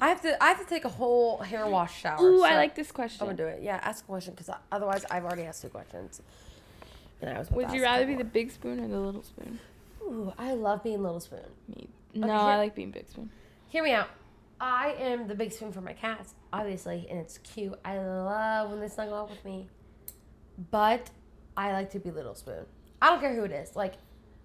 I 0.00 0.08
have 0.08 0.20
to. 0.22 0.42
I 0.42 0.48
have 0.48 0.58
to 0.58 0.66
take 0.66 0.84
a 0.84 0.88
whole 0.90 1.38
hair 1.38 1.66
wash 1.66 2.00
shower. 2.00 2.20
Ooh, 2.22 2.42
I 2.42 2.56
like 2.56 2.74
this 2.74 2.90
question. 2.90 3.20
I'm 3.22 3.28
gonna 3.28 3.36
do 3.36 3.46
it. 3.46 3.62
Yeah, 3.62 3.78
ask 3.82 4.04
a 4.04 4.06
question 4.08 4.34
because 4.34 4.50
otherwise 4.72 5.04
I've 5.10 5.24
already 5.24 5.42
asked 5.42 5.62
two 5.62 5.68
questions. 5.68 6.20
And 7.20 7.30
I 7.30 7.38
was. 7.38 7.50
Would 7.50 7.70
you 7.72 7.82
rather 7.82 8.04
be 8.06 8.14
the 8.14 8.24
big 8.24 8.50
spoon 8.50 8.80
or 8.80 8.88
the 8.88 8.98
little 8.98 9.22
spoon? 9.22 9.58
Ooh, 10.02 10.32
I 10.36 10.52
love 10.54 10.82
being 10.82 11.02
little 11.02 11.20
spoon. 11.20 11.40
Me. 11.74 11.88
No, 12.16 12.26
Okay, 12.26 12.34
I 12.34 12.56
like 12.56 12.74
being 12.74 12.90
big 12.90 13.08
spoon. 13.08 13.30
Hear 13.68 13.82
me 13.82 13.92
out. 13.92 14.08
I 14.60 14.94
am 14.98 15.28
the 15.28 15.34
big 15.34 15.52
spoon 15.52 15.72
for 15.72 15.82
my 15.82 15.92
cats, 15.92 16.34
obviously, 16.52 17.06
and 17.10 17.18
it's 17.18 17.38
cute. 17.38 17.78
I 17.84 17.98
love 17.98 18.70
when 18.70 18.80
they 18.80 18.88
snuggle 18.88 19.14
up 19.18 19.30
with 19.30 19.44
me. 19.44 19.68
But 20.70 21.10
I 21.56 21.72
like 21.72 21.90
to 21.90 21.98
be 21.98 22.10
little 22.10 22.34
spoon. 22.34 22.64
I 23.02 23.10
don't 23.10 23.20
care 23.20 23.34
who 23.34 23.44
it 23.44 23.52
is. 23.52 23.76
Like 23.76 23.94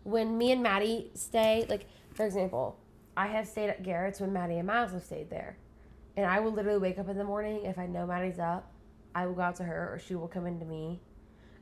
when 0.04 0.38
me 0.38 0.52
and 0.52 0.62
Maddie 0.62 1.12
stay, 1.14 1.66
like 1.70 1.86
for 2.14 2.26
example, 2.26 2.78
I 3.16 3.28
have 3.28 3.48
stayed 3.48 3.70
at 3.70 3.84
Garrett's 3.84 4.20
when 4.20 4.34
Maddie 4.34 4.58
and 4.58 4.68
Miles 4.68 4.92
have 4.92 5.04
stayed 5.04 5.30
there. 5.30 5.58
And 6.18 6.26
I 6.26 6.40
will 6.42 6.52
literally 6.52 6.80
wake 6.80 7.00
up 7.00 7.08
in 7.08 7.18
the 7.18 7.24
morning 7.24 7.64
if 7.64 7.80
I 7.80 7.88
know 7.88 8.06
Maddie's 8.06 8.40
up, 8.40 8.72
I 9.16 9.26
will 9.26 9.34
go 9.34 9.42
out 9.42 9.56
to 9.58 9.64
her 9.64 9.94
or 9.94 10.00
she 10.00 10.16
will 10.16 10.28
come 10.28 10.46
into 10.46 10.66
me. 10.66 11.00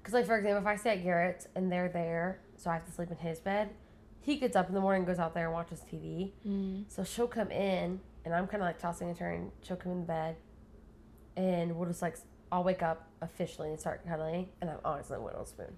Cause 0.04 0.14
like 0.14 0.26
for 0.26 0.38
example, 0.38 0.62
if 0.62 0.68
I 0.68 0.76
stay 0.76 0.92
at 0.92 1.04
Garrett's 1.04 1.48
and 1.56 1.72
they're 1.72 1.90
there, 1.90 2.40
so 2.56 2.72
I 2.72 2.74
have 2.74 2.86
to 2.86 2.92
sleep 2.92 3.12
in 3.12 3.18
his 3.18 3.40
bed, 3.40 3.70
he 4.22 4.36
gets 4.38 4.56
up 4.56 4.68
in 4.70 4.76
the 4.76 4.82
morning, 4.82 5.06
goes 5.06 5.20
out 5.20 5.34
there 5.34 5.46
and 5.46 5.54
watches 5.54 5.82
TV. 5.92 6.32
Mm. 6.48 6.86
So 6.88 7.04
she'll 7.04 7.28
come 7.28 7.52
in, 7.52 8.00
and 8.26 8.34
I'm 8.34 8.48
kind 8.48 8.62
of 8.62 8.68
like 8.68 8.80
tossing 8.80 9.10
and 9.10 9.18
turning. 9.18 9.52
She'll 9.62 9.78
come 9.78 9.92
in 9.94 10.00
the 10.02 10.06
bed, 10.08 10.36
and 11.38 11.76
we'll 11.76 11.88
just 11.88 12.02
like 12.02 12.18
I'll 12.52 12.64
wake 12.64 12.82
up 12.84 13.08
officially 13.22 13.70
and 13.70 13.80
start 13.80 14.06
cuddling, 14.08 14.50
and 14.62 14.70
I'm 14.70 14.80
honestly 14.84 15.18
a 15.18 15.22
little 15.22 15.46
spoon. 15.46 15.74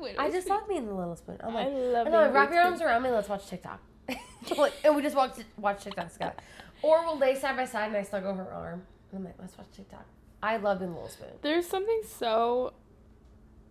Wait, 0.00 0.16
I 0.18 0.30
just 0.30 0.46
be- 0.46 0.52
love 0.52 0.68
being 0.68 0.86
the 0.86 0.94
little 0.94 1.16
spoon. 1.16 1.38
I'm 1.42 1.56
I 1.56 1.64
like, 1.64 1.72
love 1.72 2.06
I 2.06 2.10
know, 2.10 2.22
being 2.22 2.32
wrap 2.32 2.52
your 2.52 2.62
arms 2.62 2.80
around 2.80 3.02
me. 3.02 3.10
Let's 3.10 3.28
watch 3.28 3.46
TikTok. 3.46 3.80
like, 4.56 4.72
and 4.84 4.96
we 4.96 5.02
just 5.02 5.16
watch 5.16 5.34
watch 5.56 5.84
TikTok 5.84 6.12
together, 6.12 6.34
or 6.82 7.04
we'll 7.04 7.18
lay 7.18 7.34
side 7.34 7.56
by 7.56 7.64
side 7.64 7.88
and 7.88 7.96
I 7.96 8.02
snuggle 8.02 8.34
her 8.34 8.50
arm, 8.52 8.82
and 9.10 9.18
I'm 9.18 9.24
like, 9.24 9.34
let's 9.38 9.56
watch 9.56 9.68
TikTok. 9.74 10.04
I 10.42 10.56
love 10.56 10.80
being 10.80 10.90
the 10.90 10.96
little 10.96 11.10
spoon. 11.10 11.28
There's 11.42 11.66
something 11.68 12.02
so 12.06 12.72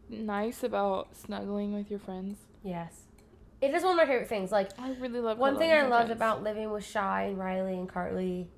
nice 0.10 0.64
about 0.64 1.16
snuggling 1.16 1.74
with 1.74 1.90
your 1.90 2.00
friends. 2.00 2.38
Yes, 2.64 2.94
it 3.62 3.74
is 3.74 3.84
one 3.84 3.92
of 3.92 3.98
my 3.98 4.06
favorite 4.06 4.28
things. 4.30 4.52
Like 4.52 4.70
I 4.80 4.92
really 5.00 5.20
love 5.20 5.38
one 5.38 5.58
thing 5.58 5.72
I 5.72 5.82
loved 5.88 6.08
friends. 6.08 6.12
about 6.12 6.44
living 6.44 6.70
with 6.72 6.86
Shy 6.86 7.24
and 7.24 7.38
Riley 7.38 7.74
and 7.78 7.88
Carly, 7.88 8.50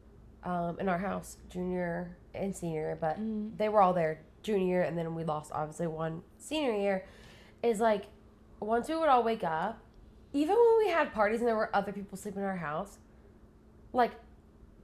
um, 0.44 0.80
in 0.80 0.88
our 0.90 0.98
house, 0.98 1.38
junior 1.50 2.18
and 2.34 2.56
senior, 2.56 2.98
but 3.00 3.20
Mm. 3.20 3.58
they 3.58 3.70
were 3.70 3.82
all 3.82 3.94
there 3.94 4.22
junior 4.42 4.82
and 4.82 4.98
then 4.98 5.16
we 5.16 5.24
lost 5.24 5.52
obviously 5.54 5.88
one 5.88 6.22
senior 6.38 6.74
year. 6.74 7.06
Is 7.62 7.80
like 7.80 8.06
once 8.60 8.90
we 8.90 8.96
would 8.96 9.10
all 9.10 9.24
wake 9.24 9.44
up, 9.44 9.80
even 10.34 10.56
when 10.56 10.78
we 10.86 10.90
had 10.90 11.14
parties 11.14 11.40
and 11.40 11.48
there 11.48 11.56
were 11.56 11.70
other 11.76 11.92
people 11.92 12.18
sleeping 12.18 12.42
in 12.42 12.48
our 12.48 12.58
house, 12.58 12.98
like 13.94 14.12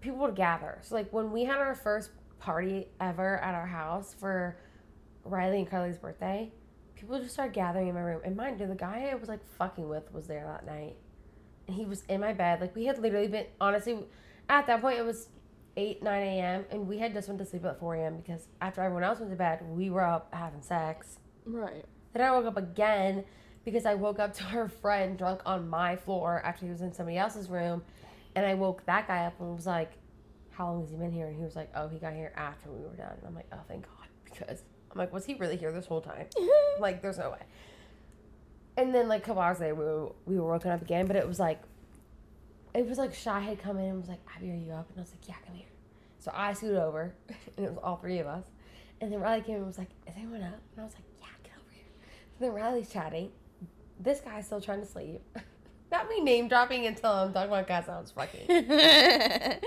people 0.01 0.19
would 0.19 0.35
gather. 0.35 0.77
So 0.81 0.95
like 0.95 1.11
when 1.11 1.31
we 1.31 1.43
had 1.45 1.57
our 1.57 1.75
first 1.75 2.11
party 2.39 2.87
ever 3.01 3.37
at 3.39 3.53
our 3.55 3.65
house 3.67 4.13
for 4.13 4.57
Riley 5.25 5.59
and 5.59 5.69
Carly's 5.69 5.97
birthday, 5.97 6.51
people 6.99 7.19
just 7.19 7.33
started 7.33 7.53
gathering 7.53 7.87
in 7.87 7.95
my 7.95 8.01
room. 8.01 8.21
And 8.25 8.35
mind 8.35 8.59
you, 8.59 8.67
the 8.67 8.75
guy 8.75 9.09
I 9.11 9.15
was 9.15 9.29
like 9.29 9.39
fucking 9.57 9.87
with 9.87 10.11
was 10.13 10.27
there 10.27 10.45
that 10.45 10.65
night. 10.65 10.95
And 11.67 11.75
he 11.75 11.85
was 11.85 12.03
in 12.09 12.19
my 12.19 12.33
bed. 12.33 12.59
Like 12.59 12.75
we 12.75 12.85
had 12.85 12.99
literally 12.99 13.27
been 13.27 13.45
honestly 13.61 13.99
at 14.49 14.67
that 14.67 14.81
point 14.81 14.99
it 14.99 15.05
was 15.05 15.29
eight, 15.77 16.03
nine 16.03 16.23
AM 16.23 16.65
and 16.71 16.87
we 16.87 16.97
had 16.97 17.13
just 17.13 17.27
went 17.27 17.39
to 17.39 17.45
sleep 17.45 17.63
at 17.65 17.79
four 17.79 17.95
AM 17.95 18.17
because 18.17 18.47
after 18.59 18.81
everyone 18.81 19.03
else 19.03 19.19
went 19.19 19.31
to 19.31 19.37
bed, 19.37 19.61
we 19.69 19.89
were 19.89 20.03
up 20.03 20.33
having 20.33 20.61
sex. 20.61 21.19
Right. 21.45 21.85
Then 22.13 22.21
I 22.21 22.31
woke 22.31 22.45
up 22.45 22.57
again 22.57 23.23
because 23.63 23.85
I 23.85 23.95
woke 23.95 24.19
up 24.19 24.33
to 24.35 24.43
her 24.43 24.67
friend 24.67 25.17
drunk 25.17 25.41
on 25.45 25.69
my 25.69 25.95
floor 25.95 26.41
after 26.43 26.65
he 26.65 26.71
was 26.71 26.81
in 26.81 26.93
somebody 26.93 27.17
else's 27.17 27.49
room. 27.49 27.83
And 28.35 28.45
I 28.45 28.55
woke 28.55 28.85
that 28.85 29.07
guy 29.07 29.25
up 29.25 29.39
and 29.39 29.55
was 29.55 29.65
like, 29.65 29.93
How 30.51 30.67
long 30.67 30.81
has 30.81 30.89
he 30.91 30.97
been 30.97 31.11
here? 31.11 31.27
And 31.27 31.35
he 31.35 31.43
was 31.43 31.55
like, 31.55 31.69
Oh, 31.75 31.87
he 31.87 31.97
got 31.97 32.13
here 32.13 32.33
after 32.35 32.69
we 32.69 32.81
were 32.81 32.95
done. 32.95 33.13
And 33.17 33.27
I'm 33.27 33.35
like, 33.35 33.47
Oh, 33.53 33.61
thank 33.67 33.85
God. 33.85 33.93
Because 34.25 34.63
I'm 34.91 34.97
like, 34.97 35.13
Was 35.13 35.25
he 35.25 35.35
really 35.35 35.57
here 35.57 35.71
this 35.71 35.85
whole 35.85 36.01
time? 36.01 36.27
like, 36.79 37.01
there's 37.01 37.17
no 37.17 37.31
way. 37.31 37.43
And 38.77 38.95
then, 38.95 39.07
like, 39.07 39.23
a 39.23 39.25
couple 39.25 39.41
hours 39.41 39.59
later, 39.59 39.75
we 39.75 39.83
were, 39.83 40.11
we 40.25 40.39
were 40.39 40.47
woken 40.47 40.71
up 40.71 40.81
again. 40.81 41.05
But 41.05 41.15
it 41.15 41.27
was 41.27 41.39
like, 41.39 41.61
it 42.73 42.87
was 42.87 42.97
like 42.97 43.13
Shy 43.13 43.39
had 43.39 43.61
come 43.61 43.77
in 43.77 43.85
and 43.85 43.99
was 43.99 44.09
like, 44.09 44.21
Abby, 44.35 44.51
are 44.51 44.55
you 44.55 44.71
up? 44.71 44.89
And 44.89 44.99
I 44.99 45.01
was 45.01 45.11
like, 45.11 45.27
Yeah, 45.27 45.35
come 45.45 45.55
here. 45.55 45.65
So 46.19 46.31
I 46.33 46.53
scooted 46.53 46.77
over, 46.77 47.13
and 47.57 47.65
it 47.65 47.69
was 47.69 47.79
all 47.83 47.97
three 47.97 48.19
of 48.19 48.27
us. 48.27 48.43
And 49.01 49.11
then 49.11 49.19
Riley 49.19 49.41
came 49.41 49.57
and 49.57 49.67
was 49.67 49.77
like, 49.77 49.89
Is 50.07 50.13
anyone 50.17 50.41
up? 50.41 50.59
And 50.71 50.81
I 50.81 50.83
was 50.83 50.93
like, 50.93 51.03
Yeah, 51.19 51.27
get 51.43 51.53
over 51.57 51.71
here. 51.71 51.83
So 52.37 52.45
then 52.45 52.53
Riley's 52.53 52.89
chatting. 52.89 53.31
This 53.99 54.21
guy's 54.21 54.45
still 54.45 54.61
trying 54.61 54.79
to 54.79 54.85
sleep. 54.85 55.21
Not 55.91 56.07
me 56.07 56.21
name 56.21 56.47
dropping 56.47 56.85
until 56.85 57.11
I'm 57.11 57.33
talking 57.33 57.49
about 57.51 57.67
guys 57.67 57.85
sounds 57.85 58.11
fucking. 58.11 58.47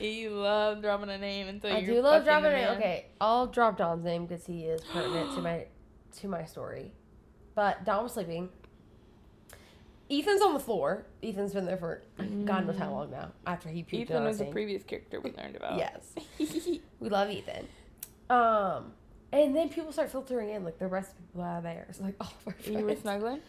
you 0.00 0.30
love 0.30 0.82
dropping 0.82 1.10
a 1.10 1.18
name 1.18 1.46
until 1.48 1.72
I 1.72 1.78
you're 1.78 1.96
do 1.96 2.02
love 2.02 2.24
dropping 2.24 2.50
it. 2.50 2.54
man. 2.54 2.76
Okay, 2.76 3.06
I'll 3.20 3.46
drop 3.46 3.78
Don's 3.78 4.04
name 4.04 4.26
because 4.26 4.44
he 4.44 4.64
is 4.64 4.80
pertinent 4.82 5.34
to 5.34 5.42
my 5.42 5.66
to 6.20 6.28
my 6.28 6.44
story. 6.44 6.92
But 7.54 7.84
Don 7.84 8.02
was 8.04 8.14
sleeping. 8.14 8.48
Ethan's 10.10 10.42
on 10.42 10.54
the 10.54 10.60
floor. 10.60 11.06
Ethan's 11.22 11.52
been 11.52 11.66
there 11.66 11.76
for 11.76 12.02
God 12.44 12.66
knows 12.66 12.76
how 12.78 12.90
long 12.90 13.10
now. 13.12 13.30
After 13.46 13.68
he 13.68 13.84
puked 13.84 13.94
Ethan 13.94 14.24
was 14.24 14.40
a 14.40 14.46
previous 14.46 14.82
character 14.82 15.20
we 15.20 15.30
learned 15.32 15.54
about. 15.54 15.78
Yes. 15.78 16.14
We 17.00 17.08
love 17.08 17.30
Ethan. 17.30 17.66
Um, 18.28 18.92
and 19.32 19.56
then 19.56 19.68
people 19.70 19.90
start 19.92 20.10
filtering 20.10 20.50
in, 20.50 20.64
like 20.64 20.78
the 20.78 20.86
rest 20.86 21.12
of 21.12 21.16
the 21.16 21.22
people 21.22 21.42
out 21.42 21.58
of 21.58 21.62
there. 21.62 21.86
It's 21.88 22.00
like, 22.00 22.14
oh, 22.20 22.32
our 22.46 22.54
you 22.64 22.78
were 22.84 22.96
snuggling? 22.96 23.40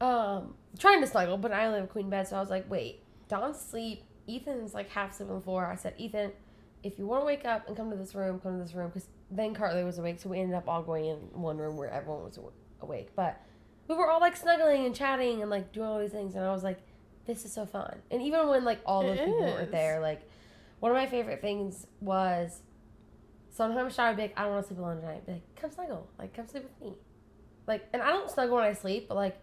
Um, 0.00 0.54
trying 0.78 1.00
to 1.00 1.06
snuggle, 1.06 1.38
but 1.38 1.52
I 1.52 1.66
only 1.66 1.80
have 1.80 1.88
a 1.88 1.92
queen 1.92 2.10
bed, 2.10 2.28
so 2.28 2.36
I 2.36 2.40
was 2.40 2.50
like, 2.50 2.70
wait, 2.70 3.02
Don's 3.28 3.56
asleep. 3.56 4.04
Ethan's 4.28 4.74
like 4.74 4.90
half 4.90 5.12
asleep 5.12 5.30
on 5.30 5.36
the 5.36 5.40
floor. 5.40 5.66
I 5.66 5.76
said, 5.76 5.94
Ethan, 5.98 6.32
if 6.82 6.98
you 6.98 7.06
want 7.06 7.22
to 7.22 7.26
wake 7.26 7.44
up 7.44 7.68
and 7.68 7.76
come 7.76 7.90
to 7.90 7.96
this 7.96 8.14
room, 8.14 8.40
come 8.40 8.58
to 8.58 8.64
this 8.64 8.74
room, 8.74 8.88
because 8.88 9.08
then 9.30 9.54
Carly 9.54 9.84
was 9.84 9.98
awake, 9.98 10.20
so 10.20 10.28
we 10.28 10.40
ended 10.40 10.56
up 10.56 10.68
all 10.68 10.82
going 10.82 11.06
in 11.06 11.16
one 11.32 11.58
room 11.58 11.76
where 11.76 11.90
everyone 11.90 12.24
was 12.24 12.38
awake. 12.80 13.10
But 13.14 13.40
we 13.88 13.94
were 13.94 14.10
all 14.10 14.20
like 14.20 14.36
snuggling 14.36 14.84
and 14.84 14.94
chatting 14.94 15.42
and 15.42 15.50
like 15.50 15.72
doing 15.72 15.86
all 15.86 16.00
these 16.00 16.10
things, 16.10 16.34
and 16.34 16.44
I 16.44 16.52
was 16.52 16.64
like, 16.64 16.80
this 17.26 17.44
is 17.44 17.52
so 17.52 17.66
fun. 17.66 17.98
And 18.10 18.22
even 18.22 18.48
when 18.48 18.64
like 18.64 18.80
all 18.84 19.02
those 19.02 19.18
It 19.18 19.24
people 19.24 19.52
were 19.52 19.66
there, 19.66 20.00
like 20.00 20.28
one 20.80 20.92
of 20.92 20.96
my 20.96 21.06
favorite 21.06 21.40
things 21.40 21.86
was 22.00 22.62
sometimes 23.50 23.94
Shy 23.94 24.08
would 24.08 24.16
be 24.16 24.22
like, 24.22 24.34
I 24.38 24.42
don't 24.42 24.52
want 24.52 24.64
to 24.64 24.68
sleep 24.68 24.78
alone 24.78 25.00
tonight. 25.00 25.26
Be 25.26 25.32
like, 25.32 25.56
come 25.56 25.70
snuggle, 25.70 26.08
like 26.18 26.34
come 26.34 26.46
sleep 26.46 26.64
with 26.64 26.80
me. 26.80 26.96
Like, 27.66 27.88
and 27.92 28.02
I 28.02 28.10
don't 28.10 28.30
snuggle 28.30 28.56
when 28.56 28.64
I 28.64 28.72
sleep, 28.72 29.08
but 29.08 29.16
like 29.16 29.38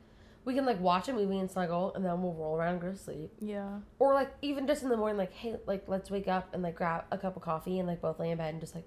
we 0.46 0.54
can 0.54 0.66
like 0.66 0.80
watch 0.80 1.08
a 1.08 1.14
movie 1.14 1.40
and 1.40 1.50
snuggle, 1.50 1.94
and 1.96 2.04
then 2.04 2.22
we'll 2.22 2.34
roll 2.34 2.56
around 2.56 2.74
and 2.74 2.82
go 2.82 2.92
to 2.92 2.98
sleep. 2.98 3.32
Yeah. 3.40 3.80
Or 4.00 4.14
like 4.14 4.32
even 4.42 4.68
just 4.68 4.84
in 4.84 4.90
the 4.90 4.98
morning, 4.98 5.18
like 5.18 5.34
hey, 5.34 5.56
like 5.66 5.86
let's 5.88 6.12
wake 6.12 6.28
up 6.28 6.54
and 6.54 6.64
like 6.64 6.76
grab 6.76 7.06
a 7.12 7.18
cup 7.18 7.36
of 7.36 7.42
coffee 7.42 7.80
and 7.80 7.88
like 7.88 8.02
both 8.02 8.20
lay 8.20 8.32
in 8.32 8.38
bed 8.38 8.54
and 8.54 8.62
just 8.62 8.76
like 8.76 8.86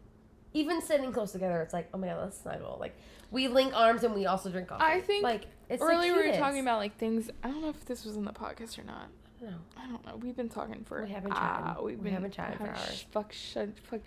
even 0.52 0.80
sitting 0.82 1.12
close 1.12 1.32
together, 1.32 1.60
it's 1.62 1.72
like 1.72 1.88
oh 1.94 1.98
my 1.98 2.08
god, 2.08 2.20
let's 2.22 2.40
snuggle. 2.40 2.76
Like 2.80 2.96
we 3.30 3.48
link 3.48 3.72
arms 3.74 4.04
and 4.04 4.14
we 4.14 4.26
also 4.26 4.50
drink 4.50 4.68
coffee. 4.68 4.84
I 4.84 5.00
think 5.00 5.22
like 5.22 5.46
it's 5.68 5.82
Earlier 5.82 6.14
we 6.14 6.28
were 6.28 6.36
talking 6.36 6.60
about 6.60 6.78
like 6.78 6.96
things. 6.96 7.30
I 7.42 7.48
don't 7.48 7.62
know 7.62 7.70
if 7.70 7.84
this 7.86 8.04
was 8.04 8.16
in 8.16 8.24
the 8.24 8.32
podcast 8.32 8.78
or 8.78 8.84
not. 8.84 9.08
I 9.40 9.44
don't 9.44 9.50
know. 9.50 9.58
I 9.76 9.86
don't 9.86 10.06
know. 10.06 10.16
We've 10.16 10.36
been 10.36 10.48
talking 10.48 10.84
for. 10.84 11.04
We 11.04 11.10
have 11.10 11.22
been 11.22 11.32
ah, 11.32 11.64
chatting. 11.74 11.84
we've 11.84 11.98
We 11.98 12.04
been 12.04 12.12
have 12.14 12.22
been 12.22 12.30
chatting 12.30 12.58
for 12.58 12.68
hours. 12.68 13.04
Fuck, 13.10 13.32
shut, 13.32 13.70
fuck, 13.90 14.00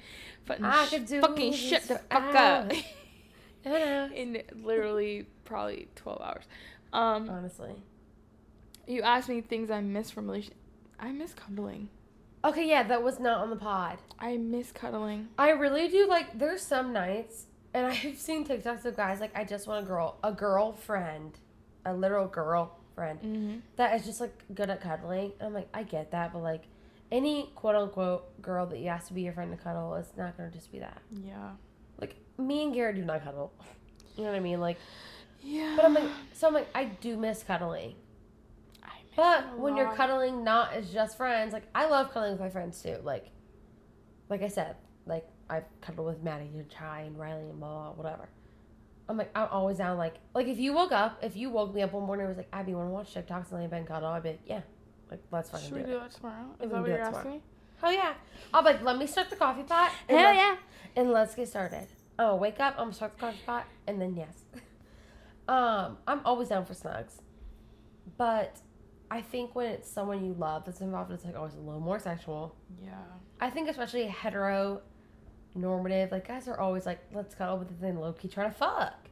fucking, 0.45 0.65
I 0.65 0.85
could 0.88 1.05
do 1.05 1.21
fucking 1.21 1.53
shut 1.53 1.83
the 1.83 1.99
fuck 2.09 2.35
up. 2.35 2.35
hours. 2.35 2.83
I 3.65 3.69
know. 3.69 4.09
In 4.15 4.41
literally 4.63 5.27
probably 5.45 5.88
twelve 5.95 6.21
hours. 6.21 6.45
Um, 6.93 7.30
Honestly. 7.30 7.75
you 8.88 9.02
asked 9.02 9.30
me 9.30 9.41
things 9.41 9.69
I 9.69 9.82
miss 9.82 10.10
from 10.12 10.28
relation. 10.28 10.54
I 10.99 11.12
miss 11.12 11.34
cuddling. 11.34 11.89
Okay, 12.43 12.67
yeah, 12.67 12.84
that 12.84 13.04
was 13.04 13.19
not 13.19 13.39
on 13.41 13.49
the 13.49 13.56
pod. 13.56 13.97
I 14.17 14.38
miss 14.38 14.71
cuddling. 14.71 15.28
I 15.38 15.49
really 15.52 15.88
do 15.89 16.08
like. 16.08 16.38
There's 16.39 16.62
some 16.62 16.93
nights, 16.93 17.45
and 17.73 17.86
I've 17.91 18.17
seen 18.17 18.45
TikToks 18.45 18.86
of 18.86 18.95
guys 18.95 19.19
like, 19.19 19.38
I 19.38 19.43
just 19.43 19.67
want 19.67 19.84
a 19.86 19.88
girl, 19.88 20.17
a 20.23 20.32
girlfriend, 20.32 21.39
a 21.86 21.93
literal 21.93 22.28
girlfriend 22.28 22.75
Mm-hmm. 22.99 23.56
that 23.78 23.95
is 23.97 24.06
just 24.06 24.19
like 24.19 24.34
good 24.54 24.69
at 24.69 24.82
cuddling. 24.82 25.32
I'm 25.39 25.54
like, 25.54 25.69
I 25.73 25.84
get 25.84 26.12
that, 26.12 26.34
but 26.34 26.39
like, 26.43 26.63
any 27.13 27.49
quote 27.56 27.75
unquote 27.75 28.41
girl 28.41 28.65
that 28.65 28.78
you 28.80 28.88
ask 28.88 29.08
to 29.08 29.13
be 29.13 29.21
your 29.21 29.32
friend 29.32 29.52
to 29.52 29.58
cuddle, 29.63 29.95
it's 29.95 30.12
not 30.17 30.36
gonna 30.36 30.52
just 30.52 30.69
be 30.69 30.80
that. 30.80 31.02
Yeah. 31.10 31.52
Like 32.02 32.15
me 32.38 32.62
and 32.63 32.73
Garrett 32.73 32.97
do 32.97 33.06
not 33.06 33.23
cuddle. 33.23 33.54
You 34.17 34.25
know 34.25 34.32
what 34.32 34.38
I 34.38 34.41
mean? 34.41 34.60
Like, 34.60 34.78
Yeah. 35.41 35.73
but 35.75 35.86
I'm 35.86 35.93
like, 35.93 36.10
so 36.34 36.47
I'm 36.47 36.54
like, 36.54 36.69
I 36.75 36.86
do 36.86 37.17
miss 37.17 37.43
cuddling. 37.43 37.95
I 38.84 38.88
miss 38.88 39.12
it 39.12 39.15
But 39.15 39.45
a 39.56 39.62
when 39.62 39.78
you're 39.78 39.93
cuddling 39.93 40.43
not 40.43 40.73
as 40.73 40.91
just 40.91 41.17
friends, 41.17 41.54
like 41.54 41.67
I 41.73 41.88
love 41.88 42.12
cuddling 42.12 42.34
with 42.34 42.41
my 42.41 42.49
friends 42.49 42.82
too. 42.82 42.97
Like, 43.04 43.28
like 44.30 44.41
I 44.43 44.47
said, 44.47 44.75
like 45.06 45.28
I've 45.49 45.63
cuddled 45.82 46.08
with 46.08 46.23
Maddie 46.23 46.49
and 46.54 46.69
Chai 46.69 47.02
and 47.08 47.17
Riley 47.17 47.49
and 47.49 47.60
blah, 47.60 47.91
blah 47.93 48.04
whatever. 48.04 48.30
I'm 49.08 49.17
like 49.17 49.32
I'm 49.36 49.47
always 49.49 49.78
down. 49.78 49.97
Like 49.97 50.15
like 50.36 50.47
if 50.47 50.60
you 50.60 50.73
woke 50.73 50.91
up, 50.91 51.19
if 51.23 51.36
you 51.36 51.49
woke 51.49 51.73
me 51.73 51.82
up 51.82 51.93
one 51.93 52.04
morning 52.06 52.25
and 52.28 52.30
was 52.30 52.38
like 52.38 52.49
Abby, 52.54 52.71
you 52.71 52.78
want 52.78 52.89
to 52.89 52.93
watch 52.93 53.13
TikToks 53.15 53.49
and 53.49 53.60
lay 53.60 53.63
in 53.63 53.69
bed 53.69 53.78
and 53.80 53.88
cuddle? 53.88 54.10
I'd 54.10 54.21
be 54.23 54.30
like, 54.30 54.41
yeah, 54.45 54.62
like 55.10 55.21
let's 55.32 55.49
fucking 55.49 55.65
Should 55.67 55.75
we 55.78 55.82
do 55.82 55.88
do 55.88 55.95
it. 55.97 55.99
that 56.02 56.12
tomorrow? 56.12 56.45
We 56.60 56.65
Is 56.65 56.69
can 56.69 56.69
that 56.71 56.82
what 56.82 56.89
you're 56.89 56.99
asking 56.99 57.17
tomorrow. 57.21 57.36
me? 57.38 57.41
Oh 57.82 57.89
yeah! 57.89 58.13
I'll 58.54 58.62
be 58.62 58.69
like, 58.71 58.84
let 58.84 58.97
me 58.97 59.08
start 59.08 59.30
the 59.30 59.36
coffee 59.38 59.63
pot. 59.63 59.91
and 60.10 60.19
Hell 60.19 60.34
yeah. 60.34 60.58
And 60.95 61.12
let's 61.12 61.34
get 61.34 61.47
started. 61.47 61.88
Oh, 62.19 62.36
wake 62.36 62.60
up. 62.60 62.73
I'm 62.78 62.86
gonna 62.86 62.93
start 62.93 63.13
the 63.17 63.21
coffee 63.21 63.39
pot, 63.45 63.65
and 63.88 63.99
then 64.02 64.15
yes. 64.15 64.43
Um, 65.49 65.97
I'm 66.07 66.21
always 66.25 66.49
down 66.49 66.63
for 66.65 66.73
snugs, 66.73 67.21
but 68.17 68.59
I 69.09 69.21
think 69.21 69.55
when 69.55 69.65
it's 69.67 69.89
someone 69.89 70.23
you 70.23 70.33
love 70.33 70.63
that's 70.65 70.81
involved, 70.81 71.12
it's 71.12 71.25
like 71.25 71.35
always 71.35 71.55
a 71.55 71.59
little 71.59 71.81
more 71.81 71.97
sexual. 71.97 72.55
Yeah. 72.83 72.91
I 73.41 73.49
think 73.49 73.67
especially 73.67 74.05
hetero 74.05 74.81
normative, 75.55 76.12
like 76.12 76.27
guys 76.27 76.47
are 76.47 76.59
always 76.59 76.85
like, 76.85 76.99
let's 77.13 77.33
cuddle, 77.33 77.57
but 77.57 77.81
then 77.81 77.97
low 77.97 78.13
key 78.13 78.27
trying 78.27 78.51
to 78.51 78.55
fuck. 78.55 79.09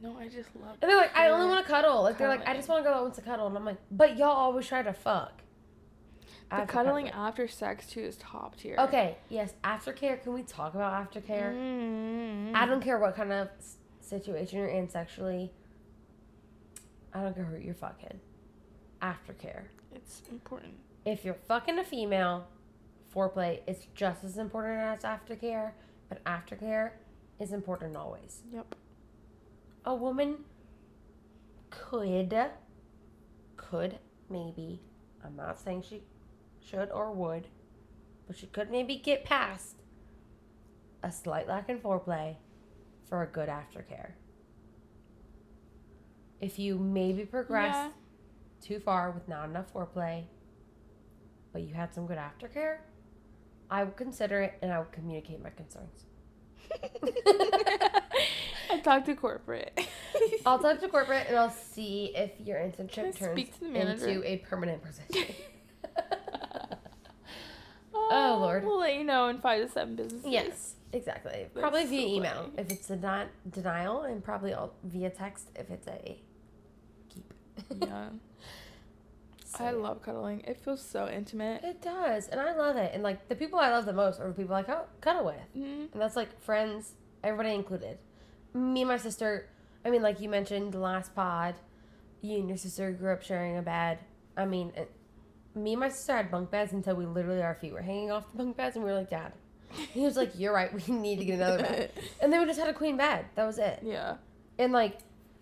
No, 0.00 0.16
I 0.16 0.28
just 0.28 0.50
love. 0.54 0.76
And 0.80 0.88
they're 0.88 0.96
like, 0.96 1.16
I 1.16 1.28
only 1.30 1.46
want 1.46 1.66
to 1.66 1.72
cuddle. 1.72 2.04
Like 2.04 2.18
they're 2.18 2.28
like, 2.28 2.46
I 2.46 2.54
just 2.54 2.68
want 2.68 2.84
to 2.84 2.88
go 2.88 2.94
that 2.94 3.02
wants 3.02 3.16
to 3.18 3.24
cuddle, 3.24 3.48
and 3.48 3.56
I'm 3.56 3.64
like, 3.64 3.78
but 3.90 4.16
y'all 4.16 4.28
always 4.28 4.66
try 4.66 4.82
to 4.82 4.92
fuck. 4.92 5.42
The 6.50 6.64
cuddling 6.66 7.06
cuddling. 7.06 7.08
after 7.08 7.48
sex 7.48 7.86
too 7.86 8.00
is 8.00 8.16
top 8.16 8.56
tier. 8.56 8.76
Okay, 8.78 9.16
yes, 9.28 9.54
aftercare. 9.64 10.22
Can 10.22 10.34
we 10.34 10.44
talk 10.44 10.74
about 10.74 11.12
aftercare? 11.12 11.52
Mm-hmm. 11.52 12.54
I 12.54 12.64
don't 12.64 12.80
care 12.80 12.98
what 12.98 13.16
kind 13.16 13.32
of 13.32 13.48
situation 14.08 14.58
you're 14.58 14.68
in 14.68 14.88
sexually. 14.88 15.52
I 17.12 17.22
don't 17.22 17.34
care 17.34 17.44
who 17.44 17.58
you're 17.58 17.74
fucking. 17.74 18.20
Aftercare. 19.02 19.64
It's 19.94 20.22
important. 20.30 20.74
If 21.04 21.24
you're 21.24 21.34
fucking 21.46 21.78
a 21.78 21.84
female, 21.84 22.46
foreplay 23.14 23.60
is 23.66 23.86
just 23.94 24.24
as 24.24 24.38
important 24.38 24.78
as 24.80 25.02
aftercare, 25.02 25.72
but 26.08 26.22
aftercare 26.24 26.90
is 27.40 27.52
important 27.52 27.96
always. 27.96 28.42
Yep. 28.52 28.74
A 29.84 29.94
woman 29.94 30.38
could, 31.70 32.34
could 33.56 33.98
maybe, 34.28 34.80
I'm 35.24 35.36
not 35.36 35.58
saying 35.58 35.84
she 35.88 36.02
should 36.60 36.90
or 36.90 37.12
would, 37.12 37.48
but 38.26 38.36
she 38.36 38.46
could 38.46 38.70
maybe 38.70 38.96
get 38.96 39.24
past 39.24 39.76
a 41.02 41.12
slight 41.12 41.48
lack 41.48 41.68
in 41.68 41.78
foreplay 41.78 42.36
for 43.08 43.22
a 43.22 43.26
good 43.26 43.48
aftercare. 43.48 44.12
If 46.40 46.58
you 46.58 46.78
maybe 46.78 47.24
progressed 47.24 47.90
Yeah. 47.90 47.90
too 48.60 48.78
far 48.80 49.10
with 49.10 49.26
not 49.28 49.48
enough 49.48 49.72
foreplay, 49.72 50.24
but 51.52 51.62
you 51.62 51.74
had 51.74 51.94
some 51.94 52.06
good 52.06 52.18
aftercare, 52.18 52.78
I 53.70 53.84
would 53.84 53.96
consider 53.96 54.42
it 54.42 54.58
and 54.62 54.72
I 54.72 54.78
would 54.78 54.92
communicate 54.92 55.42
my 55.42 55.50
concerns. 55.50 56.04
I 58.70 58.80
talked 58.82 59.06
to 59.06 59.14
corporate. 59.14 59.78
I'll 60.44 60.58
talk 60.58 60.80
to 60.80 60.88
corporate 60.88 61.26
and 61.28 61.36
I'll 61.38 61.50
see 61.50 62.12
if 62.14 62.32
your 62.44 62.58
internship 62.58 63.16
turns 63.16 63.16
speak 63.32 63.54
to 63.54 63.60
the 63.60 63.68
manager? 63.70 64.06
into 64.08 64.26
a 64.28 64.36
permanent 64.38 64.82
position. 64.84 65.34
Oh, 68.10 68.38
Lord. 68.40 68.64
We'll 68.64 68.78
let 68.80 68.94
you 68.94 69.04
know 69.04 69.28
in 69.28 69.38
five 69.40 69.66
to 69.66 69.72
seven 69.72 69.96
business 69.96 70.22
days. 70.22 70.32
yes, 70.32 70.74
exactly. 70.92 71.46
That's 71.54 71.60
probably 71.60 71.84
so 71.84 71.90
via 71.90 72.06
email 72.06 72.34
funny. 72.42 72.52
if 72.58 72.70
it's 72.72 72.90
a 72.90 72.96
den- 72.96 73.28
denial, 73.50 74.02
and 74.02 74.22
probably 74.24 74.52
all 74.54 74.72
via 74.84 75.10
text 75.10 75.48
if 75.56 75.70
it's 75.70 75.86
a 75.86 76.18
keep. 77.08 77.32
Yeah. 77.82 78.08
So, 79.56 79.64
I 79.64 79.70
love 79.70 80.02
cuddling. 80.02 80.40
It 80.46 80.58
feels 80.60 80.82
so 80.82 81.08
intimate. 81.08 81.64
it. 81.64 81.80
does, 81.80 82.28
and 82.28 82.38
I 82.38 82.54
love 82.54 82.76
it. 82.76 82.92
And 82.92 83.02
like 83.02 83.28
the 83.30 83.34
people 83.34 83.58
I 83.58 83.70
love 83.70 83.86
the 83.86 83.94
most 83.94 84.20
are 84.20 84.28
the 84.28 84.34
people 84.34 84.54
I 84.54 84.62
cu- 84.62 84.86
cuddle 85.00 85.24
with. 85.24 85.40
Mhm. 85.56 85.90
And 85.90 86.02
that's 86.02 86.16
like 86.16 86.38
friends, 86.42 86.92
everybody 87.24 87.54
included. 87.54 87.96
Me 88.52 88.82
and 88.82 88.88
my 88.88 88.98
sister, 88.98 89.48
I 89.86 89.90
mean, 89.90 90.02
like 90.02 90.20
you 90.20 90.28
mentioned 90.28 90.72
the 90.74 90.78
last 90.78 91.14
pod, 91.14 91.54
you 92.20 92.36
and 92.38 92.46
your 92.46 92.58
sister 92.58 92.92
grew 92.92 93.10
up 93.14 93.22
sharing 93.22 93.56
a 93.56 93.62
bed. 93.62 94.00
I 94.36 94.44
mean, 94.44 94.70
me 95.62 95.72
and 95.72 95.80
my 95.80 95.88
sister 95.88 96.16
had 96.16 96.30
bunk 96.30 96.50
beds 96.50 96.72
until 96.72 96.96
we 96.96 97.06
literally, 97.06 97.42
our 97.42 97.54
feet 97.54 97.72
were 97.72 97.82
hanging 97.82 98.10
off 98.10 98.30
the 98.30 98.38
bunk 98.38 98.56
beds, 98.56 98.76
and 98.76 98.84
we 98.84 98.90
were 98.90 98.96
like, 98.96 99.10
Dad. 99.10 99.32
He 99.92 100.00
was 100.00 100.16
like, 100.16 100.32
You're 100.36 100.54
right, 100.54 100.72
we 100.72 100.82
need 100.94 101.18
to 101.18 101.24
get 101.24 101.34
another 101.34 101.58
bed. 101.58 101.92
And 102.22 102.32
then 102.32 102.40
we 102.40 102.46
just 102.46 102.58
had 102.58 102.68
a 102.68 102.74
queen 102.74 102.96
bed. 102.96 103.26
That 103.34 103.44
was 103.44 103.58
it. 103.58 103.80
Yeah. 103.82 104.16
And 104.58 104.72
like, 104.72 104.98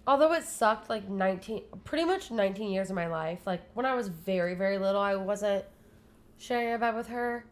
although 0.06 0.32
it 0.32 0.44
sucked 0.44 0.90
like 0.90 1.08
19, 1.08 1.62
pretty 1.84 2.04
much 2.04 2.30
19 2.30 2.70
years 2.70 2.90
of 2.90 2.96
my 2.96 3.06
life, 3.06 3.40
like 3.46 3.62
when 3.74 3.86
I 3.86 3.94
was 3.94 4.08
very, 4.08 4.54
very 4.54 4.78
little, 4.78 5.00
I 5.00 5.16
wasn't 5.16 5.64
sharing 6.38 6.72
a 6.72 6.78
bed 6.78 6.94
with 6.94 7.08
her. 7.08 7.46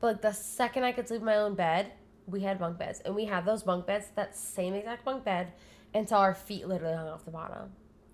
But 0.00 0.06
like 0.06 0.22
the 0.22 0.32
second 0.32 0.84
I 0.84 0.92
could 0.92 1.08
sleep 1.08 1.20
in 1.20 1.26
my 1.26 1.36
own 1.36 1.54
bed, 1.54 1.92
we 2.26 2.40
had 2.40 2.58
bunk 2.58 2.78
beds. 2.78 3.00
And 3.04 3.14
we 3.14 3.24
had 3.24 3.44
those 3.44 3.62
bunk 3.62 3.86
beds, 3.86 4.06
that 4.14 4.36
same 4.36 4.74
exact 4.74 5.04
bunk 5.04 5.24
bed, 5.24 5.52
until 5.94 6.18
our 6.18 6.34
feet 6.34 6.66
literally 6.66 6.96
hung 6.96 7.08
off 7.08 7.24
the 7.24 7.30
bottom. 7.30 7.70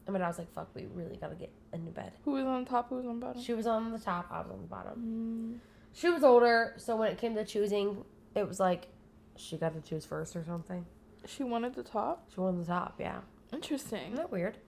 And 0.06 0.12
my 0.12 0.18
dad 0.18 0.28
was 0.28 0.38
like, 0.38 0.52
fuck, 0.54 0.68
we 0.74 0.86
really 0.86 1.16
gotta 1.16 1.34
get 1.34 1.52
new 1.78 1.90
bed. 1.90 2.12
Who 2.24 2.32
was 2.32 2.44
on 2.44 2.64
top? 2.64 2.88
Who 2.88 2.96
was 2.96 3.06
on 3.06 3.20
bottom? 3.20 3.42
She 3.42 3.52
was 3.52 3.66
on 3.66 3.92
the 3.92 3.98
top, 3.98 4.26
I 4.30 4.40
was 4.40 4.50
on 4.50 4.62
the 4.62 4.68
bottom. 4.68 5.58
Mm. 5.58 5.58
She 5.92 6.10
was 6.10 6.22
older, 6.22 6.74
so 6.76 6.96
when 6.96 7.10
it 7.10 7.18
came 7.18 7.34
to 7.34 7.44
choosing, 7.44 8.04
it 8.34 8.46
was 8.46 8.60
like 8.60 8.88
she 9.36 9.56
got 9.56 9.74
to 9.74 9.80
choose 9.80 10.04
first 10.04 10.36
or 10.36 10.44
something. 10.44 10.84
She 11.26 11.42
wanted 11.42 11.74
the 11.74 11.82
top. 11.82 12.30
She 12.32 12.40
wanted 12.40 12.62
the 12.62 12.66
top, 12.66 12.96
yeah. 12.98 13.20
Interesting. 13.52 14.02
Isn't 14.02 14.16
that 14.16 14.30
weird? 14.30 14.58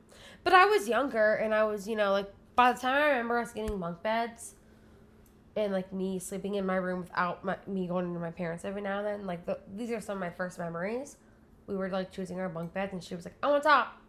But 0.45 0.53
I 0.53 0.67
was 0.67 0.89
younger 0.89 1.35
and 1.35 1.55
I 1.55 1.65
was, 1.65 1.89
you 1.89 1.97
know, 1.97 2.13
like 2.13 2.33
by 2.57 2.73
the 2.73 2.81
time 2.81 2.95
I 2.95 3.09
remember 3.11 3.39
us 3.39 3.53
getting 3.53 3.79
bunk 3.79 4.03
beds 4.03 4.55
and 5.57 5.73
like 5.73 5.93
me 5.93 6.19
sleeping 6.19 6.55
in 6.55 6.67
my 6.67 6.77
room 6.77 7.01
without 7.01 7.45
my, 7.45 7.57
me 7.67 7.87
going 7.87 8.07
into 8.07 8.21
my 8.21 8.31
parents 8.31 8.65
every 8.65 8.83
now 8.83 8.99
and 8.99 9.07
then, 9.07 9.27
like 9.27 9.47
the, 9.47 9.59
these 9.77 9.91
are 9.91 10.01
some 10.01 10.17
of 10.17 10.21
my 10.21 10.31
first 10.31 10.59
memories. 10.59 11.17
We 11.67 11.77
were 11.77 11.89
like 11.89 12.11
choosing 12.11 12.41
our 12.41 12.49
bunk 12.49 12.73
beds 12.73 12.93
and 12.93 13.03
she 13.03 13.15
was 13.15 13.25
like, 13.25 13.35
I 13.43 13.49
want 13.49 13.65
top. 13.65 14.01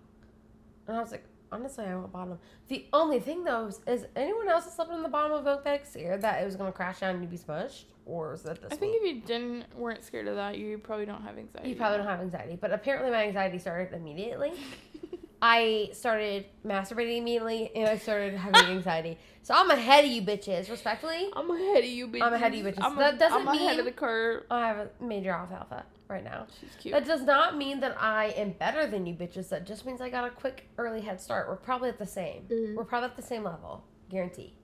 And 0.88 0.97
I 0.97 1.01
was 1.01 1.12
like, 1.12 1.25
honestly, 1.51 1.85
I 1.85 1.95
want 1.95 2.12
bottom. 2.12 2.39
The 2.67 2.85
only 2.93 3.19
thing 3.19 3.43
though 3.43 3.67
is, 3.67 3.81
is 3.88 4.05
anyone 4.15 4.49
else 4.49 4.65
that 4.65 4.73
slept 4.73 4.91
on 4.91 5.03
the 5.03 5.09
bottom 5.09 5.31
of 5.31 5.41
a 5.41 5.43
bunk 5.43 5.63
bed 5.63 5.81
scared 5.88 6.21
that 6.21 6.41
it 6.41 6.45
was 6.45 6.55
going 6.55 6.71
to 6.71 6.75
crash 6.75 6.99
down 6.99 7.15
and 7.15 7.21
you'd 7.21 7.31
be 7.31 7.38
smushed? 7.38 7.85
Or 8.05 8.33
is 8.33 8.41
that 8.43 8.59
just 8.62 8.73
I 8.73 8.75
think 8.75 9.01
me? 9.01 9.09
if 9.09 9.15
you 9.15 9.21
didn't 9.21 9.65
weren't 9.75 10.03
scared 10.03 10.27
of 10.27 10.35
that, 10.35 10.57
you 10.57 10.77
probably 10.79 11.05
don't 11.05 11.21
have 11.21 11.38
anxiety. 11.38 11.69
You 11.69 11.75
probably 11.75 11.99
don't 11.99 12.07
have 12.07 12.21
anxiety, 12.21 12.57
but 12.59 12.71
apparently 12.71 13.12
my 13.12 13.27
anxiety 13.27 13.59
started 13.59 13.93
immediately. 13.93 14.53
I 15.41 15.89
started 15.93 16.45
masturbating 16.65 17.19
immediately, 17.19 17.71
and 17.73 17.88
I 17.88 17.97
started 17.97 18.33
having 18.33 18.71
anxiety. 18.71 19.17
So 19.41 19.53
I'm 19.55 19.71
ahead 19.71 20.03
of 20.03 20.12
you 20.12 20.21
bitches, 20.21 20.69
respectfully. 20.69 21.29
I'm 21.33 21.49
ahead 21.49 21.83
of 21.83 21.89
you, 21.89 22.07
bitches. 22.07 22.23
I'm 22.23 22.33
ahead 22.33 22.51
of 22.51 22.57
you, 22.57 22.63
bitches. 22.65 22.81
I'm, 22.81 22.95
That 22.97 23.19
doesn't 23.19 23.47
I'm 23.47 23.55
ahead 23.55 23.79
of 23.79 23.85
the 23.85 23.91
curve. 23.91 24.43
I 24.51 24.67
have 24.67 24.77
a 24.77 25.03
major 25.03 25.31
alfalfa 25.31 25.85
right 26.10 26.24
now. 26.24 26.48
She's 26.60 26.69
cute. 26.80 26.93
That 26.93 27.06
does 27.06 27.22
not 27.22 27.56
mean 27.58 27.80
that 27.82 27.95
I 28.02 28.28
am 28.36 28.52
better 28.52 28.88
than 28.88 29.06
you 29.06 29.13
bitches. 29.13 29.50
That 29.50 29.65
just 29.65 29.86
means 29.86 30.02
I 30.02 30.10
got 30.10 30.26
a 30.26 30.30
quick 30.32 30.67
early 30.78 31.02
head 31.02 31.22
start. 31.22 31.48
We're 31.48 31.56
probably 31.56 31.89
at 31.89 32.00
the 32.00 32.06
same. 32.06 32.43
Mhm. 32.50 32.76
We're 32.76 32.84
probably 32.84 33.10
at 33.10 33.15
the 33.15 33.22
same 33.22 33.43
level, 33.43 33.84
guarantee. 34.10 34.56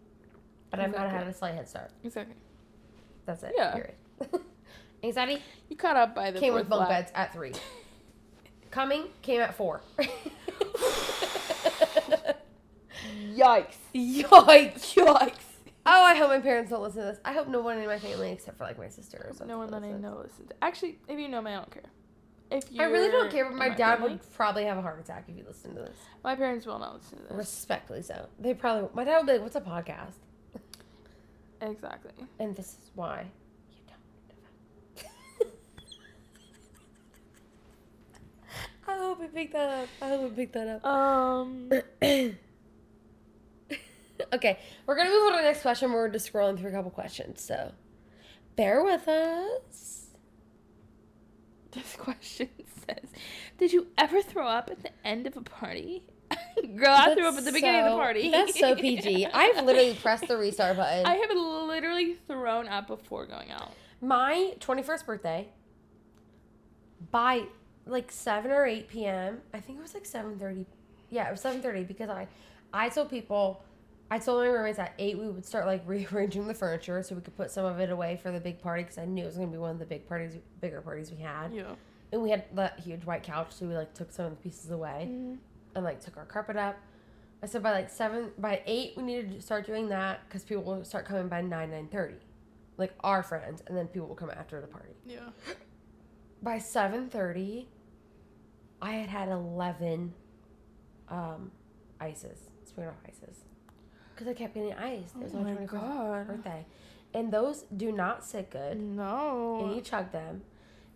But 0.71 0.79
I 0.79 0.87
might 0.87 0.97
have 0.97 1.05
Exactly. 1.05 1.17
had 1.19 1.27
a 1.27 1.33
slight 1.33 1.53
head 1.55 1.69
start. 1.69 1.91
exactly. 2.03 2.35
That's 3.25 3.43
it. 3.43 3.53
Yeah. 3.55 3.85
Anxiety 5.03 5.41
You 5.69 5.75
caught 5.75 5.95
up 5.95 6.15
by 6.15 6.31
the 6.31 6.39
came 6.39 6.53
with 6.53 6.67
bunk 6.67 6.89
beds 6.89 7.11
at 7.15 7.31
three. 7.33 7.53
Coming 8.71 9.05
came 9.21 9.39
at 9.41 9.53
four. 9.55 9.81
Yikes. 13.35 13.75
Yikes! 13.93 14.95
Yikes. 14.95 15.44
Oh, 15.87 16.03
I 16.03 16.15
hope 16.15 16.29
my 16.29 16.39
parents 16.39 16.71
don't 16.71 16.81
listen 16.81 17.01
to 17.01 17.07
this. 17.07 17.19
I 17.23 17.33
hope 17.33 17.47
no 17.47 17.61
one 17.61 17.77
in 17.77 17.85
my 17.85 17.99
family 17.99 18.31
except 18.31 18.57
for 18.57 18.63
like 18.63 18.79
my 18.79 18.89
sister 18.89 19.23
or 19.29 19.33
something. 19.33 19.47
No 19.47 19.59
one 19.59 19.69
that 19.69 19.83
I 19.83 19.91
know 19.91 20.19
listens. 20.23 20.51
Actually, 20.61 20.97
if 21.07 21.19
you 21.19 21.27
know 21.27 21.41
me, 21.41 21.51
I 21.51 21.55
don't 21.55 21.71
care. 21.71 21.83
If 22.49 22.71
you 22.71 22.81
I 22.81 22.85
really 22.85 23.11
don't 23.11 23.31
care, 23.31 23.45
but 23.45 23.55
my, 23.55 23.69
my 23.69 23.75
dad 23.75 23.97
family, 23.97 24.13
would 24.13 24.33
probably 24.33 24.65
have 24.65 24.77
a 24.77 24.81
heart 24.81 24.99
attack 24.99 25.25
if 25.27 25.37
you 25.37 25.43
listened 25.47 25.75
to 25.75 25.81
this. 25.81 25.97
My 26.23 26.35
parents 26.35 26.65
will 26.65 26.79
not 26.79 26.95
listen 26.95 27.17
to 27.17 27.23
this. 27.23 27.33
Respectfully 27.33 28.01
so. 28.01 28.27
They 28.39 28.53
probably. 28.53 28.89
My 28.93 29.03
dad 29.03 29.17
would 29.17 29.27
be 29.27 29.33
like, 29.33 29.41
"What's 29.41 29.55
a 29.55 29.61
podcast?" 29.61 30.13
Exactly. 31.61 32.11
And 32.39 32.55
this 32.55 32.67
is 32.67 32.91
why 32.93 33.25
you 33.71 33.77
don't. 33.87 35.47
I 38.87 38.97
hope 38.97 39.19
we 39.19 39.27
pick 39.27 39.51
that 39.53 39.83
up. 39.83 39.89
I 40.01 40.09
hope 40.09 40.21
we 40.23 40.29
pick 40.29 40.51
that 40.53 40.67
up. 40.67 40.85
Um. 40.85 41.69
okay, 44.33 44.59
we're 44.85 44.95
gonna 44.95 45.09
move 45.09 45.23
on 45.23 45.31
to 45.33 45.37
the 45.37 45.43
next 45.43 45.61
question. 45.61 45.91
We're 45.91 46.09
just 46.09 46.31
scrolling 46.31 46.59
through 46.59 46.69
a 46.69 46.73
couple 46.73 46.91
questions, 46.91 47.41
so 47.41 47.73
bear 48.55 48.83
with 48.83 49.07
us. 49.07 50.07
This 51.71 51.95
question 51.95 52.49
says, 52.87 53.09
"Did 53.57 53.73
you 53.73 53.87
ever 53.97 54.21
throw 54.21 54.47
up 54.47 54.69
at 54.71 54.83
the 54.83 54.91
end 55.05 55.27
of 55.27 55.37
a 55.37 55.41
party?" 55.41 56.03
Girl, 56.75 56.89
I 56.89 57.13
threw 57.13 57.27
up 57.27 57.35
at 57.35 57.45
the 57.45 57.51
beginning 57.51 57.81
of 57.81 57.91
the 57.91 57.97
party. 57.97 58.31
That's 58.31 58.57
so 58.59 58.75
PG. 58.75 59.25
I've 59.33 59.63
literally 59.63 59.93
pressed 59.93 60.27
the 60.27 60.37
restart 60.37 60.77
button. 60.77 61.05
I 61.05 61.15
have 61.15 61.29
literally 61.31 62.13
thrown 62.27 62.67
up 62.67 62.87
before 62.87 63.25
going 63.25 63.51
out. 63.51 63.71
My 64.01 64.53
21st 64.59 65.05
birthday, 65.05 65.47
by 67.11 67.43
like 67.85 68.11
7 68.11 68.51
or 68.51 68.65
8 68.65 68.87
p.m., 68.87 69.41
I 69.53 69.59
think 69.59 69.79
it 69.79 69.81
was 69.81 69.93
like 69.93 70.03
7.30. 70.03 70.65
Yeah, 71.09 71.27
it 71.27 71.31
was 71.31 71.43
7.30 71.43 71.87
because 71.87 72.09
I, 72.09 72.27
I 72.73 72.89
told 72.89 73.09
people, 73.09 73.63
I 74.11 74.19
told 74.19 74.41
my 74.41 74.47
roommates 74.47 74.77
at 74.79 74.93
8 74.99 75.17
we 75.17 75.27
would 75.29 75.45
start 75.45 75.65
like 75.65 75.81
rearranging 75.87 76.47
the 76.47 76.53
furniture 76.53 77.01
so 77.03 77.15
we 77.15 77.21
could 77.21 77.35
put 77.35 77.51
some 77.51 77.65
of 77.65 77.79
it 77.79 77.89
away 77.89 78.19
for 78.21 78.31
the 78.31 78.39
big 78.39 78.61
party 78.61 78.83
because 78.83 78.97
I 78.97 79.05
knew 79.05 79.23
it 79.23 79.27
was 79.27 79.35
going 79.37 79.47
to 79.49 79.51
be 79.51 79.57
one 79.57 79.71
of 79.71 79.79
the 79.79 79.85
big 79.85 80.07
parties, 80.07 80.37
bigger 80.61 80.81
parties 80.81 81.11
we 81.11 81.17
had. 81.17 81.53
Yeah. 81.53 81.73
And 82.11 82.21
we 82.21 82.29
had 82.29 82.45
that 82.55 82.79
huge 82.79 83.03
white 83.03 83.23
couch, 83.23 83.47
so 83.51 83.65
we 83.65 83.73
like 83.75 83.93
took 83.93 84.11
some 84.11 84.25
of 84.25 84.31
the 84.31 84.37
pieces 84.37 84.69
away. 84.71 85.03
and 85.75 85.83
like 85.83 85.99
took 85.99 86.17
our 86.17 86.25
carpet 86.25 86.55
up. 86.55 86.77
I 87.43 87.47
said 87.47 87.61
by 87.61 87.71
like 87.71 87.89
seven, 87.89 88.31
by 88.37 88.61
eight, 88.65 88.93
we 88.95 89.03
needed 89.03 89.31
to 89.33 89.41
start 89.41 89.65
doing 89.65 89.89
that 89.89 90.21
because 90.27 90.43
people 90.43 90.63
will 90.63 90.85
start 90.85 91.05
coming 91.05 91.27
by 91.27 91.41
nine, 91.41 91.69
nine 91.71 91.87
thirty, 91.89 92.15
like 92.77 92.93
our 93.01 93.21
friends, 93.23 93.61
and 93.67 93.75
then 93.77 93.87
people 93.87 94.07
will 94.07 94.15
come 94.15 94.29
after 94.31 94.61
the 94.61 94.67
party. 94.67 94.93
Yeah. 95.05 95.19
By 96.41 96.59
seven 96.59 97.09
thirty, 97.09 97.67
I 98.81 98.93
had 98.93 99.09
had 99.09 99.29
eleven, 99.29 100.13
um, 101.09 101.51
ices, 101.99 102.39
Smirnoff 102.65 102.93
ices, 103.07 103.43
because 104.15 104.27
I 104.27 104.33
kept 104.33 104.53
getting 104.53 104.73
iced. 104.73 105.15
It 105.15 105.23
was 105.23 105.33
Oh 105.33 105.39
my 105.39 105.53
my 105.53 105.65
God. 105.65 106.27
birthday, 106.27 106.65
and 107.13 107.31
those 107.31 107.63
do 107.75 107.91
not 107.91 108.23
sit 108.23 108.49
good 108.49 108.79
No. 108.79 109.59
and 109.61 109.75
you 109.75 109.81
chug 109.81 110.11
them. 110.11 110.41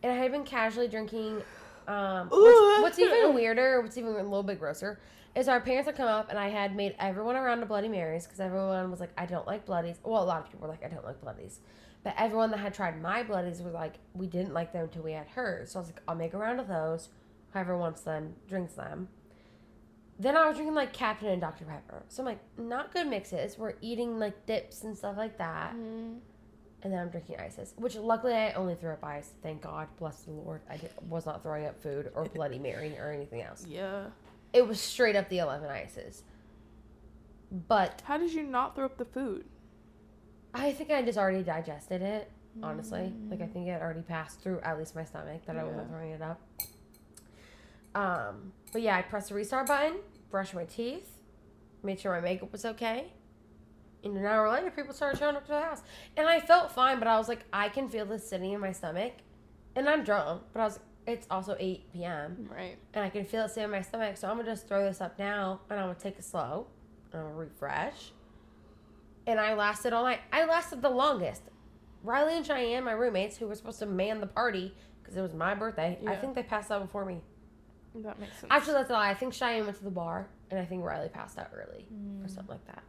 And 0.01 0.11
I 0.11 0.15
had 0.15 0.31
been 0.31 0.43
casually 0.45 0.87
drinking. 0.87 1.41
Um, 1.87 2.29
Ooh. 2.31 2.81
what's, 2.81 2.97
what's 2.97 2.99
even 2.99 3.33
weirder, 3.33 3.81
what's 3.81 3.97
even 3.97 4.11
a 4.11 4.23
little 4.23 4.43
bit 4.43 4.59
grosser, 4.59 4.99
is 5.35 5.47
our 5.47 5.59
parents 5.59 5.87
had 5.87 5.95
come 5.97 6.07
up 6.07 6.29
and 6.29 6.37
I 6.37 6.49
had 6.49 6.75
made 6.75 6.95
everyone 6.99 7.35
around 7.35 7.63
a 7.63 7.65
Bloody 7.65 7.87
Marys 7.87 8.25
because 8.25 8.39
everyone 8.39 8.91
was 8.91 8.99
like, 8.99 9.09
I 9.17 9.25
don't 9.25 9.47
like 9.47 9.65
Bloodies. 9.65 9.97
Well, 10.03 10.21
a 10.21 10.25
lot 10.25 10.41
of 10.41 10.45
people 10.51 10.61
were 10.61 10.67
like, 10.67 10.85
I 10.85 10.87
don't 10.87 11.03
like 11.03 11.19
Bloodies. 11.19 11.59
But 12.03 12.13
everyone 12.17 12.51
that 12.51 12.57
had 12.59 12.73
tried 12.75 13.01
my 13.01 13.23
Bloodies 13.23 13.61
was 13.61 13.73
like, 13.73 13.95
we 14.13 14.27
didn't 14.27 14.53
like 14.53 14.71
them 14.71 14.83
until 14.83 15.01
we 15.03 15.11
had 15.13 15.27
hers. 15.29 15.71
So 15.71 15.79
I 15.79 15.81
was 15.81 15.89
like, 15.89 16.01
I'll 16.07 16.15
make 16.15 16.33
a 16.33 16.37
round 16.37 16.59
of 16.59 16.67
those. 16.67 17.09
Whoever 17.53 17.75
wants 17.75 18.01
them, 18.01 18.35
drinks 18.47 18.73
them. 18.73 19.09
Then 20.19 20.35
I 20.35 20.47
was 20.47 20.55
drinking 20.57 20.75
like 20.75 20.91
Captain 20.91 21.29
and 21.29 21.39
Dr. 21.39 21.63
Pepper. 21.65 22.03
So 22.09 22.21
I'm 22.21 22.25
like, 22.27 22.39
not 22.57 22.91
good 22.93 23.07
mixes. 23.07 23.57
We're 23.57 23.75
eating 23.81 24.19
like 24.19 24.45
dips 24.45 24.83
and 24.83 24.97
stuff 24.97 25.15
like 25.17 25.37
that 25.37 25.73
Mm. 25.73 26.17
and 26.83 26.93
then 26.93 26.99
I'm 26.99 27.09
drinking 27.09 27.37
ices, 27.39 27.73
which 27.77 27.95
luckily 27.95 28.33
I 28.33 28.51
only 28.53 28.75
threw 28.75 28.91
up 28.91 29.03
ice. 29.03 29.31
Thank 29.41 29.61
God, 29.61 29.87
bless 29.97 30.21
the 30.23 30.31
Lord. 30.31 30.61
I 30.69 30.75
did, 30.77 30.91
was 31.07 31.25
not 31.25 31.41
throwing 31.41 31.65
up 31.65 31.81
food 31.81 32.11
or 32.15 32.25
Bloody 32.35 32.59
Mary 32.59 32.97
or 32.99 33.11
anything 33.11 33.41
else. 33.41 33.65
Yeah. 33.67 34.07
It 34.51 34.67
was 34.67 34.79
straight 34.81 35.15
up 35.15 35.29
the 35.29 35.37
11 35.39 35.69
ices. 35.69 36.23
But 37.51 38.01
How 38.05 38.17
did 38.17 38.33
you 38.33 38.43
not 38.43 38.75
throw 38.75 38.85
up 38.85 38.97
the 38.97 39.05
food? 39.05 39.45
I 40.53 40.71
think 40.71 40.91
I 40.91 41.01
just 41.01 41.17
already 41.17 41.43
digested 41.43 42.01
it. 42.01 42.29
honestly. 42.61 43.13
Like 43.29 43.41
I 43.41 43.45
think 43.47 43.67
it 43.67 43.81
already 43.81 44.01
passed 44.01 44.41
through 44.41 44.59
at 44.61 44.77
least 44.77 44.95
my 44.95 45.03
stomach 45.05 45.45
that 45.45 45.55
I 45.57 45.63
wasn't 45.63 45.89
throwing 45.89 46.11
it 46.11 46.21
up. 46.21 46.41
Um, 47.95 48.53
but 48.71 48.81
yeah, 48.81 48.97
I 48.97 49.01
pressed 49.01 49.29
the 49.29 49.35
restart 49.35 49.67
button, 49.67 49.97
brushed 50.29 50.53
my 50.53 50.65
teeth, 50.65 51.09
made 51.83 51.99
sure 51.99 52.11
my 52.11 52.21
makeup 52.21 52.51
was 52.51 52.65
okay. 52.65 53.11
And 54.03 54.15
an 54.15 54.25
hour 54.25 54.49
later, 54.49 54.71
people 54.71 54.93
started 54.93 55.19
showing 55.19 55.35
up 55.35 55.45
to 55.45 55.51
the 55.51 55.59
house. 55.61 55.81
And 56.15 56.27
I 56.27 56.39
felt 56.39 56.71
fine, 56.71 56.99
but 56.99 57.07
I 57.07 57.17
was 57.17 57.27
like, 57.27 57.43
I 57.51 57.67
can 57.67 57.89
feel 57.89 58.05
this 58.05 58.27
sitting 58.27 58.53
in 58.53 58.61
my 58.61 58.71
stomach. 58.71 59.13
And 59.75 59.89
I'm 59.89 60.03
drunk, 60.03 60.43
but 60.53 60.61
I 60.61 60.63
was 60.65 60.79
it's 61.07 61.25
also 61.31 61.55
8 61.59 61.91
p.m. 61.91 62.49
Right. 62.55 62.77
and 62.93 63.03
I 63.03 63.09
can 63.09 63.25
feel 63.25 63.45
it 63.45 63.49
sitting 63.49 63.63
in 63.63 63.71
my 63.71 63.81
stomach. 63.81 64.17
So 64.17 64.29
I'm 64.29 64.37
gonna 64.37 64.49
just 64.49 64.67
throw 64.67 64.83
this 64.83 65.01
up 65.01 65.17
now, 65.17 65.61
and 65.69 65.79
I'm 65.79 65.87
gonna 65.87 65.99
take 65.99 66.19
it 66.19 66.23
slow. 66.23 66.67
I'm 67.13 67.21
gonna 67.21 67.33
refresh. 67.33 68.11
And 69.25 69.39
I 69.39 69.53
lasted 69.53 69.91
all 69.91 70.03
night. 70.03 70.19
I 70.31 70.45
lasted 70.45 70.81
the 70.81 70.89
longest. 70.89 71.43
Riley 72.03 72.37
and 72.37 72.45
Cheyenne, 72.45 72.83
my 72.83 72.91
roommates, 72.91 73.37
who 73.37 73.47
were 73.47 73.55
supposed 73.55 73.79
to 73.79 73.85
man 73.85 74.21
the 74.21 74.27
party 74.27 74.73
because 75.09 75.17
it 75.17 75.21
was 75.21 75.33
my 75.33 75.55
birthday, 75.55 75.97
I 76.05 76.15
think 76.15 76.35
they 76.35 76.43
passed 76.43 76.69
out 76.71 76.83
before 76.83 77.03
me. 77.03 77.21
That 78.03 78.19
makes 78.19 78.33
sense. 78.39 78.47
Actually, 78.51 78.73
that's 78.73 78.89
a 78.89 78.93
lie. 78.93 79.09
I 79.09 79.13
think 79.13 79.33
Cheyenne 79.33 79.65
went 79.65 79.77
to 79.77 79.83
the 79.83 79.89
bar, 79.91 80.27
and 80.51 80.59
I 80.59 80.65
think 80.65 80.83
Riley 80.83 81.09
passed 81.09 81.37
out 81.37 81.49
early 81.53 81.85
or 82.21 82.27
Mm, 82.27 82.29
something 82.29 82.55
like 82.55 82.65
that. 82.67 82.83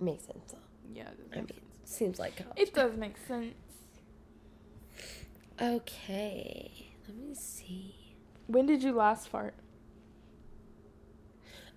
Makes 0.00 0.24
sense. 0.24 0.52
though. 0.52 0.58
yeah, 0.92 1.04
that 1.04 1.32
I 1.32 1.36
mean, 1.40 1.48
sense. 1.48 1.60
seems 1.84 2.18
like 2.18 2.36
college. 2.36 2.52
It 2.56 2.74
does 2.74 2.96
make 2.96 3.16
sense. 3.26 3.54
Okay, 5.60 6.90
let 7.08 7.16
me 7.16 7.34
see. 7.34 7.94
When 8.46 8.66
did 8.66 8.82
you 8.82 8.92
last 8.92 9.28
fart? 9.28 9.54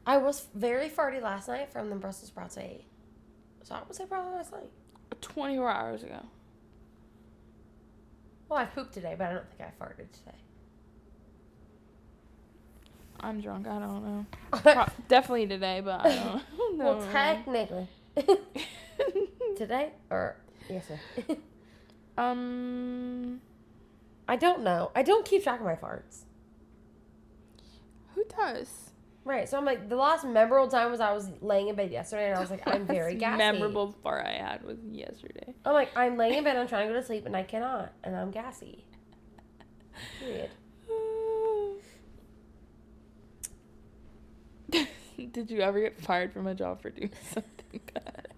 I 0.06 0.18
was 0.18 0.48
very 0.54 0.90
farty 0.90 1.22
last 1.22 1.48
night 1.48 1.72
from 1.72 1.90
the 1.90 1.96
Brussels 1.96 2.28
sprouts 2.30 2.58
I 2.58 2.62
ate. 2.62 2.86
So 3.64 3.76
I 3.76 3.82
would 3.88 3.96
say 3.96 4.06
probably 4.06 4.34
last 4.34 4.52
night. 4.52 4.70
24 5.22 5.70
hours 5.70 6.04
ago. 6.04 6.20
Well, 8.50 8.60
I 8.60 8.66
pooped 8.66 8.94
today, 8.94 9.16
but 9.18 9.28
I 9.28 9.34
don't 9.34 9.46
think 9.50 9.62
I 9.62 9.84
farted 9.84 10.12
today. 10.12 10.38
I'm 13.22 13.42
drunk. 13.42 13.68
I 13.68 13.80
don't 13.80 14.04
know. 14.04 14.26
Pro- 14.52 14.86
definitely 15.08 15.48
today, 15.48 15.82
but 15.84 16.06
I 16.06 16.16
don't 16.16 16.44
know. 16.78 16.98
well, 16.98 17.12
technically. 17.12 17.88
today 19.58 19.92
or 20.10 20.36
yesterday? 20.70 21.02
um, 22.18 23.42
I 24.28 24.36
don't 24.36 24.62
know. 24.64 24.92
I 24.96 25.04
don't 25.04 25.26
keep 25.26 25.44
track 25.44 25.60
of 25.60 25.66
my 25.66 25.76
farts. 25.76 26.24
who 28.16 28.24
does? 28.38 28.68
Right, 29.26 29.48
so 29.48 29.58
I'm 29.58 29.66
like, 29.66 29.90
the 29.90 29.96
last 29.96 30.26
memorable 30.26 30.70
time 30.70 30.90
was 30.90 31.00
I 31.02 31.14
was 31.14 31.30
laying 31.42 31.68
in 31.68 31.76
bed 31.76 31.92
yesterday, 31.92 32.30
and 32.30 32.38
I 32.38 32.42
was 32.42 32.50
like, 32.50 32.64
I'm 32.68 32.88
very 32.88 33.14
gassy. 33.16 33.38
Memorable 33.38 33.92
fart 34.02 34.26
I 34.26 34.32
had 34.32 34.64
was 34.64 34.78
yesterday. 34.90 35.54
I'm 35.66 35.74
like, 35.74 35.96
I'm 35.96 36.18
laying 36.18 36.36
in 36.36 36.44
bed, 36.44 36.56
I'm 36.56 36.68
trying 36.68 36.88
to 36.88 36.94
go 36.94 37.00
to 37.00 37.06
sleep, 37.06 37.26
and 37.28 37.36
I 37.36 37.44
cannot, 37.44 37.92
and 38.04 38.16
I'm 38.16 38.32
gassy. 38.32 38.86
Period. 40.20 40.50
Did 45.32 45.50
you 45.52 45.62
ever 45.62 45.80
get 45.80 46.00
fired 46.00 46.32
from 46.34 46.48
a 46.48 46.56
job 46.56 46.82
for 46.82 46.90
doing 46.90 47.12
something 47.34 47.82
bad? 47.94 48.28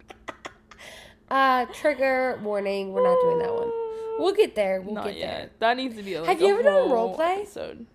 Uh, 1.29 1.65
trigger 1.73 2.38
warning. 2.43 2.91
We're 2.91 3.03
not 3.05 3.17
doing 3.21 3.39
that 3.39 3.53
one. 3.53 3.71
We'll 4.19 4.34
get 4.34 4.53
there. 4.53 4.82
We'll 4.82 4.95
Not 4.95 5.05
get 5.05 5.15
yet. 5.15 5.27
there. 5.38 5.49
That 5.59 5.77
needs 5.77 5.95
to 5.95 6.03
be 6.03 6.19
like 6.19 6.27
Have 6.27 6.41
a 6.41 6.45
you 6.45 6.53
ever 6.53 6.61
done 6.63 6.91
role 6.91 7.15
play? 7.15 7.38
Episode. 7.43 7.86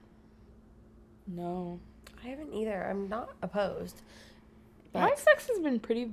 No. 1.26 1.78
I 2.24 2.28
haven't 2.28 2.54
either. 2.54 2.82
I'm 2.88 3.08
not 3.10 3.34
opposed. 3.42 4.00
My 4.94 5.14
sex 5.16 5.48
has 5.48 5.58
been 5.58 5.78
pretty. 5.80 6.10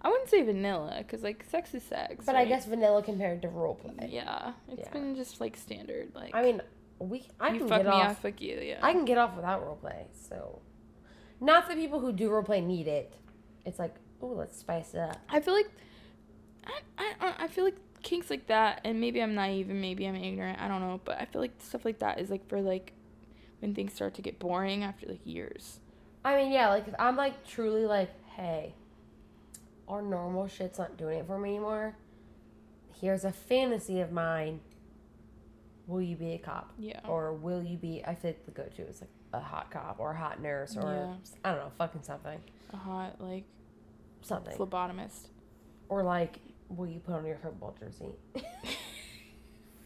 I 0.00 0.08
wouldn't 0.08 0.30
say 0.30 0.42
vanilla, 0.42 1.02
cause 1.08 1.24
like 1.24 1.44
sex 1.50 1.74
is 1.74 1.82
sex. 1.82 2.24
but 2.24 2.36
I 2.36 2.44
guess 2.44 2.64
vanilla 2.66 3.02
compared 3.02 3.42
to 3.42 3.48
role 3.48 3.74
play. 3.74 4.08
Yeah, 4.12 4.52
it's 4.68 4.82
Yeah. 4.86 4.92
been 4.92 5.16
just 5.16 5.40
like 5.40 5.56
standard. 5.56 6.12
Like 6.14 6.32
I 6.32 6.42
mean, 6.42 6.62
we. 7.00 7.26
I 7.40 7.48
you 7.48 7.58
can 7.58 7.68
fuck 7.68 7.82
get 7.82 7.86
me, 7.86 7.92
I 7.96 8.06
off. 8.10 8.22
fuck 8.22 8.40
you. 8.40 8.60
Yeah. 8.62 8.78
I 8.82 8.92
can 8.92 9.04
get 9.04 9.18
off 9.18 9.34
without 9.34 9.64
role 9.66 9.74
play. 9.76 10.06
So, 10.28 10.60
not 11.40 11.68
the 11.68 11.74
people 11.74 12.00
who 12.00 12.12
do 12.12 12.30
role 12.30 12.42
play 12.42 12.60
need 12.60 12.86
it. 12.86 13.14
It's 13.64 13.78
like, 13.78 13.94
oh, 14.22 14.28
let's 14.28 14.58
spice 14.58 14.94
it 14.94 15.00
up. 15.00 15.18
I 15.28 15.40
feel 15.40 15.54
like 15.54 15.70
I, 16.66 17.12
I 17.20 17.34
I 17.40 17.48
feel 17.48 17.64
like 17.64 17.76
kinks 18.02 18.30
like 18.30 18.46
that, 18.46 18.80
and 18.84 19.00
maybe 19.00 19.22
I'm 19.22 19.34
naive 19.34 19.68
and 19.70 19.80
maybe 19.80 20.06
I'm 20.06 20.16
ignorant. 20.16 20.60
I 20.60 20.68
don't 20.68 20.80
know, 20.80 21.00
but 21.04 21.20
I 21.20 21.24
feel 21.24 21.40
like 21.40 21.52
stuff 21.58 21.84
like 21.84 21.98
that 21.98 22.20
is 22.20 22.30
like 22.30 22.48
for 22.48 22.60
like 22.60 22.92
when 23.60 23.74
things 23.74 23.92
start 23.94 24.14
to 24.14 24.22
get 24.22 24.38
boring 24.38 24.84
after 24.84 25.06
like 25.06 25.20
years. 25.24 25.80
I 26.24 26.36
mean, 26.36 26.52
yeah, 26.52 26.68
like 26.68 26.88
if 26.88 26.94
I'm 26.98 27.16
like 27.16 27.46
truly 27.46 27.86
like, 27.86 28.10
hey, 28.30 28.74
our 29.88 30.02
normal 30.02 30.48
shit's 30.48 30.78
not 30.78 30.96
doing 30.96 31.18
it 31.20 31.26
for 31.26 31.38
me 31.38 31.50
anymore. 31.50 31.94
Here's 33.00 33.24
a 33.24 33.32
fantasy 33.32 34.00
of 34.00 34.10
mine. 34.10 34.60
Will 35.86 36.02
you 36.02 36.16
be 36.16 36.32
a 36.32 36.38
cop? 36.38 36.72
Yeah. 36.78 37.00
Or 37.06 37.32
will 37.32 37.62
you 37.62 37.76
be? 37.76 38.02
I 38.04 38.14
think 38.14 38.44
the 38.44 38.50
go-to 38.50 38.82
is 38.82 39.00
like 39.00 39.10
a 39.36 39.40
hot 39.40 39.70
cop 39.70 39.96
or 39.98 40.12
a 40.12 40.16
hot 40.16 40.40
nurse 40.40 40.76
or 40.76 40.82
Yeah. 40.82 41.14
I 41.44 41.50
don't 41.54 41.64
know, 41.64 41.72
fucking 41.78 42.02
something, 42.02 42.40
A 42.72 42.76
hot 42.76 43.20
like 43.20 43.44
something. 44.22 44.56
phlebotomist. 44.56 45.28
Or 45.88 46.02
like, 46.02 46.38
will 46.68 46.86
you 46.88 46.98
put 47.00 47.14
on 47.14 47.24
your 47.26 47.36
football 47.38 47.74
jersey? 47.78 48.12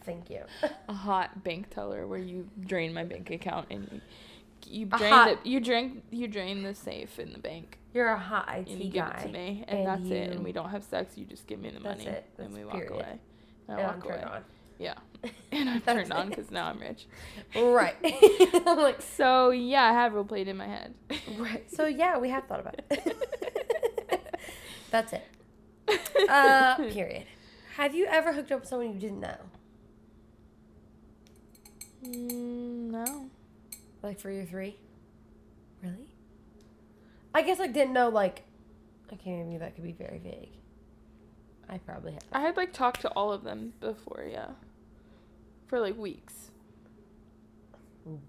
Thank 0.04 0.30
you. 0.30 0.42
A 0.88 0.92
hot 0.92 1.44
bank 1.44 1.68
teller 1.70 2.06
where 2.06 2.18
you 2.18 2.48
drain 2.60 2.94
my 2.94 3.04
bank 3.04 3.30
account 3.30 3.66
and 3.70 4.00
you, 4.66 4.80
you 4.80 4.86
drain 4.86 5.12
hot- 5.12 5.44
the 5.44 5.50
you 5.50 5.60
drain 5.60 6.02
you 6.10 6.26
drain 6.26 6.62
the 6.62 6.74
safe 6.74 7.18
in 7.18 7.32
the 7.32 7.38
bank 7.38 7.78
You're 7.92 8.08
a 8.08 8.18
hot 8.18 8.48
IT 8.50 8.68
and 8.68 8.82
you 8.82 8.90
give 8.90 9.06
it 9.06 9.18
to 9.22 9.28
me 9.28 9.64
and, 9.68 9.80
and 9.80 9.86
that's 9.88 10.10
it 10.10 10.30
and 10.34 10.42
we 10.44 10.52
don't 10.52 10.70
have 10.70 10.84
sex. 10.84 11.18
You 11.18 11.26
just 11.26 11.46
give 11.46 11.60
me 11.60 11.70
the 11.70 11.80
money 11.80 12.06
it. 12.06 12.24
and 12.38 12.54
we 12.54 12.64
walk 12.64 12.88
away. 12.90 13.18
And 13.68 13.76
I 13.78 13.80
and 13.82 13.86
walk 14.02 14.04
I'm 14.06 14.10
away. 14.10 14.22
on. 14.24 14.44
Yeah. 14.78 14.94
I'm 15.86 15.96
turned 15.96 16.12
on 16.12 16.28
because 16.28 16.50
now 16.50 16.66
I'm 16.66 16.78
rich. 16.78 17.06
Right. 17.54 17.96
I'm 18.66 18.78
like, 18.78 19.02
So 19.02 19.50
yeah, 19.50 19.84
I 19.84 19.92
have 19.92 20.12
role 20.14 20.24
played 20.24 20.48
in 20.48 20.56
my 20.56 20.66
head. 20.66 20.94
right. 21.36 21.70
So 21.70 21.86
yeah, 21.86 22.18
we 22.18 22.28
have 22.30 22.44
thought 22.46 22.60
about 22.60 22.80
it. 22.90 23.16
That's 24.90 25.12
it. 25.12 25.24
Uh, 26.28 26.76
period. 26.76 27.24
Have 27.76 27.94
you 27.94 28.06
ever 28.06 28.32
hooked 28.32 28.52
up 28.52 28.60
with 28.60 28.68
someone 28.68 28.92
you 28.92 28.98
didn't 28.98 29.20
know? 29.20 29.36
Mm, 32.04 32.90
no. 32.90 33.30
Like 34.02 34.18
for 34.18 34.30
your 34.30 34.44
three? 34.44 34.76
Really? 35.82 36.08
I 37.34 37.42
guess 37.42 37.58
like 37.58 37.72
didn't 37.72 37.92
know 37.92 38.08
like 38.08 38.42
okay, 39.12 39.42
maybe 39.42 39.58
that 39.58 39.74
could 39.74 39.84
be 39.84 39.92
very 39.92 40.18
vague. 40.18 40.50
I 41.68 41.78
probably 41.78 42.12
have. 42.12 42.22
I 42.32 42.40
had 42.40 42.56
like 42.56 42.72
talked 42.72 43.00
to 43.02 43.08
all 43.10 43.32
of 43.32 43.44
them 43.44 43.72
before, 43.80 44.26
yeah. 44.30 44.48
For 45.70 45.78
like 45.78 45.96
weeks. 45.96 46.50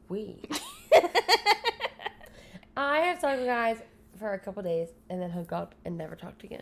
We. 0.10 0.44
I 2.78 3.00
have 3.00 3.20
talked 3.20 3.40
to 3.40 3.46
guys 3.46 3.82
for 4.20 4.34
a 4.34 4.40
couple 4.40 4.62
days 4.62 4.90
and 5.10 5.20
then 5.20 5.32
hook 5.32 5.52
up 5.52 5.74
and 5.84 5.98
never 5.98 6.16
talked 6.16 6.44
again. 6.44 6.62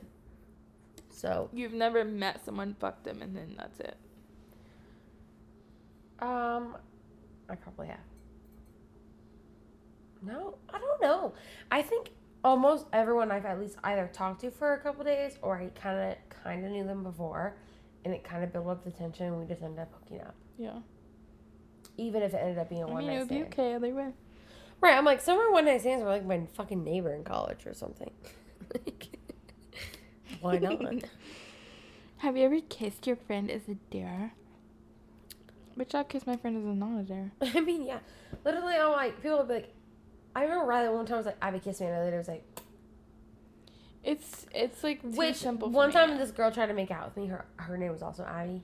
So, 1.10 1.50
You've 1.52 1.74
never 1.74 2.06
met 2.06 2.46
someone, 2.46 2.78
fucked 2.80 3.04
them, 3.04 3.22
and 3.22 3.36
then 3.36 3.56
that's 3.58 3.82
it. 3.82 3.98
um, 6.20 6.78
I 7.50 7.56
probably 7.56 7.88
have. 7.88 8.00
No, 10.22 10.60
I 10.70 10.80
don't 10.80 11.02
know. 11.02 11.34
I 11.72 11.82
think 11.82 12.12
almost 12.42 12.86
everyone 12.94 13.32
I've 13.34 13.46
at 13.46 13.60
least 13.60 13.76
either 13.84 14.10
talked 14.14 14.40
to 14.42 14.52
for 14.52 14.76
a 14.76 14.80
couple 14.80 15.04
days 15.04 15.38
or 15.42 15.58
I 15.58 15.68
kind 15.78 16.00
of 16.14 16.16
kind 16.44 16.64
of 16.66 16.72
knew 16.72 16.86
them 16.86 17.04
before, 17.04 17.58
and 18.06 18.14
it 18.14 18.24
kind 18.24 18.46
of 18.46 18.54
built 18.54 18.68
up 18.68 18.86
the 18.86 18.92
tension. 18.92 19.26
and 19.28 19.40
We 19.40 19.46
just 19.46 19.62
ended 19.62 19.80
up 19.80 19.92
hooking 20.00 20.22
up, 20.22 20.36
Yeah. 20.60 20.80
even 21.98 22.22
if 22.22 22.34
it 22.34 22.38
ended 22.38 22.58
up 22.58 22.70
being 22.70 22.84
a 22.84 22.88
I 22.88 22.92
one 22.92 23.00
mean, 23.06 23.10
it 23.10 23.14
night 23.14 23.20
would 23.20 23.30
be 23.30 23.44
okay 23.44 23.76
either 23.76 23.96
way. 23.96 24.10
Right? 24.82 24.98
I'm 24.98 25.06
like 25.06 25.22
some 25.22 25.38
of 25.38 25.46
our 25.46 25.52
one 25.52 25.66
night 25.66 25.82
stands 25.82 26.04
were 26.04 26.10
like 26.10 26.26
my 26.26 26.42
fucking 26.54 26.84
neighbor 26.84 27.14
in 27.14 27.24
college 27.24 27.66
or 27.66 27.74
something. 27.74 28.12
Like, 28.74 29.08
Why 30.42 30.58
not? 30.60 30.80
Have 32.18 32.38
you 32.38 32.44
ever 32.46 32.60
kissed 32.70 33.08
your 33.08 33.16
friend 33.16 33.50
as 33.50 33.68
a 33.68 33.76
dare? 33.90 34.34
Bitch, 35.78 35.96
I've 35.96 36.08
kissed 36.10 36.28
my 36.28 36.36
friend 36.38 36.58
as 36.58 36.64
a 36.66 36.68
not 36.68 37.00
a 37.00 37.04
dare. 37.04 37.32
I 37.42 37.62
mean, 37.62 37.84
yeah. 37.86 38.00
Literally, 38.46 38.76
I'm 38.76 38.92
like, 38.92 39.22
people 39.24 39.40
would 39.40 39.48
be 39.48 39.54
like, 39.56 39.74
I 40.36 40.44
remember 40.44 40.66
Riley 40.66 40.90
one 40.94 41.06
time 41.06 41.16
I 41.16 41.18
was 41.18 41.26
like, 41.26 41.38
Abbie 41.42 41.60
kissed 41.60 41.82
me, 41.82 41.88
and 41.88 41.96
I 41.96 42.04
later 42.04 42.18
was 42.18 42.28
like, 42.28 42.44
It's 44.04 44.46
it's 44.54 44.84
like 44.84 45.02
too 45.02 45.10
which 45.10 45.38
simple. 45.38 45.70
One 45.70 45.90
me. 45.90 45.94
time 45.94 46.18
this 46.18 46.32
girl 46.32 46.52
tried 46.52 46.68
to 46.68 46.74
make 46.74 46.92
out 46.92 47.06
with 47.06 47.18
me. 47.18 47.28
Her 47.30 47.46
her 47.58 47.78
name 47.78 47.92
was 47.92 48.02
also 48.02 48.24
Abby. 48.24 48.62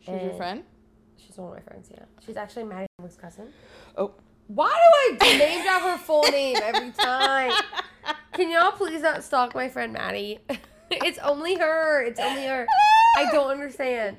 She's 0.00 0.08
your 0.22 0.32
eh, 0.32 0.36
friend. 0.36 0.64
She's 1.16 1.36
one 1.36 1.48
of 1.48 1.54
my 1.54 1.60
friends. 1.60 1.90
Yeah, 1.92 2.04
she's 2.24 2.36
actually 2.36 2.64
Maddie 2.64 2.86
Hamlick's 3.00 3.16
cousin. 3.16 3.48
Oh. 3.96 4.12
Why 4.46 4.68
do 4.68 5.24
I 5.24 5.38
name 5.38 5.62
drop 5.62 5.82
her 5.82 5.96
full 5.96 6.22
name 6.24 6.56
every 6.60 6.90
time? 6.90 7.52
Can 8.32 8.50
y'all 8.50 8.72
please 8.72 9.02
not 9.02 9.22
stalk 9.22 9.54
my 9.54 9.68
friend 9.68 9.92
Maddie? 9.92 10.40
it's 10.90 11.18
only 11.18 11.56
her. 11.56 12.02
It's 12.02 12.18
only 12.18 12.46
her. 12.46 12.66
I 13.16 13.30
don't 13.30 13.50
understand. 13.50 14.18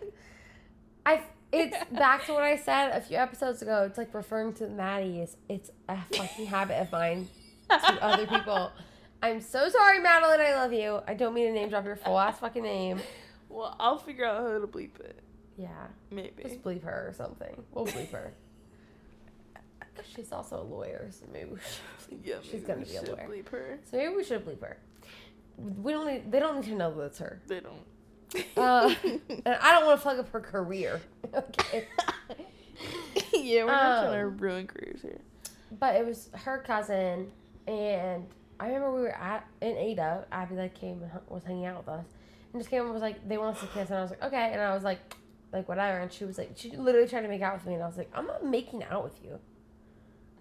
I. 1.05 1.23
It's 1.51 1.75
back 1.91 2.25
to 2.27 2.33
what 2.33 2.43
I 2.43 2.55
said 2.55 2.91
a 2.91 3.01
few 3.01 3.17
episodes 3.17 3.61
ago. 3.61 3.83
It's 3.83 3.97
like 3.97 4.13
referring 4.13 4.53
to 4.53 4.69
Maddie 4.69 5.19
is. 5.19 5.35
It's 5.49 5.69
a 5.89 5.97
fucking 6.13 6.45
habit 6.45 6.79
of 6.79 6.91
mine 6.93 7.27
to 7.69 8.01
other 8.01 8.25
people. 8.25 8.71
I'm 9.21 9.41
so 9.41 9.67
sorry, 9.67 9.99
Madeline. 9.99 10.39
I 10.39 10.55
love 10.55 10.71
you. 10.71 11.01
I 11.05 11.13
don't 11.13 11.33
mean 11.33 11.47
to 11.47 11.51
name 11.51 11.67
drop 11.67 11.83
your 11.83 11.97
full 11.97 12.17
ass 12.17 12.39
fucking 12.39 12.63
name. 12.63 13.01
Well, 13.49 13.75
I'll 13.81 13.97
figure 13.97 14.23
out 14.23 14.41
how 14.41 14.59
to 14.59 14.67
bleep 14.67 14.97
it. 15.01 15.21
Yeah, 15.57 15.87
Maybe. 16.09 16.43
just 16.43 16.63
bleep 16.63 16.83
her 16.83 17.07
or 17.09 17.13
something. 17.13 17.63
We'll 17.73 17.85
bleep 17.85 18.11
her. 18.11 18.33
She's 20.15 20.31
also 20.31 20.61
a 20.61 20.63
lawyer, 20.63 21.09
so 21.11 21.25
maybe 21.31 21.51
we 21.51 21.57
should. 21.57 22.19
yeah, 22.23 22.35
she's 22.41 22.63
gonna 22.63 22.85
be 22.85 22.95
a 22.95 23.01
lawyer. 23.03 23.27
Bleep 23.29 23.49
her. 23.49 23.79
So 23.89 23.97
maybe 23.97 24.15
we 24.15 24.23
should 24.23 24.43
bleep 24.45 24.61
her. 24.61 24.77
We 25.57 25.91
don't 25.91 26.07
need. 26.07 26.31
They 26.31 26.39
don't 26.39 26.55
need 26.55 26.65
to 26.65 26.75
know 26.75 26.93
that's 26.97 27.19
her. 27.19 27.41
They 27.47 27.59
don't. 27.59 27.83
Uh, 28.57 28.95
and 29.03 29.57
I 29.61 29.71
don't 29.73 29.85
want 29.85 29.99
to 29.99 30.03
fuck 30.03 30.17
up 30.17 30.29
her 30.31 30.39
career. 30.39 31.01
okay. 31.33 31.85
yeah, 33.33 33.63
we're 33.65 33.71
not 33.71 34.03
trying 34.05 34.21
to 34.21 34.27
Um, 34.27 34.37
ruin 34.37 34.65
careers 34.67 35.01
here. 35.01 35.19
But 35.77 35.95
it 35.97 36.05
was 36.05 36.29
her 36.33 36.59
cousin, 36.65 37.29
and 37.67 38.25
I 38.59 38.67
remember 38.67 38.93
we 38.95 39.01
were 39.01 39.15
at 39.15 39.45
in 39.61 39.75
Ada. 39.77 40.25
Abby 40.31 40.55
like 40.55 40.73
came 40.73 41.01
and 41.03 41.11
was 41.27 41.43
hanging 41.43 41.65
out 41.65 41.77
with 41.79 41.89
us, 41.89 42.05
and 42.53 42.61
just 42.61 42.69
came 42.69 42.83
and 42.83 42.93
was 42.93 43.01
like, 43.01 43.27
"They 43.27 43.37
want 43.37 43.55
us 43.57 43.61
to 43.61 43.67
kiss," 43.67 43.89
and 43.89 43.99
I 43.99 44.01
was 44.01 44.09
like, 44.11 44.23
"Okay," 44.23 44.49
and 44.53 44.61
I 44.61 44.73
was 44.73 44.83
like, 44.83 44.99
"Like 45.51 45.67
whatever," 45.67 45.99
and 45.99 46.11
she 46.11 46.25
was 46.25 46.37
like, 46.37 46.51
she 46.55 46.71
literally 46.71 47.07
tried 47.07 47.21
to 47.21 47.27
make 47.27 47.41
out 47.41 47.55
with 47.55 47.65
me, 47.65 47.73
and 47.73 47.83
I 47.83 47.87
was 47.87 47.97
like, 47.97 48.09
"I'm 48.13 48.27
not 48.27 48.45
making 48.45 48.83
out 48.83 49.03
with 49.03 49.23
you." 49.23 49.39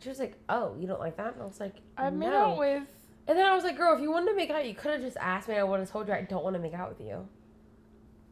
She 0.00 0.08
was 0.08 0.18
like, 0.18 0.38
"Oh, 0.48 0.74
you 0.78 0.86
don't 0.86 1.00
like 1.00 1.16
that?" 1.16 1.34
And 1.34 1.42
I 1.42 1.46
was 1.46 1.60
like, 1.60 1.76
I've 1.96 2.14
made 2.14 2.32
out 2.32 2.58
with. 2.58 2.84
And 3.26 3.38
then 3.38 3.46
I 3.46 3.54
was 3.54 3.64
like, 3.64 3.76
"Girl, 3.76 3.94
if 3.94 4.00
you 4.00 4.10
wanted 4.10 4.30
to 4.30 4.36
make 4.36 4.50
out, 4.50 4.66
you 4.66 4.74
could 4.74 4.92
have 4.92 5.02
just 5.02 5.16
asked 5.18 5.48
me. 5.48 5.56
I 5.56 5.62
would 5.62 5.80
have 5.80 5.90
told 5.90 6.08
you 6.08 6.14
I 6.14 6.22
don't 6.22 6.42
want 6.42 6.54
to 6.54 6.62
make 6.62 6.74
out 6.74 6.88
with 6.88 7.06
you." 7.06 7.28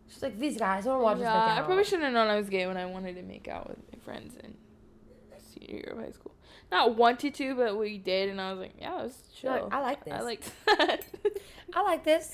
She's 0.08 0.22
like, 0.22 0.38
"These 0.38 0.58
guys 0.58 0.86
want 0.86 1.00
to 1.00 1.04
watch 1.04 1.16
us 1.16 1.22
yeah, 1.22 1.46
make 1.46 1.58
I 1.58 1.62
probably 1.62 1.84
shouldn't 1.84 2.04
have 2.04 2.12
known 2.14 2.28
I 2.28 2.36
was 2.36 2.48
gay 2.48 2.66
when 2.66 2.76
I 2.76 2.86
wanted 2.86 3.16
to 3.16 3.22
make 3.22 3.48
out 3.48 3.68
with 3.68 3.78
my 3.92 3.98
friends 4.04 4.34
in 4.42 4.54
senior 5.58 5.76
year 5.76 5.92
of 5.92 5.98
high 5.98 6.10
school. 6.10 6.34
Not 6.70 6.96
wanted 6.96 7.34
to, 7.36 7.54
but 7.54 7.78
we 7.78 7.96
did, 7.96 8.28
and 8.28 8.38
I 8.40 8.50
was 8.52 8.60
like, 8.60 8.74
yeah, 8.78 9.00
it 9.00 9.04
was 9.04 9.22
chill. 9.34 9.50
Like, 9.52 9.72
I 9.72 9.80
like 9.80 10.04
this. 10.04 10.12
I 10.14 10.20
liked 10.20 10.52
that. 10.66 11.04
I 11.74 11.82
like 11.82 12.04
this. 12.04 12.32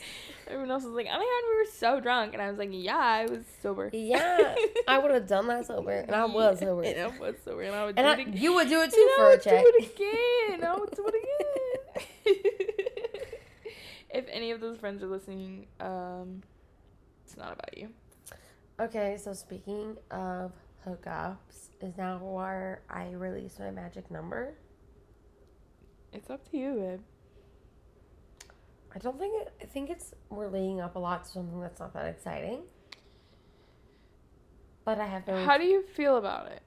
Everyone 0.49 0.71
else 0.73 0.83
was 0.85 0.93
like, 0.95 1.07
oh 1.09 1.13
my 1.17 1.19
god, 1.19 1.51
we 1.51 1.57
were 1.57 1.71
so 1.73 2.01
drunk, 2.01 2.33
and 2.33 2.43
I 2.43 2.49
was 2.51 2.59
like, 2.59 2.71
yeah, 2.73 2.97
I 2.97 3.27
was 3.27 3.45
sober. 3.63 3.91
Yeah, 3.93 4.55
I 4.89 4.99
would 4.99 5.13
have 5.13 5.29
done 5.29 5.47
that 5.49 5.67
sober, 5.67 5.93
and 5.93 6.15
I 6.17 6.25
was 6.27 6.59
sober. 6.59 6.83
And 6.83 6.99
I 7.01 7.19
was 7.19 7.37
sober, 7.45 7.63
and 7.63 7.75
I 7.77 7.85
would 7.87 7.97
And 7.99 8.05
do 8.07 8.11
I, 8.11 8.13
it 8.15 8.21
again. 8.29 8.43
you 8.43 8.55
would 8.55 8.69
do 8.69 8.81
it 8.81 8.85
And 8.85 8.93
too 8.93 9.09
I 9.13 9.15
for 9.17 9.27
a 9.27 9.31
would 9.31 9.43
check. 9.43 9.63
do 9.65 9.73
it 9.77 9.85
again. 10.51 10.65
I 10.69 10.77
would 10.77 10.91
do 10.91 11.07
it 11.07 11.15
again. 12.27 12.37
if 14.11 14.25
any 14.31 14.51
of 14.51 14.61
those 14.61 14.79
friends 14.79 15.03
are 15.03 15.07
listening, 15.09 15.67
um, 15.81 16.43
it's 17.25 17.37
not 17.37 17.53
about 17.53 17.77
you. 17.79 17.89
Okay, 18.81 19.17
so 19.23 19.33
speaking 19.33 19.97
of 20.11 20.53
hookups, 20.87 21.71
is 21.81 21.97
now 21.97 22.19
where 22.19 22.83
I 22.89 23.11
release 23.13 23.59
my 23.59 23.71
magic 23.71 24.11
number. 24.11 24.55
It's 26.13 26.31
up 26.31 26.49
to 26.51 26.57
you, 26.57 26.75
babe. 26.75 27.01
I 28.95 28.99
don't 28.99 29.19
think 29.19 29.43
it. 29.43 29.53
I 29.61 29.67
think 29.67 29.91
it's 29.91 30.15
we're 30.31 30.49
leading 30.49 30.81
up 30.81 30.95
a 30.95 30.99
lot 30.99 31.25
to 31.25 31.31
something 31.31 31.61
that's 31.61 31.81
not 31.81 31.93
that 31.95 32.07
exciting. 32.07 32.63
But 34.85 35.01
I 35.01 35.07
have. 35.07 35.27
How 35.27 35.59
do 35.59 35.65
you 35.65 35.83
feel 35.95 36.17
about 36.17 36.51
it? 36.53 36.63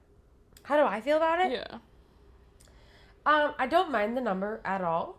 how 0.68 0.76
do 0.76 0.82
I 0.82 1.00
feel 1.00 1.16
about 1.16 1.40
it? 1.40 1.52
Yeah. 1.52 1.78
Um, 3.24 3.54
I 3.58 3.66
don't 3.66 3.90
mind 3.90 4.18
the 4.18 4.20
number 4.20 4.60
at 4.66 4.82
all. 4.82 5.18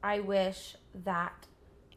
I 0.00 0.20
wish 0.20 0.76
that. 1.04 1.48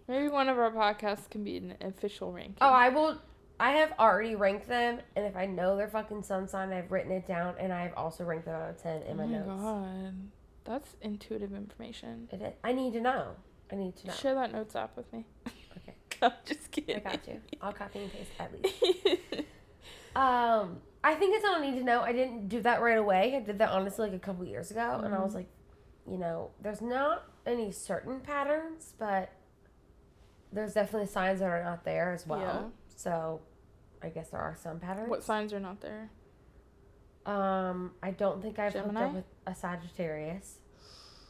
Maybe 0.07 0.28
one 0.28 0.49
of 0.49 0.57
our 0.57 0.71
podcasts 0.71 1.30
can 1.30 1.43
be 1.43 1.57
an 1.57 1.76
official 1.82 2.34
ranking. 2.34 2.57
Oh, 2.61 2.69
I 2.69 2.89
will. 2.89 3.19
I 3.60 3.72
have 3.74 3.93
already 3.99 4.36
ranked 4.36 4.68
them, 4.68 4.99
and 5.16 5.26
if 5.26 5.36
I 5.38 5.45
know 5.45 5.78
their 5.78 5.88
fucking 5.88 6.24
sun 6.24 6.47
sign, 6.47 6.74
I've 6.74 6.91
written 6.91 7.12
it 7.12 7.28
down, 7.28 7.56
and 7.60 7.72
I've 7.72 7.93
also 7.95 8.24
ranked 8.24 8.45
them 8.45 8.56
out 8.56 8.70
of 8.70 8.82
ten 8.82 9.01
in 9.04 9.18
my 9.18 9.24
oh 9.24 9.28
my 9.28 9.38
notes. 9.38 9.47
god. 9.62 10.14
That's 10.66 10.95
intuitive 11.01 11.54
information. 11.54 12.28
It 12.32 12.41
is. 12.41 12.54
I 12.64 12.72
need 12.74 12.93
to 12.93 13.01
know. 13.01 13.36
I 13.72 13.76
need 13.76 13.95
to 13.97 14.08
know. 14.08 14.14
Share 14.14 14.34
that 14.36 14.51
notes 14.51 14.76
app 14.76 14.95
with 14.97 15.12
me. 15.14 15.26
Okay. 15.78 15.95
I'm 16.22 16.32
just 16.45 16.72
kidding. 16.72 16.95
I 16.95 16.99
got 16.99 17.28
you. 17.28 17.39
I'll 17.62 17.74
copy 17.74 17.99
and 18.04 18.12
paste 18.12 18.32
at 18.39 18.51
least. 18.64 18.76
Um, 20.16 20.78
I 21.04 21.16
think 21.16 21.36
it's 21.36 21.43
all 21.43 21.56
I 21.56 21.62
need 21.62 21.76
to 21.80 21.84
know. 21.84 22.01
I 22.01 22.14
didn't 22.14 22.47
do 22.47 22.62
that 22.62 22.82
right 22.84 22.99
away. 22.99 23.36
I 23.36 23.39
did 23.39 23.58
that 23.58 23.70
honestly 23.70 24.06
like 24.10 24.16
a 24.16 24.20
couple 24.20 24.45
years 24.45 24.70
ago, 24.70 25.01
and 25.04 25.14
I 25.14 25.20
was 25.24 25.32
Mhm. 25.32 25.38
like, 25.38 25.47
you 26.08 26.18
know, 26.20 26.51
there's 26.62 26.82
not 26.82 27.24
any 27.47 27.72
certain 27.72 28.20
patterns, 28.20 28.93
but 28.99 29.32
there's 30.51 30.76
definitely 30.76 31.08
signs 31.08 31.39
that 31.39 31.49
are 31.49 31.64
not 31.64 31.84
there 31.84 32.12
as 32.14 32.28
well. 32.28 32.39
Yeah. 32.39 32.64
So, 33.04 33.41
I 34.01 34.08
guess 34.08 34.30
there 34.30 34.39
are 34.39 34.56
some 34.56 34.80
patterns. 34.80 35.10
what 35.10 35.24
signs 35.24 35.51
are 35.51 35.60
not 35.60 35.82
there? 35.82 36.10
Um, 37.26 37.91
I 38.01 38.12
don't 38.12 38.41
think 38.41 38.60
I've 38.60 38.74
hooked 38.74 38.95
up 38.95 39.14
with 39.14 39.26
a 39.45 39.54
Sagittarius. 39.54 40.60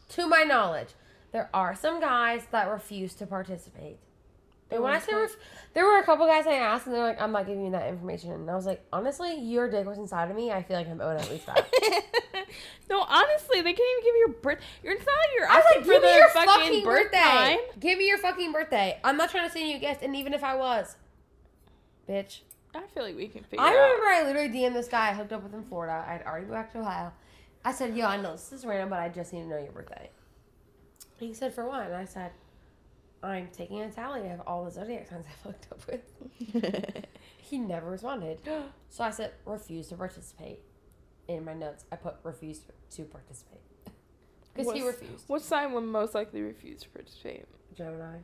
To 0.10 0.28
my 0.28 0.44
knowledge, 0.44 0.90
there 1.32 1.50
are 1.52 1.76
some 1.76 2.00
guys 2.00 2.44
that 2.52 2.70
refuse 2.70 3.16
to 3.16 3.26
participate. 3.26 3.98
And 4.70 4.82
when 4.82 4.94
I 4.94 5.00
say 5.00 5.14
ref- 5.14 5.36
there 5.74 5.86
were 5.86 6.00
a 6.00 6.04
couple 6.04 6.26
guys 6.26 6.48
I 6.48 6.54
asked, 6.54 6.86
and 6.88 6.96
they're 6.96 7.04
like, 7.04 7.22
"I'm 7.22 7.32
not 7.32 7.46
giving 7.46 7.66
you 7.66 7.72
that 7.72 7.88
information." 7.90 8.32
And 8.32 8.50
I 8.50 8.56
was 8.56 8.66
like, 8.66 8.84
honestly, 8.92 9.36
your 9.40 9.70
dick 9.70 9.86
was 9.86 9.98
inside 10.00 10.32
of 10.32 10.36
me. 10.36 10.52
I 10.52 10.64
feel 10.64 10.78
like 10.78 10.88
I'm 10.88 11.00
owed 11.02 11.20
at 11.22 11.30
least 11.30 11.46
that. 11.46 11.68
no, 12.90 13.02
honestly, 13.02 13.62
they 13.62 13.74
can't 13.74 13.80
even 13.80 14.04
give 14.04 14.16
you 14.16 14.26
your 14.28 14.36
birth. 14.42 14.60
You're 14.84 14.94
it's 14.94 15.06
not 15.06 15.16
you're 15.36 15.48
I 15.48 15.58
was 15.58 15.66
asking 15.66 15.82
like, 15.82 15.86
for 15.86 15.92
give 15.94 16.02
me 16.02 16.08
their 16.08 16.20
your 16.20 16.30
fucking, 16.30 16.48
fucking 16.48 16.84
birth 16.84 17.04
birthday. 17.04 17.20
time. 17.20 17.60
Give 17.80 17.98
me 18.00 18.08
your 18.08 18.18
fucking 18.18 18.52
birthday. 18.52 19.00
I'm 19.04 19.18
not 19.18 19.30
trying 19.30 19.48
to 19.48 19.52
send 19.54 19.70
you 19.70 19.76
a 19.76 19.80
gift, 19.80 20.02
and 20.02 20.16
even 20.16 20.34
if 20.34 20.44
I 20.44 20.56
was, 20.56 20.96
bitch. 22.10 22.40
I 22.76 22.82
feel 22.94 23.04
like 23.04 23.16
we 23.16 23.28
can 23.28 23.44
figure 23.44 23.64
I 23.64 23.70
out. 23.70 23.76
I 23.76 23.82
remember 23.82 24.06
I 24.08 24.24
literally 24.24 24.50
DM'd 24.50 24.76
this 24.76 24.88
guy 24.88 25.10
I 25.10 25.14
hooked 25.14 25.32
up 25.32 25.44
with 25.44 25.54
in 25.54 25.64
Florida. 25.64 26.04
I'd 26.08 26.24
already 26.26 26.46
moved 26.46 26.56
back 26.56 26.72
to 26.74 26.80
Ohio. 26.80 27.12
I 27.64 27.72
said, 27.72 27.96
Yo, 27.96 28.06
I 28.06 28.18
know 28.18 28.32
this 28.34 28.52
is 28.52 28.66
random, 28.66 28.90
but 28.90 29.00
I 29.00 29.10
just 29.10 29.32
need 29.32 29.44
to 29.44 29.48
know 29.48 29.60
your 29.60 29.72
birthday. 29.72 30.10
He 31.20 31.34
said, 31.34 31.54
For 31.54 31.66
what? 31.68 31.86
And 31.86 31.96
I 31.96 32.06
said, 32.06 32.32
I'm 33.22 33.48
taking 33.56 33.80
a 33.82 33.90
tally 33.92 34.28
of 34.30 34.42
all 34.48 34.66
the 34.66 34.72
zodiac 34.72 35.08
signs 35.08 35.26
I've 35.46 35.52
hooked 35.52 35.68
up 35.72 35.82
with. 35.88 37.06
He 37.54 37.60
never 37.60 37.92
responded. 37.92 38.40
So 38.90 39.04
I 39.04 39.12
said, 39.12 39.32
Refuse 39.46 39.90
to 39.90 39.96
participate. 39.96 40.60
In 41.28 41.46
my 41.46 41.54
notes, 41.54 41.86
I 41.92 41.96
put 41.96 42.16
refuse 42.24 42.62
to 42.92 43.04
participate. 43.04 43.62
Because 44.56 44.72
he 44.74 44.86
refused. 44.86 45.24
what 45.28 45.42
sign 45.42 45.74
would 45.74 45.82
most 45.84 46.14
likely 46.14 46.42
refuse 46.42 46.82
to 46.82 46.90
participate? 46.90 47.46
Gemini. 47.76 48.18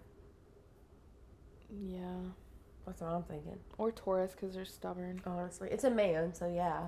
Yeah. 1.72 2.20
That's 2.90 3.02
what 3.02 3.12
I'm 3.12 3.22
thinking. 3.22 3.60
Or 3.78 3.92
Taurus 3.92 4.32
because 4.32 4.56
they're 4.56 4.66
stubborn. 4.66 5.22
Honestly, 5.24 5.70
it's 5.72 5.84
a 5.84 5.92
man, 5.92 6.34
so 6.34 6.48
yeah, 6.48 6.88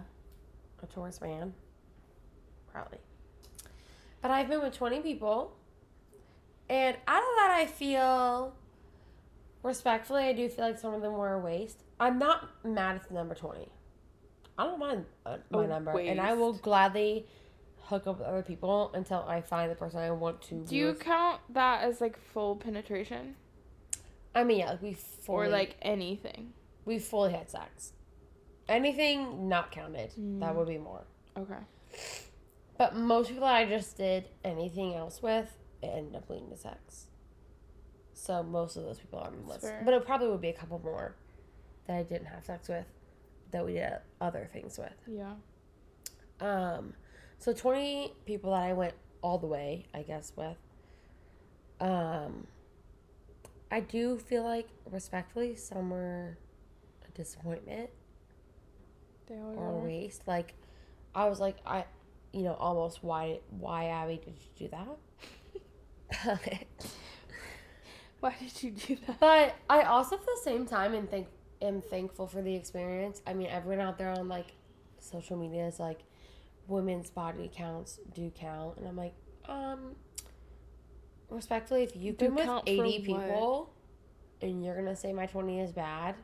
a 0.81 0.85
Taurus 0.87 1.21
man, 1.21 1.53
probably. 2.71 2.97
But 4.19 4.31
I've 4.31 4.49
been 4.49 4.61
with 4.63 4.73
twenty 4.73 4.99
people, 4.99 5.55
and 6.67 6.97
out 7.07 7.21
of 7.21 7.29
that, 7.37 7.51
I 7.51 7.67
feel 7.67 8.55
respectfully, 9.61 10.23
I 10.23 10.33
do 10.33 10.49
feel 10.49 10.65
like 10.65 10.79
some 10.79 10.95
of 10.95 11.03
them 11.03 11.13
were 11.13 11.33
a 11.33 11.39
waste. 11.39 11.83
I'm 11.99 12.17
not 12.17 12.49
mad 12.65 12.95
at 12.95 13.07
the 13.07 13.13
number 13.13 13.35
twenty. 13.35 13.69
I 14.57 14.63
don't 14.63 14.79
mind 14.79 15.05
uh, 15.27 15.37
my 15.51 15.65
A 15.65 15.67
number, 15.67 15.99
and 15.99 16.19
I 16.19 16.33
will 16.33 16.53
gladly 16.53 17.27
hook 17.83 18.07
up 18.07 18.17
with 18.17 18.27
other 18.27 18.41
people 18.41 18.89
until 18.95 19.23
I 19.27 19.41
find 19.41 19.69
the 19.69 19.75
person 19.75 19.99
I 19.99 20.09
want 20.09 20.41
to. 20.43 20.65
Do 20.65 20.75
you 20.75 20.87
with. 20.87 20.99
count 20.99 21.41
that 21.49 21.83
as 21.83 22.01
like 22.01 22.17
full 22.17 22.55
penetration? 22.55 23.35
I 24.33 24.43
mean, 24.43 24.59
yeah, 24.59 24.71
like 24.71 24.81
we 24.81 24.93
fully, 24.93 25.47
Or 25.47 25.49
like 25.49 25.75
anything? 25.81 26.53
we 26.85 26.99
fully 26.99 27.33
had 27.33 27.49
sex. 27.49 27.93
Anything 28.69 29.49
not 29.49 29.71
counted, 29.71 30.11
that 30.11 30.17
Mm. 30.17 30.55
would 30.55 30.67
be 30.67 30.77
more. 30.77 31.03
Okay. 31.37 31.57
But 32.77 32.95
most 32.95 33.27
people 33.29 33.45
that 33.45 33.55
I 33.55 33.65
just 33.65 33.97
did 33.97 34.29
anything 34.43 34.93
else 34.95 35.21
with, 35.21 35.57
it 35.81 35.87
ended 35.87 36.15
up 36.15 36.29
leading 36.29 36.49
to 36.49 36.57
sex. 36.57 37.07
So 38.13 38.41
most 38.43 38.75
of 38.77 38.83
those 38.83 38.99
people 38.99 39.19
are 39.19 39.27
on 39.27 39.41
the 39.41 39.47
list. 39.47 39.61
fair. 39.61 39.81
But 39.83 39.93
it 39.93 40.05
probably 40.05 40.27
would 40.29 40.41
be 40.41 40.49
a 40.49 40.53
couple 40.53 40.79
more 40.79 41.15
that 41.87 41.97
I 41.97 42.03
didn't 42.03 42.27
have 42.27 42.45
sex 42.45 42.69
with, 42.69 42.85
that 43.51 43.65
we 43.65 43.73
did 43.73 43.93
other 44.21 44.47
things 44.53 44.77
with. 44.77 44.93
Yeah. 45.07 45.35
Um, 46.39 46.93
so 47.39 47.51
twenty 47.53 48.13
people 48.25 48.51
that 48.51 48.61
I 48.63 48.73
went 48.73 48.93
all 49.21 49.37
the 49.37 49.47
way, 49.47 49.87
I 49.93 50.03
guess, 50.03 50.31
with. 50.35 50.57
Um, 51.79 52.47
I 53.71 53.79
do 53.79 54.17
feel 54.17 54.43
like, 54.43 54.67
respectfully, 54.91 55.55
some 55.55 55.89
were 55.89 56.37
a 57.07 57.11
disappointment 57.17 57.89
They 59.27 59.35
always 59.37 59.57
or 59.57 59.69
a 59.69 59.77
are. 59.77 59.79
waste. 59.85 60.27
Like, 60.27 60.53
I 61.15 61.27
was 61.29 61.39
like, 61.39 61.57
I, 61.65 61.85
you 62.33 62.43
know, 62.43 62.53
almost 62.55 63.03
why, 63.03 63.39
why 63.49 63.87
Abbie 63.87 64.17
did 64.23 64.35
you 64.37 64.67
do 64.67 64.75
that? 64.75 66.57
Why 68.19 68.35
did 68.39 68.61
you 68.61 68.71
do 68.71 68.97
that? 69.07 69.19
but 69.19 69.55
I 69.69 69.81
also 69.83 70.15
at 70.15 70.25
the 70.25 70.39
same 70.43 70.65
time 70.67 70.93
and 70.93 71.09
think 71.09 71.27
am 71.61 71.81
thankful 71.81 72.27
for 72.27 72.41
the 72.41 72.53
experience. 72.53 73.21
I 73.25 73.33
mean, 73.33 73.47
everyone 73.47 73.85
out 73.85 73.97
there 73.97 74.09
on 74.11 74.27
like 74.27 74.53
social 74.99 75.37
media 75.37 75.65
is 75.67 75.79
like, 75.79 76.01
women's 76.67 77.09
body 77.09 77.49
counts 77.53 77.99
do 78.13 78.31
count, 78.35 78.77
and 78.77 78.87
I'm 78.87 78.95
like, 78.95 79.13
um, 79.45 79.95
respectfully, 81.31 81.83
if 81.83 81.95
you've 81.95 82.17
been 82.17 82.35
with 82.35 82.49
eighty 82.67 83.11
what? 83.11 83.21
people, 83.21 83.73
and 84.41 84.63
you're 84.63 84.75
gonna 84.75 84.95
say 84.95 85.13
my 85.13 85.25
twenty 85.25 85.59
is 85.59 85.71
bad, 85.71 86.15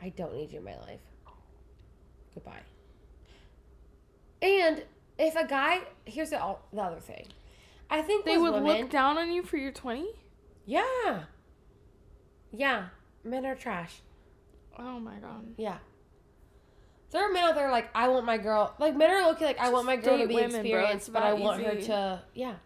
I 0.00 0.10
don't 0.10 0.34
need 0.34 0.52
you 0.52 0.58
in 0.58 0.64
my 0.64 0.78
life. 0.78 1.00
Goodbye. 2.34 2.60
And 4.40 4.84
if 5.18 5.34
a 5.34 5.46
guy, 5.46 5.80
here's 6.04 6.30
the, 6.30 6.56
the 6.72 6.80
other 6.80 7.00
thing. 7.00 7.26
I 7.90 8.02
think 8.02 8.24
They 8.24 8.38
would 8.38 8.52
women, 8.52 8.82
look 8.82 8.90
down 8.90 9.18
on 9.18 9.32
you 9.32 9.42
for 9.42 9.56
your 9.56 9.72
20? 9.72 10.06
Yeah. 10.66 11.22
Yeah. 12.52 12.86
Men 13.24 13.46
are 13.46 13.56
trash. 13.56 14.00
Oh 14.78 15.00
my 15.00 15.16
god. 15.16 15.46
Yeah. 15.56 15.78
There 17.10 17.28
are 17.28 17.32
men 17.32 17.44
out 17.44 17.54
there 17.54 17.70
like 17.70 17.88
I 17.94 18.08
want 18.08 18.26
my 18.26 18.36
girl 18.36 18.74
like 18.78 18.94
men 18.94 19.10
are 19.10 19.26
looking 19.26 19.46
like 19.46 19.58
I 19.58 19.70
want 19.70 19.86
my 19.86 19.96
girl 19.96 20.18
to 20.18 20.28
be 20.28 20.34
women, 20.34 20.54
experienced, 20.60 21.12
but 21.12 21.22
I 21.22 21.32
want 21.32 21.62
her 21.62 21.74
to 21.74 22.22
yeah. 22.34 22.56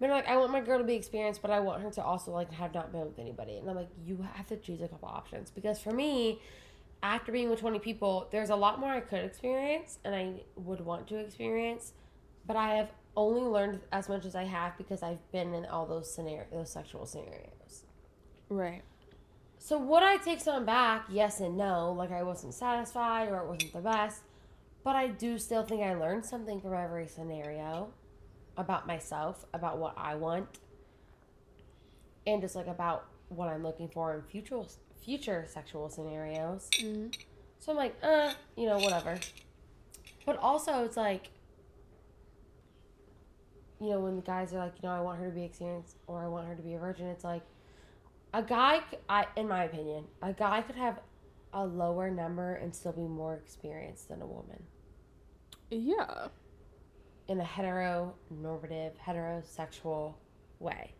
Men 0.00 0.10
are 0.10 0.14
like 0.14 0.28
I 0.28 0.36
want 0.38 0.50
my 0.50 0.60
girl 0.60 0.78
to 0.78 0.84
be 0.84 0.94
experienced, 0.94 1.42
but 1.42 1.50
I 1.50 1.60
want 1.60 1.82
her 1.82 1.90
to 1.90 2.02
also 2.02 2.30
like 2.30 2.50
have 2.52 2.72
not 2.72 2.90
been 2.90 3.02
with 3.02 3.18
anybody. 3.18 3.58
And 3.58 3.68
I'm 3.68 3.76
like, 3.76 3.90
you 4.04 4.26
have 4.34 4.46
to 4.46 4.56
choose 4.56 4.80
a 4.80 4.88
couple 4.88 5.08
options 5.08 5.50
because 5.50 5.78
for 5.78 5.92
me, 5.92 6.40
after 7.02 7.32
being 7.32 7.50
with 7.50 7.60
20 7.60 7.78
people, 7.78 8.28
there's 8.30 8.50
a 8.50 8.56
lot 8.56 8.80
more 8.80 8.90
I 8.90 9.00
could 9.00 9.24
experience 9.24 9.98
and 10.04 10.14
I 10.14 10.42
would 10.56 10.80
want 10.80 11.06
to 11.08 11.16
experience, 11.16 11.92
but 12.46 12.56
I 12.56 12.74
have 12.74 12.90
only 13.16 13.42
learned 13.42 13.80
as 13.92 14.08
much 14.08 14.24
as 14.24 14.34
I 14.34 14.44
have 14.44 14.76
because 14.78 15.02
I've 15.02 15.30
been 15.32 15.52
in 15.54 15.66
all 15.66 15.86
those 15.86 16.12
scenarios, 16.12 16.48
those 16.52 16.72
sexual 16.72 17.04
scenarios. 17.06 17.84
Right. 18.48 18.82
So 19.58 19.78
would 19.78 20.02
I 20.02 20.16
take 20.16 20.40
someone 20.40 20.64
back? 20.64 21.04
Yes 21.10 21.40
and 21.40 21.56
no. 21.56 21.92
Like 21.92 22.10
I 22.10 22.22
wasn't 22.22 22.54
satisfied 22.54 23.28
or 23.28 23.40
it 23.40 23.46
wasn't 23.46 23.72
the 23.74 23.80
best. 23.80 24.22
But 24.82 24.96
I 24.96 25.08
do 25.08 25.38
still 25.38 25.62
think 25.62 25.82
I 25.82 25.94
learned 25.94 26.24
something 26.24 26.60
from 26.60 26.72
every 26.72 27.06
scenario 27.06 27.92
about 28.60 28.86
myself, 28.86 29.44
about 29.54 29.78
what 29.78 29.94
I 29.96 30.14
want, 30.14 30.46
and 32.26 32.40
just 32.40 32.54
like 32.54 32.66
about 32.66 33.06
what 33.28 33.48
I'm 33.48 33.62
looking 33.62 33.88
for 33.88 34.14
in 34.14 34.22
future 34.22 34.62
future 35.04 35.46
sexual 35.48 35.88
scenarios. 35.88 36.68
Mm-hmm. 36.72 37.08
So 37.58 37.72
I'm 37.72 37.78
like, 37.78 37.96
uh, 38.02 38.32
you 38.56 38.66
know, 38.66 38.78
whatever. 38.78 39.18
But 40.26 40.38
also, 40.38 40.84
it's 40.84 40.96
like, 40.96 41.30
you 43.80 43.90
know, 43.90 44.00
when 44.00 44.16
the 44.16 44.22
guys 44.22 44.52
are 44.52 44.58
like, 44.58 44.74
you 44.82 44.88
know, 44.88 44.94
I 44.94 45.00
want 45.00 45.18
her 45.18 45.26
to 45.26 45.34
be 45.34 45.44
experienced 45.44 45.96
or 46.06 46.22
I 46.22 46.28
want 46.28 46.46
her 46.48 46.54
to 46.54 46.62
be 46.62 46.74
a 46.74 46.78
virgin, 46.78 47.06
it's 47.06 47.24
like, 47.24 47.42
a 48.32 48.42
guy, 48.42 48.80
I, 49.08 49.26
in 49.36 49.48
my 49.48 49.64
opinion, 49.64 50.04
a 50.22 50.32
guy 50.32 50.62
could 50.62 50.76
have 50.76 51.00
a 51.52 51.64
lower 51.64 52.10
number 52.10 52.54
and 52.54 52.74
still 52.74 52.92
be 52.92 53.02
more 53.02 53.34
experienced 53.34 54.08
than 54.08 54.22
a 54.22 54.26
woman 54.26 54.62
Yeah. 55.70 56.28
In 57.30 57.40
a 57.40 57.44
heteronormative, 57.44 58.90
heterosexual 59.06 60.14
way. 60.58 60.94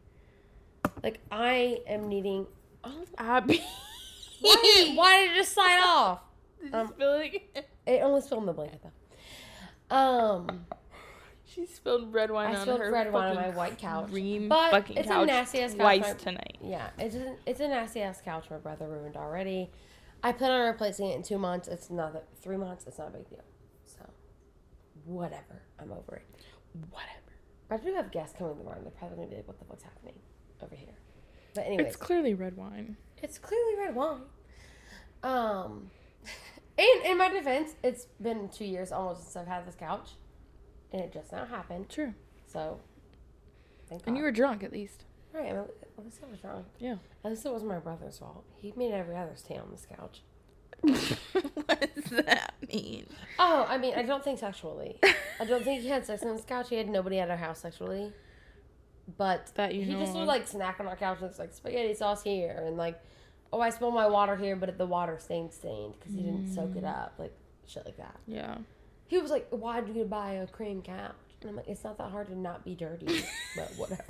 Like, 1.02 1.18
I 1.32 1.80
am 1.88 2.08
needing. 2.08 2.46
Oh, 2.84 3.04
Abbie. 3.18 3.60
why, 4.40 4.92
why 4.94 5.18
did 5.26 5.32
it 5.32 5.34
just 5.38 5.54
slide 5.54 5.80
off? 5.84 6.20
Did 6.62 6.70
you 6.72 6.78
Um, 6.78 6.88
spill 6.94 7.14
it? 7.14 7.68
It 7.84 8.00
only 8.02 8.20
spilled 8.20 8.42
in 8.42 8.46
the 8.46 8.52
blanket, 8.52 8.80
though. 8.80 9.96
Um. 9.96 10.66
She 11.44 11.66
spilled 11.66 12.14
red 12.14 12.30
wine 12.30 12.54
I 12.54 12.58
on 12.58 12.62
spilled 12.62 12.78
her 12.80 12.92
red 12.92 13.12
wine 13.12 13.30
on 13.30 13.34
my 13.34 13.50
white 13.50 13.76
couch. 13.76 14.08
Cream 14.12 14.48
But 14.48 14.70
fucking 14.70 14.98
it's 14.98 15.08
a 15.08 15.10
couch 15.10 15.26
nasty 15.26 15.60
ass 15.62 15.70
couch. 15.72 15.78
twice 15.80 16.00
My- 16.02 16.12
tonight. 16.12 16.58
Yeah, 16.62 16.90
it's 16.96 17.16
a, 17.16 17.34
it's 17.44 17.58
a 17.58 17.66
nasty 17.66 18.02
ass 18.02 18.20
couch 18.24 18.44
my 18.52 18.58
brother 18.58 18.86
ruined 18.86 19.16
already. 19.16 19.68
I 20.22 20.30
plan 20.30 20.52
on 20.52 20.64
replacing 20.68 21.08
it 21.08 21.16
in 21.16 21.24
two 21.24 21.38
months. 21.38 21.66
It's 21.66 21.90
not 21.90 22.22
three 22.40 22.56
months. 22.56 22.84
It's 22.86 22.98
not 22.98 23.08
a 23.08 23.10
big 23.10 23.28
deal. 23.28 23.42
Whatever. 25.05 25.62
I'm 25.78 25.92
over 25.92 26.16
it. 26.16 26.26
Whatever. 26.90 27.14
But 27.68 27.80
I 27.80 27.84
do 27.84 27.94
have 27.94 28.11
guests 28.12 28.36
coming 28.38 28.57
tomorrow. 28.57 28.80
They're 28.82 28.90
probably 28.90 29.16
gonna 29.16 29.28
be 29.28 29.36
like, 29.36 29.48
"What 29.48 29.59
the 29.59 29.64
fuck's 29.64 29.82
happening 29.84 30.14
over 30.62 30.74
here?" 30.74 30.94
But 31.55 31.66
anyway, 31.66 31.84
It's 31.84 31.96
clearly 31.96 32.34
red 32.34 32.57
wine. 32.57 32.96
it's 33.22 33.38
clearly 33.38 33.76
red 33.76 33.94
wine. 33.94 34.22
Um, 35.22 35.90
and 36.78 37.05
in 37.05 37.18
my 37.18 37.28
defense, 37.28 37.74
it's 37.82 38.07
been 38.20 38.48
two 38.48 38.64
years 38.64 38.92
almost 38.92 39.22
since 39.24 39.36
I've 39.36 39.46
had 39.46 39.66
this 39.66 39.74
couch, 39.74 40.11
and 40.92 41.03
it 41.03 41.12
just 41.12 41.32
now 41.32 41.44
happened. 41.44 41.88
True. 41.88 42.14
So, 42.46 42.80
thank 43.88 44.07
And 44.07 44.16
you 44.16 44.22
were 44.22 44.32
drunk 44.32 44.62
at 44.62 44.72
least. 44.72 45.05
right. 45.32 45.51
I 45.51 45.53
mean, 45.53 45.64
at 45.98 46.05
least 46.05 46.20
I 46.26 46.30
was 46.30 46.42
wrong. 46.42 46.64
Yeah. 46.78 46.96
At 47.24 47.30
least 47.30 47.44
it 47.46 47.53
wasn't 47.53 47.70
my 47.70 47.78
brother's 47.78 48.18
fault. 48.18 48.44
He 48.57 48.72
made 48.76 48.92
every 48.92 49.16
other 49.16 49.36
stay 49.36 49.57
on 49.57 49.70
this 49.70 49.86
couch. 49.86 50.22
what 50.82 51.94
does 51.94 52.04
that 52.24 52.54
mean? 52.72 53.06
Oh, 53.38 53.66
I 53.68 53.78
mean, 53.78 53.94
I 53.96 54.02
don't 54.02 54.22
think 54.24 54.38
sexually. 54.38 54.98
I 55.38 55.44
don't 55.44 55.62
think 55.64 55.82
he 55.82 55.88
had 55.88 56.04
sex 56.06 56.22
on 56.22 56.34
this 56.36 56.44
couch. 56.44 56.68
He 56.70 56.76
had 56.76 56.88
nobody 56.88 57.18
at 57.18 57.30
our 57.30 57.36
house 57.36 57.60
sexually. 57.60 58.12
But 59.16 59.50
That 59.56 59.74
you 59.74 59.84
he 59.84 59.92
know 59.92 60.00
just 60.00 60.14
would 60.14 60.26
like 60.26 60.46
snack 60.46 60.78
on 60.80 60.86
our 60.86 60.96
couch 60.96 61.18
and 61.20 61.28
it's 61.30 61.38
like 61.38 61.52
spaghetti 61.52 61.94
sauce 61.94 62.22
here 62.22 62.62
and 62.64 62.76
like, 62.76 63.00
oh, 63.52 63.60
I 63.60 63.70
spilled 63.70 63.94
my 63.94 64.06
water 64.06 64.36
here, 64.36 64.54
but 64.56 64.76
the 64.78 64.86
water 64.86 65.18
stained 65.18 65.52
stained 65.52 65.94
because 65.98 66.14
he 66.14 66.22
didn't 66.22 66.54
soak 66.54 66.76
it 66.76 66.84
up, 66.84 67.14
like 67.18 67.32
shit 67.66 67.84
like 67.84 67.96
that. 67.96 68.16
Yeah. 68.26 68.58
He 69.08 69.18
was 69.18 69.30
like, 69.32 69.48
why 69.50 69.80
did 69.80 69.96
you 69.96 70.04
buy 70.04 70.32
a 70.34 70.46
cream 70.46 70.82
couch? 70.82 71.14
And 71.40 71.50
I'm 71.50 71.56
like, 71.56 71.66
it's 71.68 71.82
not 71.82 71.98
that 71.98 72.10
hard 72.12 72.28
to 72.28 72.38
not 72.38 72.64
be 72.64 72.74
dirty, 72.76 73.24
but 73.56 73.72
whatever. 73.76 74.04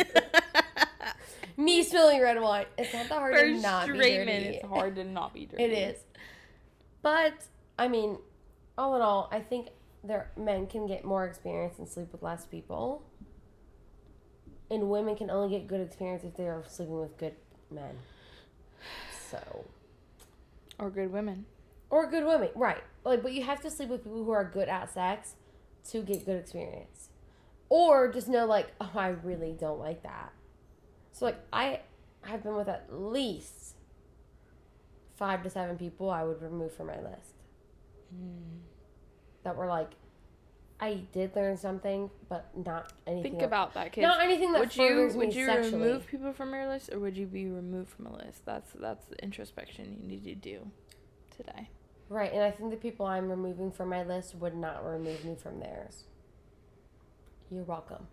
Me 1.56 1.82
spilling 1.82 2.20
red 2.20 2.40
wine. 2.40 2.66
It's 2.78 2.92
not 2.92 3.08
that 3.08 3.18
hard 3.18 3.34
For 3.34 3.42
to 3.44 3.54
not 3.60 3.86
be 3.86 3.92
dirty. 3.94 4.24
men, 4.26 4.42
it's 4.42 4.66
hard 4.66 4.96
to 4.96 5.04
not 5.04 5.32
be 5.32 5.46
dirty. 5.50 5.62
It 5.64 5.72
is. 5.72 5.98
But 7.03 7.44
I 7.78 7.88
mean, 7.88 8.18
all 8.76 8.96
in 8.96 9.03
all, 9.03 9.28
I 9.32 9.40
think 9.40 9.68
there 10.03 10.30
men 10.36 10.66
can 10.66 10.86
get 10.86 11.05
more 11.05 11.26
experience 11.26 11.78
and 11.78 11.88
sleep 11.88 12.09
with 12.12 12.22
less 12.22 12.46
people. 12.46 13.03
And 14.70 14.88
women 14.88 15.16
can 15.16 15.30
only 15.30 15.51
get 15.59 15.66
good 15.66 15.80
experience 15.80 16.22
if 16.24 16.36
they 16.36 16.46
are 16.46 16.62
sleeping 16.68 17.01
with 17.01 17.16
good 17.18 17.34
men. 17.70 17.96
So 19.30 19.64
Or 20.78 20.90
good 20.90 21.12
women. 21.12 21.46
or 21.90 22.07
good 22.09 22.24
women, 22.24 22.51
right. 22.55 22.82
Like 23.05 23.22
but 23.22 23.32
you 23.32 23.42
have 23.44 23.61
to 23.62 23.70
sleep 23.70 23.88
with 23.88 24.05
people 24.05 24.24
who 24.24 24.30
are 24.30 24.44
good 24.44 24.68
at 24.68 24.92
sex 24.92 25.34
to 25.90 26.03
get 26.03 26.24
good 26.24 26.36
experience. 26.36 27.09
Or 27.68 28.11
just 28.12 28.28
know 28.28 28.46
like, 28.46 28.68
oh 28.80 28.90
I 28.94 29.09
really 29.09 29.53
don't 29.59 29.78
like 29.78 30.03
that. 30.03 30.32
So 31.12 31.26
like 31.26 31.38
I 31.53 31.80
have 32.22 32.42
been 32.42 32.55
with 32.55 32.68
at 32.68 32.86
least 32.90 33.74
five 35.20 35.44
to 35.44 35.50
seven 35.50 35.76
people 35.78 36.10
I 36.10 36.24
would 36.24 36.42
remove 36.42 36.74
from 36.74 36.88
my 36.88 36.96
list. 37.00 37.34
Hmm. 38.12 38.56
That 39.44 39.54
were 39.56 39.66
like 39.68 39.90
I 40.82 41.02
did 41.12 41.36
learn 41.36 41.58
something, 41.58 42.10
but 42.30 42.48
not 42.56 42.94
anything. 43.06 43.32
Think 43.32 43.42
about 43.42 43.74
that, 43.74 43.92
kid. 43.92 44.00
not 44.00 44.22
anything 44.22 44.52
that 44.52 44.60
would 44.60 44.74
you 44.74 45.12
would 45.14 45.34
you 45.34 45.44
sexually. 45.44 45.82
remove 45.88 46.06
people 46.06 46.32
from 46.32 46.54
your 46.54 46.66
list, 46.66 46.90
or 46.90 46.98
would 46.98 47.16
you 47.18 47.26
be 47.26 47.46
removed 47.46 47.90
from 47.90 48.06
a 48.06 48.16
list? 48.16 48.46
That's 48.46 48.72
that's 48.80 49.04
the 49.04 49.22
introspection 49.22 49.98
you 50.00 50.08
need 50.08 50.24
to 50.24 50.34
do 50.34 50.66
today. 51.36 51.68
Right, 52.08 52.32
and 52.32 52.42
I 52.42 52.50
think 52.50 52.70
the 52.70 52.76
people 52.76 53.04
I'm 53.06 53.28
removing 53.28 53.70
from 53.70 53.90
my 53.90 54.02
list 54.02 54.34
would 54.36 54.56
not 54.56 54.84
remove 54.84 55.24
me 55.24 55.36
from 55.36 55.60
theirs. 55.60 56.04
You're 57.50 57.62
welcome. 57.62 58.06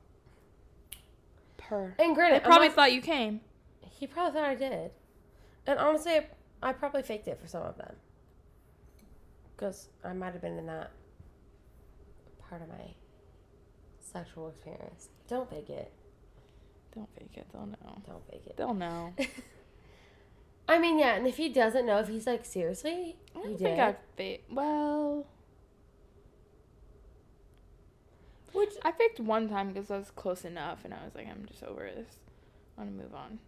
Per. 1.57 1.95
And 1.97 2.11
They 2.11 2.13
granted, 2.15 2.43
I'm 2.43 2.49
probably 2.49 2.67
not- 2.67 2.75
thought 2.75 2.93
you 2.93 3.01
came. 3.01 3.41
he 3.81 4.07
probably 4.07 4.33
thought 4.39 4.49
I 4.49 4.55
did, 4.55 4.91
and 5.65 5.79
honestly, 5.79 6.11
I, 6.13 6.27
I 6.61 6.73
probably 6.73 7.03
faked 7.03 7.27
it 7.27 7.39
for 7.39 7.47
some 7.47 7.63
of 7.63 7.77
them. 7.77 7.95
Because 9.55 9.89
I 10.03 10.13
might 10.13 10.33
have 10.33 10.41
been 10.41 10.57
in 10.57 10.67
that 10.67 10.91
part 12.49 12.61
of 12.61 12.69
my 12.69 12.93
sexual 13.99 14.49
experience. 14.49 15.09
Don't 15.27 15.49
fake 15.49 15.69
it. 15.69 15.91
Don't 16.93 17.09
fake 17.17 17.31
it. 17.35 17.47
They'll 17.51 17.65
know. 17.65 18.01
Don't 18.05 18.27
fake 18.29 18.43
it. 18.45 18.57
They'll 18.57 18.73
know. 18.73 19.13
I 20.69 20.79
mean, 20.79 20.99
yeah, 20.99 21.15
and 21.15 21.25
if 21.27 21.37
he 21.37 21.49
doesn't 21.49 21.85
know, 21.85 21.99
if 21.99 22.09
he's 22.09 22.27
like, 22.27 22.43
seriously, 22.43 23.15
I 23.35 23.39
you 23.39 23.43
don't 23.43 23.57
did, 23.57 23.59
think 23.59 23.79
I 23.79 23.95
faked. 24.17 24.51
Well, 24.51 25.25
which 28.51 28.73
I 28.83 28.91
faked 28.91 29.19
one 29.19 29.47
time 29.47 29.71
because 29.71 29.89
I 29.91 29.97
was 29.97 30.11
close 30.11 30.43
enough, 30.43 30.79
and 30.83 30.93
I 30.93 31.03
was 31.05 31.15
like, 31.15 31.27
I'm 31.27 31.45
just 31.47 31.63
over 31.63 31.83
this. 31.83 32.15
I 32.77 32.81
want 32.81 32.97
to 32.97 33.03
move 33.03 33.15
on. 33.15 33.39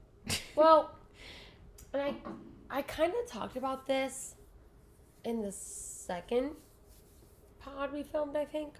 Well, 0.56 0.92
and 1.94 2.02
I, 2.02 2.14
I 2.70 2.82
kind 2.84 3.14
of 3.14 3.30
talked 3.30 3.58
about 3.58 3.88
this 3.88 4.36
in 5.24 5.42
the 5.42 5.52
second 5.52 6.52
pod 7.60 7.92
we 7.92 8.04
filmed. 8.04 8.36
I 8.36 8.46
think. 8.46 8.74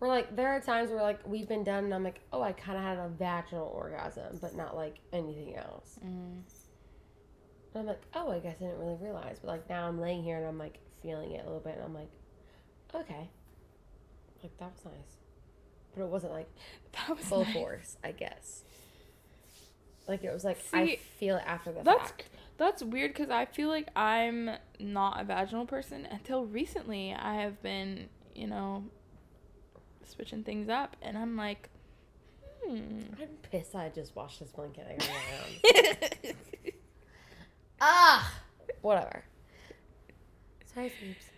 We're 0.00 0.08
like 0.08 0.34
there 0.36 0.48
are 0.48 0.60
times 0.60 0.90
where 0.90 1.00
like 1.02 1.20
we've 1.26 1.48
been 1.48 1.64
done 1.64 1.84
and 1.84 1.94
I'm 1.94 2.04
like, 2.04 2.20
oh, 2.32 2.42
I 2.42 2.52
kind 2.52 2.76
of 2.76 2.84
had 2.84 2.98
a 2.98 3.08
vaginal 3.08 3.72
orgasm, 3.74 4.38
but 4.40 4.54
not 4.54 4.76
like 4.76 4.98
anything 5.12 5.56
else. 5.56 5.98
Mm. 6.04 6.42
And 7.72 7.80
I'm 7.80 7.86
like, 7.86 8.02
oh, 8.14 8.30
I 8.30 8.38
guess 8.38 8.56
I 8.60 8.64
didn't 8.64 8.80
really 8.80 8.98
realize. 9.00 9.38
But 9.40 9.48
like 9.48 9.68
now 9.70 9.88
I'm 9.88 10.00
laying 10.00 10.22
here 10.22 10.36
and 10.36 10.46
I'm 10.46 10.58
like 10.58 10.78
feeling 11.02 11.32
it 11.32 11.40
a 11.40 11.44
little 11.44 11.60
bit, 11.60 11.74
and 11.76 11.84
I'm 11.84 11.94
like, 11.94 12.10
okay, 12.94 13.30
like 14.42 14.56
that 14.58 14.72
was 14.74 14.84
nice, 14.84 15.16
but 15.94 16.02
it 16.02 16.08
wasn't 16.08 16.32
like 16.32 16.48
That 16.92 17.16
was 17.16 17.24
full 17.26 17.44
nice. 17.44 17.54
force, 17.54 17.96
I 18.04 18.12
guess. 18.12 18.62
Like 20.06 20.22
it 20.24 20.32
was 20.32 20.44
like 20.44 20.58
I 20.72 20.98
feel 21.18 21.36
it 21.36 21.44
after 21.46 21.72
the 21.72 21.82
That's 21.82 22.10
fact. 22.10 22.24
that's 22.58 22.82
weird 22.82 23.12
because 23.14 23.30
I 23.30 23.46
feel 23.46 23.68
like 23.68 23.88
I'm 23.96 24.50
not 24.78 25.20
a 25.20 25.24
vaginal 25.24 25.66
person 25.66 26.06
until 26.10 26.44
recently. 26.44 27.14
I 27.14 27.36
have 27.36 27.62
been, 27.62 28.08
you 28.34 28.46
know, 28.46 28.84
switching 30.06 30.44
things 30.44 30.68
up, 30.68 30.96
and 31.00 31.16
I'm 31.16 31.36
like, 31.36 31.70
hmm. 32.64 33.00
I'm 33.20 33.28
pissed. 33.50 33.74
I 33.74 33.88
just 33.88 34.14
washed 34.14 34.40
this 34.40 34.50
blanket. 34.50 34.86
I 34.88 34.92
around. 35.72 36.34
ah, 37.80 38.32
whatever. 38.82 39.24
Sorry, 40.74 40.90
Phoebes. 40.90 41.30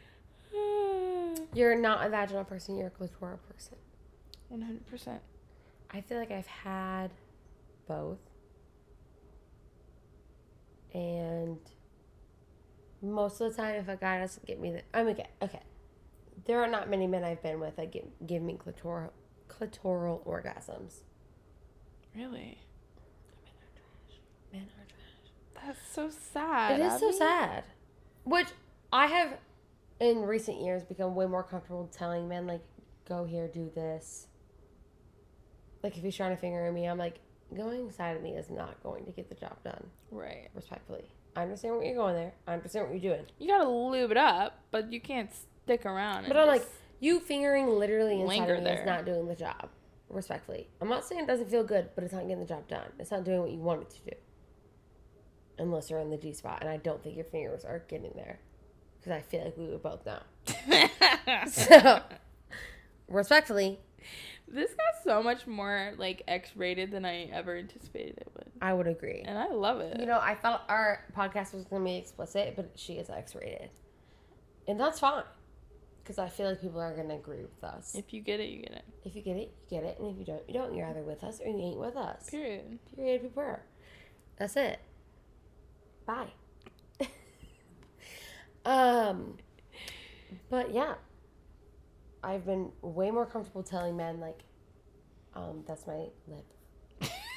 You're 1.55 1.77
not 1.77 2.05
a 2.05 2.11
vaginal 2.11 2.45
person. 2.45 2.77
You're 2.77 2.89
a 2.89 2.91
clitoral 2.91 3.39
person. 3.53 3.77
One 4.49 4.63
hundred 4.63 4.87
percent. 4.87 5.21
I 5.91 6.01
feel 6.01 6.19
like 6.19 6.33
I've 6.33 6.47
had 6.47 7.11
both. 7.87 8.19
And 10.97 11.59
most 13.03 13.39
of 13.43 13.51
the 13.51 13.63
time, 13.63 13.75
if 13.75 13.87
a 13.87 13.97
guy 13.97 14.19
doesn't 14.19 14.47
get 14.47 14.59
me 14.59 14.71
the, 14.71 14.83
I'm 14.95 15.09
okay. 15.09 15.27
Okay, 15.43 15.61
there 16.47 16.63
are 16.63 16.67
not 16.67 16.89
many 16.89 17.07
men 17.07 17.23
I've 17.23 17.43
been 17.43 17.61
with 17.61 17.77
that 17.77 17.93
give, 17.93 18.05
give 18.27 18.41
me 18.41 18.55
clitoral 18.55 19.11
clitoral 19.47 20.27
orgasms. 20.27 21.01
Really? 22.17 22.63
Men 23.43 23.53
are 23.53 23.77
trash. 23.77 24.21
Men 24.55 24.63
are 24.63 24.87
trash. 24.87 25.67
That's 25.67 25.93
so 25.93 26.09
sad. 26.33 26.81
It 26.81 26.85
is 26.85 26.99
so 26.99 27.11
sad. 27.11 27.65
Which 28.25 28.49
I 28.91 29.07
have, 29.07 29.37
in 30.01 30.23
recent 30.23 30.63
years, 30.63 30.83
become 30.83 31.15
way 31.15 31.27
more 31.27 31.43
comfortable 31.43 31.91
telling 31.93 32.27
men 32.27 32.47
like, 32.47 32.63
"Go 33.07 33.25
here, 33.25 33.49
do 33.49 33.71
this." 33.75 34.29
Like 35.83 35.99
if 35.99 36.03
he's 36.03 36.17
trying 36.17 36.35
to 36.35 36.41
finger 36.41 36.73
me, 36.73 36.87
I'm 36.87 36.97
like, 36.97 37.19
going 37.55 37.87
inside 37.87 38.17
of 38.17 38.23
me 38.23 38.31
is 38.37 38.51
not 38.51 38.83
going 38.83 39.05
to 39.05 39.11
get 39.13 39.29
the 39.29 39.35
job 39.35 39.57
done. 39.65 39.87
Right. 40.11 40.49
Respectfully, 40.55 41.05
I 41.37 41.43
understand 41.43 41.77
what 41.77 41.87
you're 41.87 41.95
going 41.95 42.15
there. 42.15 42.33
I 42.47 42.55
understand 42.55 42.89
what 42.89 43.01
you're 43.01 43.15
doing. 43.15 43.27
You 43.39 43.49
gotta 43.49 43.69
lube 43.69 44.11
it 44.11 44.17
up, 44.17 44.61
but 44.71 44.93
you 44.93 45.01
can't 45.01 45.31
stick 45.65 45.85
around. 45.87 46.27
But 46.29 46.37
I'm 46.37 46.47
like, 46.47 46.65
you 47.01 47.21
fingering 47.21 47.69
literally 47.69 48.21
inside 48.21 48.51
of 48.51 48.59
me 48.59 48.65
there. 48.65 48.81
is 48.81 48.87
not 48.87 49.05
doing 49.05 49.27
the 49.29 49.35
job. 49.35 49.69
Respectfully, 50.09 50.69
I'm 50.81 50.89
not 50.89 51.05
saying 51.05 51.23
it 51.23 51.27
doesn't 51.27 51.51
feel 51.51 51.65
good, 51.65 51.89
but 51.95 52.05
it's 52.05 52.13
not 52.13 52.23
getting 52.23 52.41
the 52.41 52.47
job 52.47 52.69
done. 52.69 52.89
It's 52.99 53.11
not 53.11 53.25
doing 53.25 53.41
what 53.41 53.51
you 53.51 53.59
want 53.59 53.83
it 53.83 53.91
to 53.91 54.11
do. 54.11 54.17
Unless 55.59 55.91
you're 55.91 55.99
in 56.01 56.11
the 56.11 56.17
G 56.17 56.33
spot, 56.33 56.59
and 56.61 56.71
I 56.71 56.77
don't 56.77 57.03
think 57.03 57.17
your 57.17 57.25
fingers 57.25 57.65
are 57.65 57.81
getting 57.89 58.13
there, 58.15 58.39
because 59.01 59.13
I 59.13 59.21
feel 59.21 59.45
like 59.45 59.57
we 59.57 59.67
would 59.67 59.83
both 59.83 60.05
know. 60.07 60.21
So, 61.49 62.03
respectfully, 63.09 63.81
this 64.49 64.71
got 64.71 65.03
so 65.05 65.23
much 65.23 65.47
more 65.47 65.93
like 65.99 66.23
X-rated 66.29 66.91
than 66.91 67.05
I 67.05 67.25
ever 67.33 67.57
anticipated 67.57 68.19
it 68.19 68.29
would, 68.35 68.51
I 68.61 68.73
would 68.73 68.87
agree. 68.87 69.23
and 69.25 69.39
I 69.39 69.49
love 69.49 69.81
it. 69.81 69.99
You 69.99 70.07
know, 70.07 70.19
I 70.21 70.35
thought 70.35 70.65
our 70.69 71.05
podcast 71.17 71.53
was 71.55 71.65
going 71.65 71.83
to 71.83 71.87
be 71.87 71.97
explicit, 71.97 72.55
but 72.57 72.71
she 72.77 72.95
is 72.95 73.11
X-rated, 73.11 73.71
and 74.69 74.79
that's 74.79 75.01
fine, 75.01 75.25
because 76.03 76.19
I 76.19 76.29
feel 76.29 76.49
like 76.49 76.61
people 76.61 76.81
are 76.81 76.95
going 76.95 77.09
to 77.09 77.15
agree 77.17 77.43
with 77.43 77.65
us. 77.65 77.95
if 77.95 78.13
you 78.13 78.21
get 78.21 78.41
it, 78.41 78.49
you 78.51 78.63
get 78.63 78.73
it. 78.73 78.85
If 79.05 79.17
you 79.17 79.23
get 79.23 79.37
it, 79.37 79.53
you 79.71 79.79
get 79.79 79.85
it, 79.85 79.99
and 79.99 80.13
if 80.13 80.19
you 80.19 80.25
don't, 80.25 80.49
you 80.49 80.55
don't. 80.55 80.75
You're 80.75 80.87
either 80.87 81.03
with 81.03 81.25
us 81.25 81.41
or 81.41 81.49
you 81.49 81.61
ain't 81.61 81.79
with 81.79 81.97
us. 81.97 82.31
Period. 82.31 82.79
Period. 82.95 83.23
People 83.23 83.43
are. 83.43 83.63
That's 84.39 84.57
it. 84.57 84.79
Bye. 86.07 86.29
um, 88.65 89.39
but 90.51 90.73
yeah, 90.73 90.95
I've 92.27 92.45
been 92.45 92.73
way 92.83 93.11
more 93.13 93.25
comfortable 93.25 93.63
telling 93.63 93.97
men 93.97 94.19
like, 94.21 94.41
um, 95.35 95.63
that's 95.67 95.87
my 95.87 96.07
lip. 96.27 96.45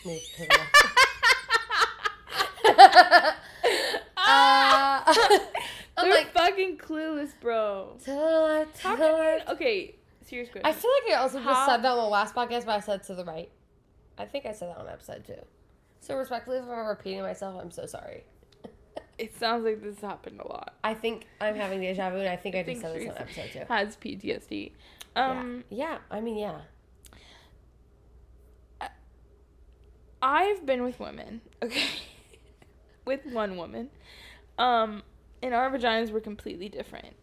Move 0.05 0.21
to 0.35 0.45
the 0.45 0.57
left. 0.57 0.75
uh, 4.17 5.03
I'm 5.05 5.05
They're 6.05 6.13
like, 6.13 6.33
fucking 6.33 6.77
clueless, 6.77 7.31
bro. 7.39 7.97
to 8.03 8.11
the 8.11 8.15
left, 8.15 8.75
to 8.81 8.95
the 8.97 9.11
left. 9.11 9.47
you? 9.47 9.53
Okay, 9.55 9.95
serious 10.25 10.49
question. 10.49 10.65
I 10.65 10.71
feel 10.73 10.91
like 11.05 11.13
I 11.17 11.21
also 11.21 11.37
just 11.39 11.49
How- 11.49 11.67
said 11.67 11.83
that 11.83 11.91
on 11.91 11.97
the 11.97 12.03
last 12.05 12.33
podcast, 12.35 12.65
but 12.65 12.75
I 12.75 12.79
said 12.79 13.03
to 13.03 13.15
the 13.15 13.25
right. 13.25 13.49
I 14.17 14.25
think 14.25 14.45
I 14.45 14.51
said 14.53 14.69
that 14.69 14.77
on 14.77 14.87
episode 14.89 15.23
two. 15.25 15.35
So 16.01 16.15
respectfully, 16.17 16.57
if 16.57 16.63
I'm 16.63 16.85
repeating 16.87 17.21
myself, 17.21 17.61
I'm 17.61 17.71
so 17.71 17.85
sorry. 17.85 18.23
It 19.19 19.37
sounds 19.37 19.63
like 19.65 19.81
this 19.83 19.99
happened 19.99 20.39
a 20.39 20.47
lot. 20.47 20.75
I 20.83 20.93
think 20.93 21.27
I'm 21.41 21.55
having 21.55 21.81
deja 21.81 22.09
vu, 22.09 22.17
and 22.17 22.29
I 22.29 22.35
think 22.35 22.55
I, 22.55 22.59
I 22.59 22.63
just 22.63 22.81
think 22.81 22.93
said 22.93 23.01
this 23.01 23.09
on 23.09 23.17
episode 23.21 23.49
two. 23.53 23.73
Has 23.73 23.97
PTSD. 23.97 24.71
Um, 25.15 25.63
yeah. 25.69 25.91
yeah, 25.91 25.97
I 26.09 26.21
mean, 26.21 26.37
yeah. 26.37 26.59
I've 30.21 30.65
been 30.65 30.83
with 30.83 30.99
women, 30.99 31.41
okay, 31.63 31.87
with 33.05 33.25
one 33.25 33.55
woman, 33.55 33.89
um, 34.57 35.03
and 35.41 35.53
our 35.53 35.71
vaginas 35.71 36.11
were 36.11 36.19
completely 36.19 36.67
different. 36.67 37.15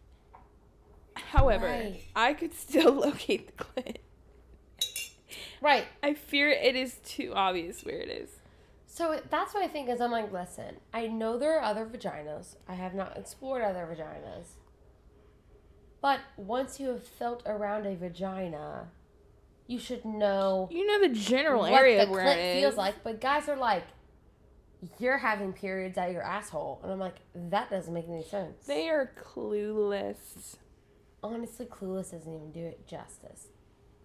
However, 1.15 1.67
Right. 1.67 2.01
I 2.15 2.33
could 2.33 2.55
still 2.55 2.93
locate 3.01 3.57
the 3.57 3.65
clit. 3.65 3.97
Right. 5.61 5.87
I 6.03 6.15
fear 6.15 6.49
it 6.49 6.77
is 6.77 6.99
too 7.05 7.33
obvious 7.35 7.85
where 7.85 7.99
it 7.99 8.09
is. 8.09 8.31
So 8.97 9.21
that's 9.29 9.53
what 9.53 9.63
I 9.63 9.69
think 9.69 9.91
is 9.91 10.01
I'm 10.01 10.11
like, 10.11 10.33
listen, 10.33 10.77
I 10.95 11.07
know 11.07 11.37
there 11.37 11.59
are 11.59 11.63
other 11.63 11.85
vaginas. 11.85 12.57
I 12.67 12.73
have 12.73 12.95
not 12.95 13.19
explored 13.19 13.61
other 13.61 13.87
vaginas. 13.87 14.47
But 16.01 16.21
once 16.39 16.81
you 16.81 16.89
have 16.89 17.07
felt 17.07 17.43
around 17.45 17.85
a 17.85 17.95
vagina, 17.95 18.89
you 19.67 19.79
should 19.79 20.07
know 20.07 20.71
You 20.73 20.87
know 20.87 21.07
the 21.07 21.15
general 21.15 21.61
what 21.61 21.75
area 21.75 22.07
the 22.07 22.11
where 22.11 22.25
clit 22.25 22.37
it 22.39 22.61
feels 22.63 22.77
like. 22.77 23.05
But 23.05 23.21
guys 23.21 23.51
are 23.51 23.57
like, 23.57 23.85
you're 24.99 25.19
having 25.19 25.53
periods 25.53 25.99
at 25.99 26.11
your 26.11 26.23
asshole. 26.23 26.81
And 26.83 26.91
I'm 26.91 26.99
like, 26.99 27.17
that 27.35 27.69
doesn't 27.69 27.93
make 27.93 28.09
any 28.09 28.25
sense. 28.25 28.65
They 28.65 28.89
are 28.89 29.13
clueless. 29.23 30.57
honestly, 31.23 31.67
Clueless 31.67 32.13
doesn't 32.13 32.35
even 32.35 32.51
do 32.51 32.61
it 32.61 32.87
justice. 32.87 33.49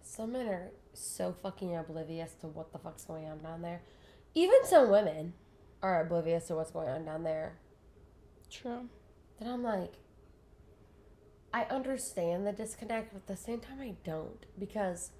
Some 0.02 0.32
men 0.32 0.48
are 0.48 0.70
so 0.92 1.34
fucking 1.42 1.74
oblivious 1.74 2.34
to 2.42 2.48
what 2.48 2.74
the 2.74 2.78
fuck's 2.78 3.06
going 3.06 3.26
on 3.26 3.38
down 3.38 3.62
there. 3.62 3.80
Even 4.34 4.64
some 4.64 4.90
women 4.90 5.34
are 5.82 6.00
oblivious 6.00 6.46
to 6.46 6.54
what's 6.54 6.70
going 6.70 6.88
on 6.88 7.04
down 7.04 7.22
there. 7.22 7.58
True. 8.50 8.88
Then 9.38 9.50
I'm 9.50 9.62
like, 9.62 9.94
I 11.52 11.64
understand 11.64 12.46
the 12.46 12.52
disconnect, 12.52 13.12
but 13.12 13.18
at 13.22 13.26
the 13.26 13.36
same 13.36 13.60
time, 13.60 13.78
I 13.80 13.94
don't. 14.04 14.46
Because, 14.58 15.10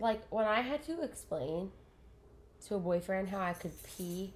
like, 0.00 0.22
when 0.30 0.46
I 0.46 0.60
had 0.60 0.82
to 0.84 1.02
explain 1.02 1.72
to 2.66 2.76
a 2.76 2.78
boyfriend 2.78 3.28
how 3.28 3.40
I 3.40 3.52
could 3.52 3.72
pee 3.82 4.32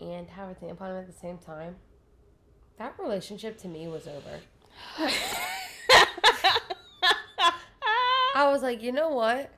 and 0.00 0.28
have 0.30 0.50
a 0.50 0.54
tampon 0.54 0.98
at 0.98 1.06
the 1.06 1.12
same 1.12 1.38
time, 1.38 1.76
that 2.78 2.94
relationship 2.98 3.58
to 3.58 3.68
me 3.68 3.88
was 3.88 4.06
over. 4.06 4.40
I 8.36 8.48
was 8.50 8.62
like, 8.62 8.82
you 8.82 8.92
know 8.92 9.10
what? 9.10 9.50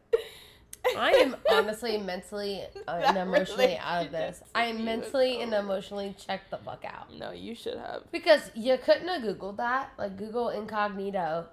I 0.99 1.11
am 1.13 1.37
honestly 1.51 1.99
mentally 1.99 2.63
uh, 2.89 2.91
and 3.05 3.17
emotionally 3.17 3.77
out 3.79 4.07
of 4.07 4.13
this. 4.13 4.43
I 4.55 4.67
am 4.67 4.85
mentally 4.85 5.41
and 5.41 5.53
emotionally 5.55 6.15
checked 6.19 6.51
the 6.51 6.59
fuck 6.59 6.85
out. 6.85 7.15
no, 7.15 7.31
you 7.33 7.55
should 7.55 7.77
have. 7.79 8.03
Because 8.13 8.51
you 8.55 8.77
couldn't 8.79 9.09
have 9.09 9.23
Googled 9.23 9.57
that. 9.59 9.93
Like 9.99 10.17
Google 10.17 10.49
incognito. 10.51 11.47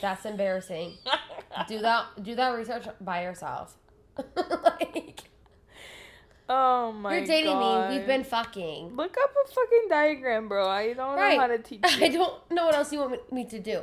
That's 0.00 0.24
embarrassing. 0.24 0.94
do 1.68 1.78
that 1.80 2.06
do 2.22 2.34
that 2.34 2.50
research 2.50 2.86
by 3.00 3.22
yourself. 3.22 3.76
like 4.16 5.22
oh 6.48 6.92
my 6.92 7.10
god 7.10 7.16
you're 7.16 7.26
dating 7.26 7.52
God. 7.52 7.90
me. 7.90 7.98
We've 7.98 8.06
been 8.06 8.24
fucking. 8.24 8.96
Look 8.96 9.16
up 9.22 9.30
a 9.44 9.48
fucking 9.48 9.86
diagram, 9.88 10.48
bro. 10.48 10.68
I 10.68 10.92
don't 10.92 11.16
Right. 11.16 11.34
know 11.34 11.40
how 11.40 11.46
to 11.48 11.58
teach 11.58 11.80
I 11.84 12.08
don't 12.08 12.50
know 12.50 12.66
what 12.66 12.74
else 12.74 12.92
you 12.92 12.98
want 13.00 13.32
me 13.32 13.44
to 13.46 13.58
do. 13.58 13.82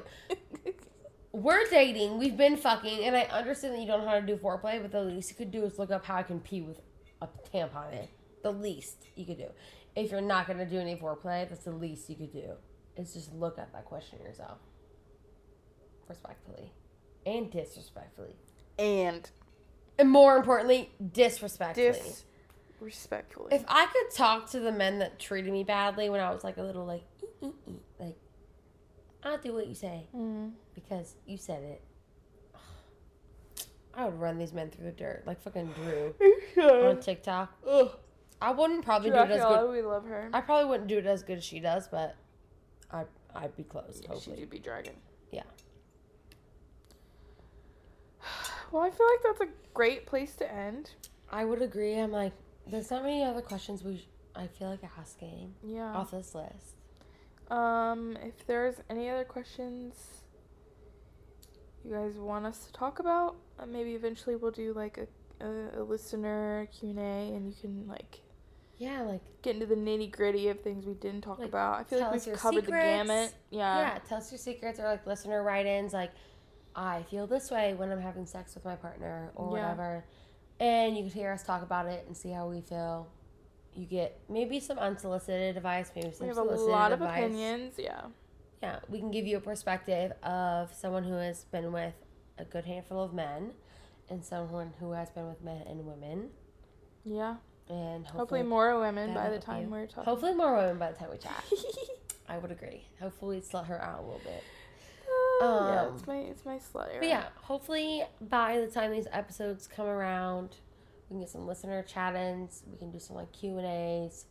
We're 1.34 1.66
dating. 1.66 2.20
We've 2.20 2.38
been 2.38 2.56
fucking, 2.56 3.04
and 3.04 3.18
I 3.18 3.24
understand 3.24 3.74
that 3.74 3.80
you 3.82 3.88
don't 3.88 4.02
know 4.02 4.08
how 4.08 4.20
to 4.20 4.26
do 4.26 4.38
foreplay, 4.38 4.80
but 4.80 4.92
the 4.92 5.02
least 5.02 5.32
you 5.32 5.36
could 5.36 5.52
do 5.52 5.66
is 5.66 5.80
look 5.80 5.90
up 5.90 6.06
how 6.06 6.16
I 6.18 6.24
can 6.24 6.40
pee 6.40 6.62
with 6.62 6.80
a 7.24 7.28
tampon 7.52 7.92
in. 7.92 8.08
The 8.44 8.52
least 8.52 8.98
you 9.16 9.26
could 9.26 9.40
do. 9.40 9.48
If 9.96 10.12
you're 10.12 10.22
not 10.22 10.46
gonna 10.48 10.66
do 10.66 10.78
any 10.78 10.96
foreplay, 10.96 11.50
that's 11.50 11.66
the 11.66 11.72
least 11.72 12.08
you 12.08 12.16
could 12.16 12.32
do. 12.32 12.52
Is 12.98 13.14
just 13.14 13.34
look 13.34 13.58
at 13.58 13.74
that 13.74 13.86
question 13.86 14.20
yourself, 14.22 14.60
respectfully, 16.08 16.72
and 17.26 17.50
disrespectfully, 17.52 18.36
and 18.78 19.28
and 19.98 20.12
more 20.12 20.38
importantly, 20.38 20.92
disrespectfully. 21.14 22.00
disrespectfully. 22.80 23.56
If 23.56 23.64
I 23.68 23.88
could 23.88 24.16
talk 24.16 24.52
to 24.52 24.60
the 24.60 24.72
men 24.72 25.00
that 25.00 25.18
treated 25.18 25.52
me 25.52 25.64
badly 25.64 26.12
when 26.12 26.20
I 26.20 26.32
was 26.32 26.44
like 26.44 26.58
a 26.58 26.64
little 26.64 26.86
like, 26.86 27.04
"Ee, 27.24 27.48
ee, 27.48 27.54
ee," 27.68 27.72
like, 27.72 27.80
I'll 29.26 29.38
do 29.38 29.54
what 29.54 29.68
you 29.68 29.76
say 29.76 30.08
Mm. 30.16 30.52
because 30.76 31.16
you 31.26 31.38
said 31.38 31.64
it. 31.64 31.82
I 33.94 34.06
would 34.06 34.20
run 34.20 34.38
these 34.38 34.54
men 34.54 34.70
through 34.70 34.86
the 34.86 34.92
dirt 34.92 35.24
like 35.26 35.42
fucking 35.42 35.74
Drew 35.76 36.14
on 36.64 37.00
TikTok. 37.00 37.52
Ugh. 37.68 37.92
I 38.42 38.52
wouldn't 38.52 38.84
probably 38.84 39.10
do 39.12 39.16
it 39.16 39.32
as 39.32 39.42
good. 39.46 39.72
we 39.72 39.82
love 39.82 40.06
her. 40.06 40.30
I 40.34 40.42
probably 40.42 40.70
wouldn't 40.70 40.90
do 40.90 40.98
it 40.98 41.06
as 41.06 41.24
good 41.24 41.38
as 41.38 41.44
she 41.46 41.60
does, 41.62 41.88
but 41.88 42.16
I 42.92 43.06
I'd 43.36 43.56
be 43.56 43.64
close. 43.64 44.02
Yeah, 44.04 44.18
she'd 44.20 44.50
be 44.50 44.60
dragon. 44.60 44.96
Yeah. 45.32 45.44
Well, 48.72 48.82
I 48.82 48.90
feel 48.90 49.06
like 49.06 49.20
that's 49.38 49.42
a 49.42 49.54
great 49.76 50.08
place 50.08 50.36
to 50.38 50.52
end. 50.52 50.90
I 51.32 51.46
would 51.46 51.62
agree. 51.62 51.94
I'm 52.00 52.12
like, 52.12 52.34
there's 52.66 52.90
not 52.90 53.04
many 53.04 53.24
other 53.24 53.42
questions 53.42 53.84
we. 53.84 53.98
Sh- 53.98 54.08
I 54.36 54.48
feel 54.48 54.68
like 54.70 54.80
asking 55.00 55.54
Yeah. 55.64 55.94
off 55.94 56.10
this 56.10 56.34
list. 56.34 56.78
Um, 57.50 58.18
if 58.24 58.46
there's 58.48 58.76
any 58.90 59.10
other 59.10 59.24
questions 59.26 60.22
you 61.84 61.92
guys 61.94 62.14
want 62.16 62.46
us 62.46 62.66
to 62.66 62.74
talk 62.74 63.00
about, 63.00 63.36
uh, 63.60 63.66
maybe 63.66 63.92
eventually 63.94 64.36
we'll 64.36 64.52
do 64.52 64.74
like 64.74 64.98
a, 64.98 65.46
a, 65.46 65.82
a 65.82 65.84
listener 65.84 66.68
Q 66.80 66.92
and 66.92 67.00
A, 67.00 67.36
and 67.36 67.48
you 67.48 67.54
can 67.60 67.88
like 67.88 68.22
Yeah, 68.78 69.02
like 69.02 69.22
get 69.42 69.56
into 69.56 69.66
the 69.66 69.76
nitty 69.76 70.12
gritty 70.12 70.48
of 70.48 70.62
things 70.62 70.86
we 70.86 70.94
didn't 70.94 71.22
talk 71.22 71.40
Like, 71.40 71.50
about. 71.50 71.80
I 71.80 71.84
feel 71.84 72.00
like 72.00 72.26
we've 72.26 72.36
covered 72.36 72.66
the 72.66 72.72
gamut. 72.72 73.34
Yeah. 73.52 73.78
yeah, 73.80 74.00
tell 74.08 74.18
us 74.20 74.32
your 74.32 74.40
secrets 74.40 74.80
or 74.80 74.86
like 74.86 75.06
listener 75.06 75.44
write-ins. 75.44 75.94
Like, 75.94 76.12
I 76.76 77.04
feel 77.04 77.28
this 77.28 77.52
way 77.52 77.74
when 77.76 77.92
I'm 77.92 78.02
having 78.02 78.26
sex 78.26 78.56
with 78.56 78.64
my 78.66 78.76
partner 78.76 79.32
or 79.36 79.46
Yeah. 79.58 79.62
whatever. 79.70 80.06
And 80.60 80.96
you 80.96 81.04
can 81.04 81.12
hear 81.12 81.32
us 81.34 81.44
talk 81.44 81.62
about 81.64 81.88
it 81.88 82.06
and 82.08 82.16
see 82.16 82.30
how 82.32 82.48
we 82.48 82.62
feel. 82.62 83.08
You 83.76 83.86
get 83.86 84.20
maybe 84.30 84.60
some 84.60 84.78
unsolicited 84.78 85.58
advice, 85.58 85.92
maybe 85.96 86.12
some 86.12 86.28
We 86.28 86.36
have 86.36 86.38
a 86.38 86.44
lot 86.44 86.92
of 86.92 87.02
advice. 87.02 87.24
opinions. 87.24 87.76
Yeah. 87.78 88.02
Yeah, 88.62 88.80
we 88.88 89.00
can 89.00 89.12
give 89.12 89.26
you 89.28 89.38
a 89.38 89.42
perspective 89.42 90.14
of 90.24 90.74
someone 90.74 91.04
who 91.04 91.14
has 91.16 91.44
been 91.46 91.74
with 91.74 91.96
a 92.38 92.46
good 92.46 92.66
handful 92.66 93.04
of 93.04 93.14
men 93.14 93.52
and 94.10 94.24
someone 94.24 94.74
who 94.80 94.92
has 94.94 95.10
been 95.10 95.28
with 95.28 95.44
men 95.44 95.64
and 95.68 95.86
women. 95.86 96.30
Yeah. 97.04 97.36
And 97.70 98.06
Hopefully, 98.06 98.20
hopefully, 98.20 98.44
more 98.44 98.80
women 98.80 99.14
by 99.14 99.30
the 99.30 99.40
time 99.40 99.64
you. 99.64 99.70
we're 99.70 99.86
talking. 99.88 100.04
hopefully 100.04 100.34
more 100.36 100.56
women 100.56 100.78
by 100.78 100.92
the 100.92 100.98
time 100.98 101.10
we 101.12 101.18
chat. 101.18 101.44
I 102.30 102.38
would 102.38 102.52
agree. 102.52 102.86
Hopefully, 103.02 103.38
it's 103.38 103.54
let 103.54 103.66
her 103.66 103.82
out 103.82 104.00
a 104.00 104.02
little 104.04 104.22
bit. 104.24 104.44
Uh, 105.42 105.46
yeah, 105.46 105.82
Um, 105.88 105.96
it's 105.96 106.08
my 106.08 106.18
it's 106.18 106.46
my 106.46 106.56
slut 106.58 106.88
era. 106.90 107.00
But 107.00 107.08
yeah, 107.10 107.24
hopefully 107.36 108.04
by 108.22 108.60
the 108.60 108.68
time 108.68 108.92
these 108.92 109.08
episodes 109.12 109.68
come 109.68 109.88
around, 109.88 110.58
can 111.14 111.22
get 111.22 111.30
some 111.30 111.48
listener 111.48 111.82
chat-ins. 111.84 112.64
We 112.70 112.78
can 112.78 112.92
do 112.92 113.00
some 113.00 113.16
like 113.16 113.32
Q 113.32 113.58
and 113.58 113.68
A's. 113.68 114.26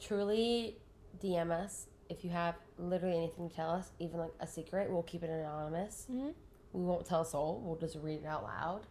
Truly, 0.00 0.76
DM 1.22 1.50
us 1.50 1.86
if 2.08 2.24
you 2.24 2.30
have 2.30 2.54
literally 2.78 3.16
anything 3.16 3.48
to 3.48 3.54
tell 3.54 3.70
us, 3.70 3.90
even 3.98 4.18
like 4.18 4.32
a 4.40 4.46
secret. 4.46 4.90
We'll 4.90 5.02
keep 5.02 5.22
it 5.22 5.30
anonymous. 5.30 6.06
Mhm. 6.10 6.34
We 6.72 6.82
won't 6.84 7.06
tell 7.06 7.22
a 7.22 7.26
soul. 7.26 7.60
We'll 7.64 7.76
just 7.76 7.96
read 7.96 8.20
it 8.20 8.26
out 8.26 8.42
loud. 8.44 8.86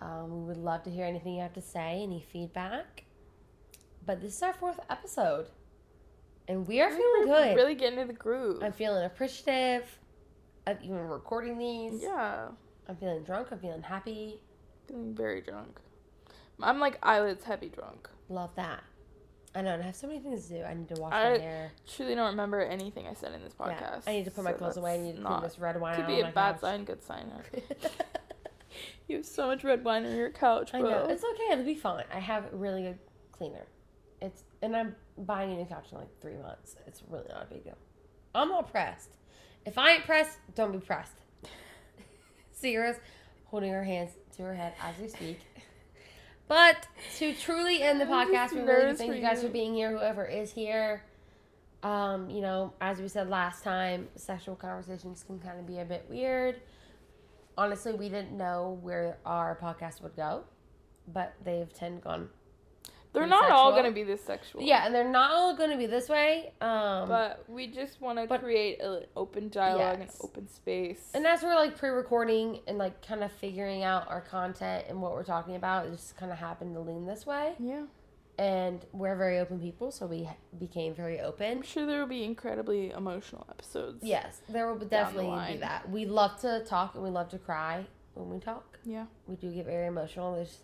Um, 0.00 0.30
we 0.42 0.46
would 0.48 0.56
love 0.58 0.82
to 0.84 0.90
hear 0.90 1.04
anything 1.04 1.34
you 1.34 1.42
have 1.42 1.54
to 1.54 1.60
say, 1.62 2.02
any 2.02 2.20
feedback. 2.20 3.04
But 4.06 4.20
this 4.20 4.34
is 4.36 4.42
our 4.42 4.52
fourth 4.52 4.78
episode, 4.88 5.48
and 6.46 6.66
we 6.66 6.80
are 6.80 6.90
feeling 6.90 7.24
good. 7.26 7.56
Really 7.56 7.74
getting 7.74 7.98
into 7.98 8.12
the 8.12 8.18
groove. 8.18 8.62
I'm 8.62 8.72
feeling 8.72 9.04
appreciative 9.04 9.98
of 10.66 10.80
even 10.82 10.96
recording 11.08 11.58
these. 11.58 12.02
yeah. 12.02 12.48
I'm 12.88 12.96
feeling 12.96 13.22
drunk. 13.24 13.48
I'm 13.50 13.58
feeling 13.58 13.82
happy. 13.82 14.40
Feeling 14.86 15.14
very 15.14 15.42
drunk. 15.42 15.78
I'm 16.62 16.80
like 16.80 16.98
eyelids 17.02 17.44
heavy 17.44 17.68
drunk. 17.68 18.08
Love 18.28 18.50
that. 18.56 18.82
I 19.54 19.62
know, 19.62 19.72
and 19.74 19.82
I 19.82 19.86
have 19.86 19.96
so 19.96 20.06
many 20.06 20.20
things 20.20 20.46
to 20.48 20.58
do. 20.58 20.62
I 20.62 20.74
need 20.74 20.88
to 20.94 21.00
wash 21.00 21.12
I- 21.12 21.30
my 21.30 21.38
hair. 21.38 21.72
Truly 21.96 22.14
don't 22.14 22.26
remember 22.30 22.60
anything 22.60 23.06
I 23.06 23.14
said 23.14 23.32
in 23.32 23.42
this 23.42 23.54
podcast. 23.54 23.80
Yeah, 23.80 24.00
I 24.06 24.12
need 24.12 24.24
to 24.26 24.30
put 24.30 24.44
my 24.44 24.52
clothes 24.52 24.76
away. 24.76 24.94
I 24.94 24.98
need 24.98 25.16
to 25.16 25.22
clean 25.22 25.42
this 25.42 25.58
red 25.58 25.80
wine 25.80 25.96
Could 25.96 26.06
be 26.06 26.20
a 26.20 26.30
bad 26.30 26.52
couch. 26.54 26.60
sign, 26.60 26.84
good 26.84 27.02
sign. 27.02 27.30
You 29.08 29.16
have 29.16 29.26
so 29.26 29.46
much 29.46 29.64
red 29.64 29.82
wine 29.84 30.04
on 30.04 30.14
your 30.14 30.28
couch, 30.30 30.74
I 30.74 30.80
bro. 30.80 30.90
know 30.90 31.06
it's 31.06 31.24
okay. 31.24 31.52
It'll 31.52 31.64
be 31.64 31.74
fine. 31.74 32.04
I 32.14 32.18
have 32.18 32.52
a 32.52 32.56
really 32.56 32.82
good 32.82 32.98
cleaner. 33.32 33.64
It's 34.20 34.44
and 34.60 34.76
I'm 34.76 34.94
buying 35.16 35.50
a 35.52 35.56
new 35.56 35.64
couch 35.64 35.86
in 35.92 35.98
like 35.98 36.08
three 36.20 36.36
months. 36.36 36.76
It's 36.86 37.02
really 37.08 37.24
not 37.30 37.44
a 37.44 37.46
big 37.46 37.64
deal. 37.64 37.78
I'm 38.34 38.48
not 38.50 38.70
pressed. 38.70 39.08
If 39.64 39.78
I 39.78 39.92
ain't 39.92 40.04
pressed, 40.04 40.38
don't 40.54 40.72
be 40.72 40.78
pressed. 40.78 41.14
Sierra's 42.52 42.96
holding 43.46 43.72
her 43.72 43.82
hands 43.82 44.10
to 44.36 44.42
her 44.42 44.54
head 44.54 44.74
as 44.82 44.98
we 44.98 45.08
speak. 45.08 45.40
But 46.48 46.86
to 47.18 47.34
truly 47.34 47.82
end 47.82 48.00
the 48.00 48.06
podcast, 48.06 48.52
we 48.52 48.62
really 48.62 48.94
thank 48.94 49.14
you 49.14 49.20
guys 49.20 49.42
for 49.42 49.48
being 49.48 49.74
here. 49.74 49.90
Whoever 49.90 50.24
is 50.24 50.50
here, 50.50 51.04
um, 51.82 52.30
you 52.30 52.40
know, 52.40 52.72
as 52.80 53.00
we 53.00 53.08
said 53.08 53.28
last 53.28 53.62
time, 53.62 54.08
sexual 54.16 54.56
conversations 54.56 55.22
can 55.22 55.38
kind 55.38 55.60
of 55.60 55.66
be 55.66 55.78
a 55.78 55.84
bit 55.84 56.06
weird. 56.08 56.60
Honestly, 57.56 57.92
we 57.92 58.08
didn't 58.08 58.32
know 58.32 58.78
where 58.82 59.18
our 59.26 59.58
podcast 59.60 60.02
would 60.02 60.16
go, 60.16 60.44
but 61.12 61.34
they've 61.44 61.72
tend 61.72 62.02
gone. 62.02 62.30
They're 63.12 63.26
not 63.26 63.50
all 63.50 63.72
gonna 63.72 63.90
be 63.90 64.02
this 64.04 64.22
sexual. 64.22 64.62
Yeah, 64.62 64.84
and 64.86 64.94
they're 64.94 65.08
not 65.08 65.30
all 65.30 65.56
going 65.56 65.70
to 65.70 65.76
be 65.76 65.86
this 65.86 66.08
way. 66.08 66.52
Um, 66.60 67.08
But 67.08 67.44
we 67.48 67.66
just 67.66 68.00
want 68.00 68.18
to 68.18 68.38
create 68.38 68.80
an 68.80 69.04
open 69.16 69.48
dialogue 69.48 69.98
Yes. 70.00 70.20
and 70.20 70.28
open 70.30 70.48
space. 70.48 71.10
and 71.14 71.26
as 71.26 71.42
we're 71.42 71.54
like 71.54 71.76
pre-recording 71.76 72.60
and 72.66 72.76
like 72.78 73.04
kind 73.06 73.24
of 73.24 73.32
figuring 73.32 73.82
out 73.82 74.08
our 74.08 74.20
content 74.20 74.84
and 74.88 75.00
what 75.00 75.12
we're 75.12 75.24
talking 75.24 75.56
about, 75.56 75.86
it 75.86 75.90
just 75.92 76.16
kind 76.16 76.30
of 76.30 76.38
happened 76.38 76.74
to 76.74 76.80
lean 76.80 77.06
this 77.06 77.24
way. 77.26 77.54
yeah, 77.58 77.86
And 78.38 78.84
we're 78.92 79.16
very 79.16 79.38
open 79.38 79.58
people, 79.58 79.90
so 79.90 80.06
we 80.06 80.28
became 80.58 80.94
very 80.94 81.18
open. 81.20 81.50
I'm 81.58 81.62
sure 81.62 81.86
there 81.86 81.98
will 82.00 82.06
be 82.06 82.24
incredibly 82.24 82.90
emotional 82.90 83.46
episodes. 83.50 84.04
Yes, 84.04 84.42
there 84.48 84.66
will 84.68 84.78
the 84.78 84.84
definitely 84.84 85.54
be 85.54 85.58
that. 85.60 85.90
We 85.90 86.04
love 86.06 86.38
to 86.42 86.62
talk 86.64 86.94
and 86.94 87.02
we 87.02 87.10
love 87.10 87.30
to 87.30 87.38
cry 87.38 87.86
when 88.14 88.28
we 88.30 88.38
talk. 88.38 88.78
Yeah. 88.84 89.06
We 89.26 89.34
do 89.36 89.50
get 89.52 89.66
very 89.66 89.86
emotional. 89.86 90.40
Just 90.42 90.60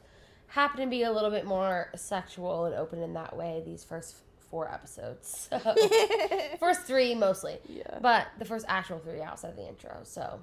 happen 0.49 0.81
to 0.81 0.87
be 0.87 1.03
a 1.03 1.13
little 1.13 1.31
bit 1.31 1.45
more 1.45 1.91
sexual 1.97 2.67
and 2.67 2.75
open 2.75 3.03
in 3.03 3.15
that 3.15 3.37
way 3.37 3.63
these 3.65 3.85
first 3.85 4.17
four 4.51 4.73
episodes. 4.73 5.49
So, 5.65 5.77
first 6.61 6.83
three 6.83 7.15
mostly, 7.15 7.59
yeah. 7.69 7.99
but 8.01 8.29
the 8.39 8.45
first 8.45 8.65
actual 8.69 8.99
three 8.99 9.21
outside 9.21 9.51
of 9.51 9.57
the 9.57 9.67
intro. 9.67 10.01
So 10.05 10.41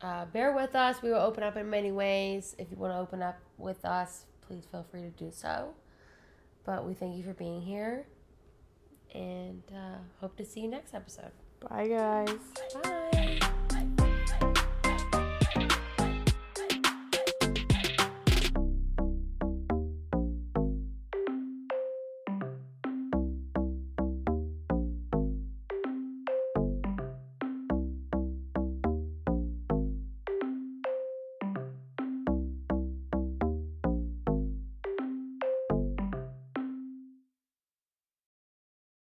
uh, 0.00 0.26
bear 0.26 0.54
with 0.54 0.74
us. 0.74 1.02
We 1.02 1.10
will 1.10 1.20
open 1.20 1.42
up 1.42 1.56
in 1.56 1.70
many 1.70 1.92
ways. 1.92 2.54
If 2.58 2.70
you 2.70 2.76
want 2.76 2.92
to 2.92 2.98
open 2.98 3.22
up 3.22 3.38
with 3.58 3.84
us, 3.84 4.26
please 4.46 4.64
feel 4.70 4.84
free 4.90 5.02
to 5.02 5.10
do 5.10 5.30
so. 5.32 5.74
But 6.64 6.86
we 6.86 6.94
thank 6.94 7.16
you 7.16 7.24
for 7.24 7.34
being 7.34 7.62
here 7.62 8.06
and 9.14 9.62
uh, 9.74 9.98
hope 10.20 10.36
to 10.36 10.44
see 10.44 10.60
you 10.60 10.68
next 10.68 10.94
episode. 10.94 11.32
Bye, 11.68 11.88
guys. 11.88 12.38
Bye. 12.82 12.98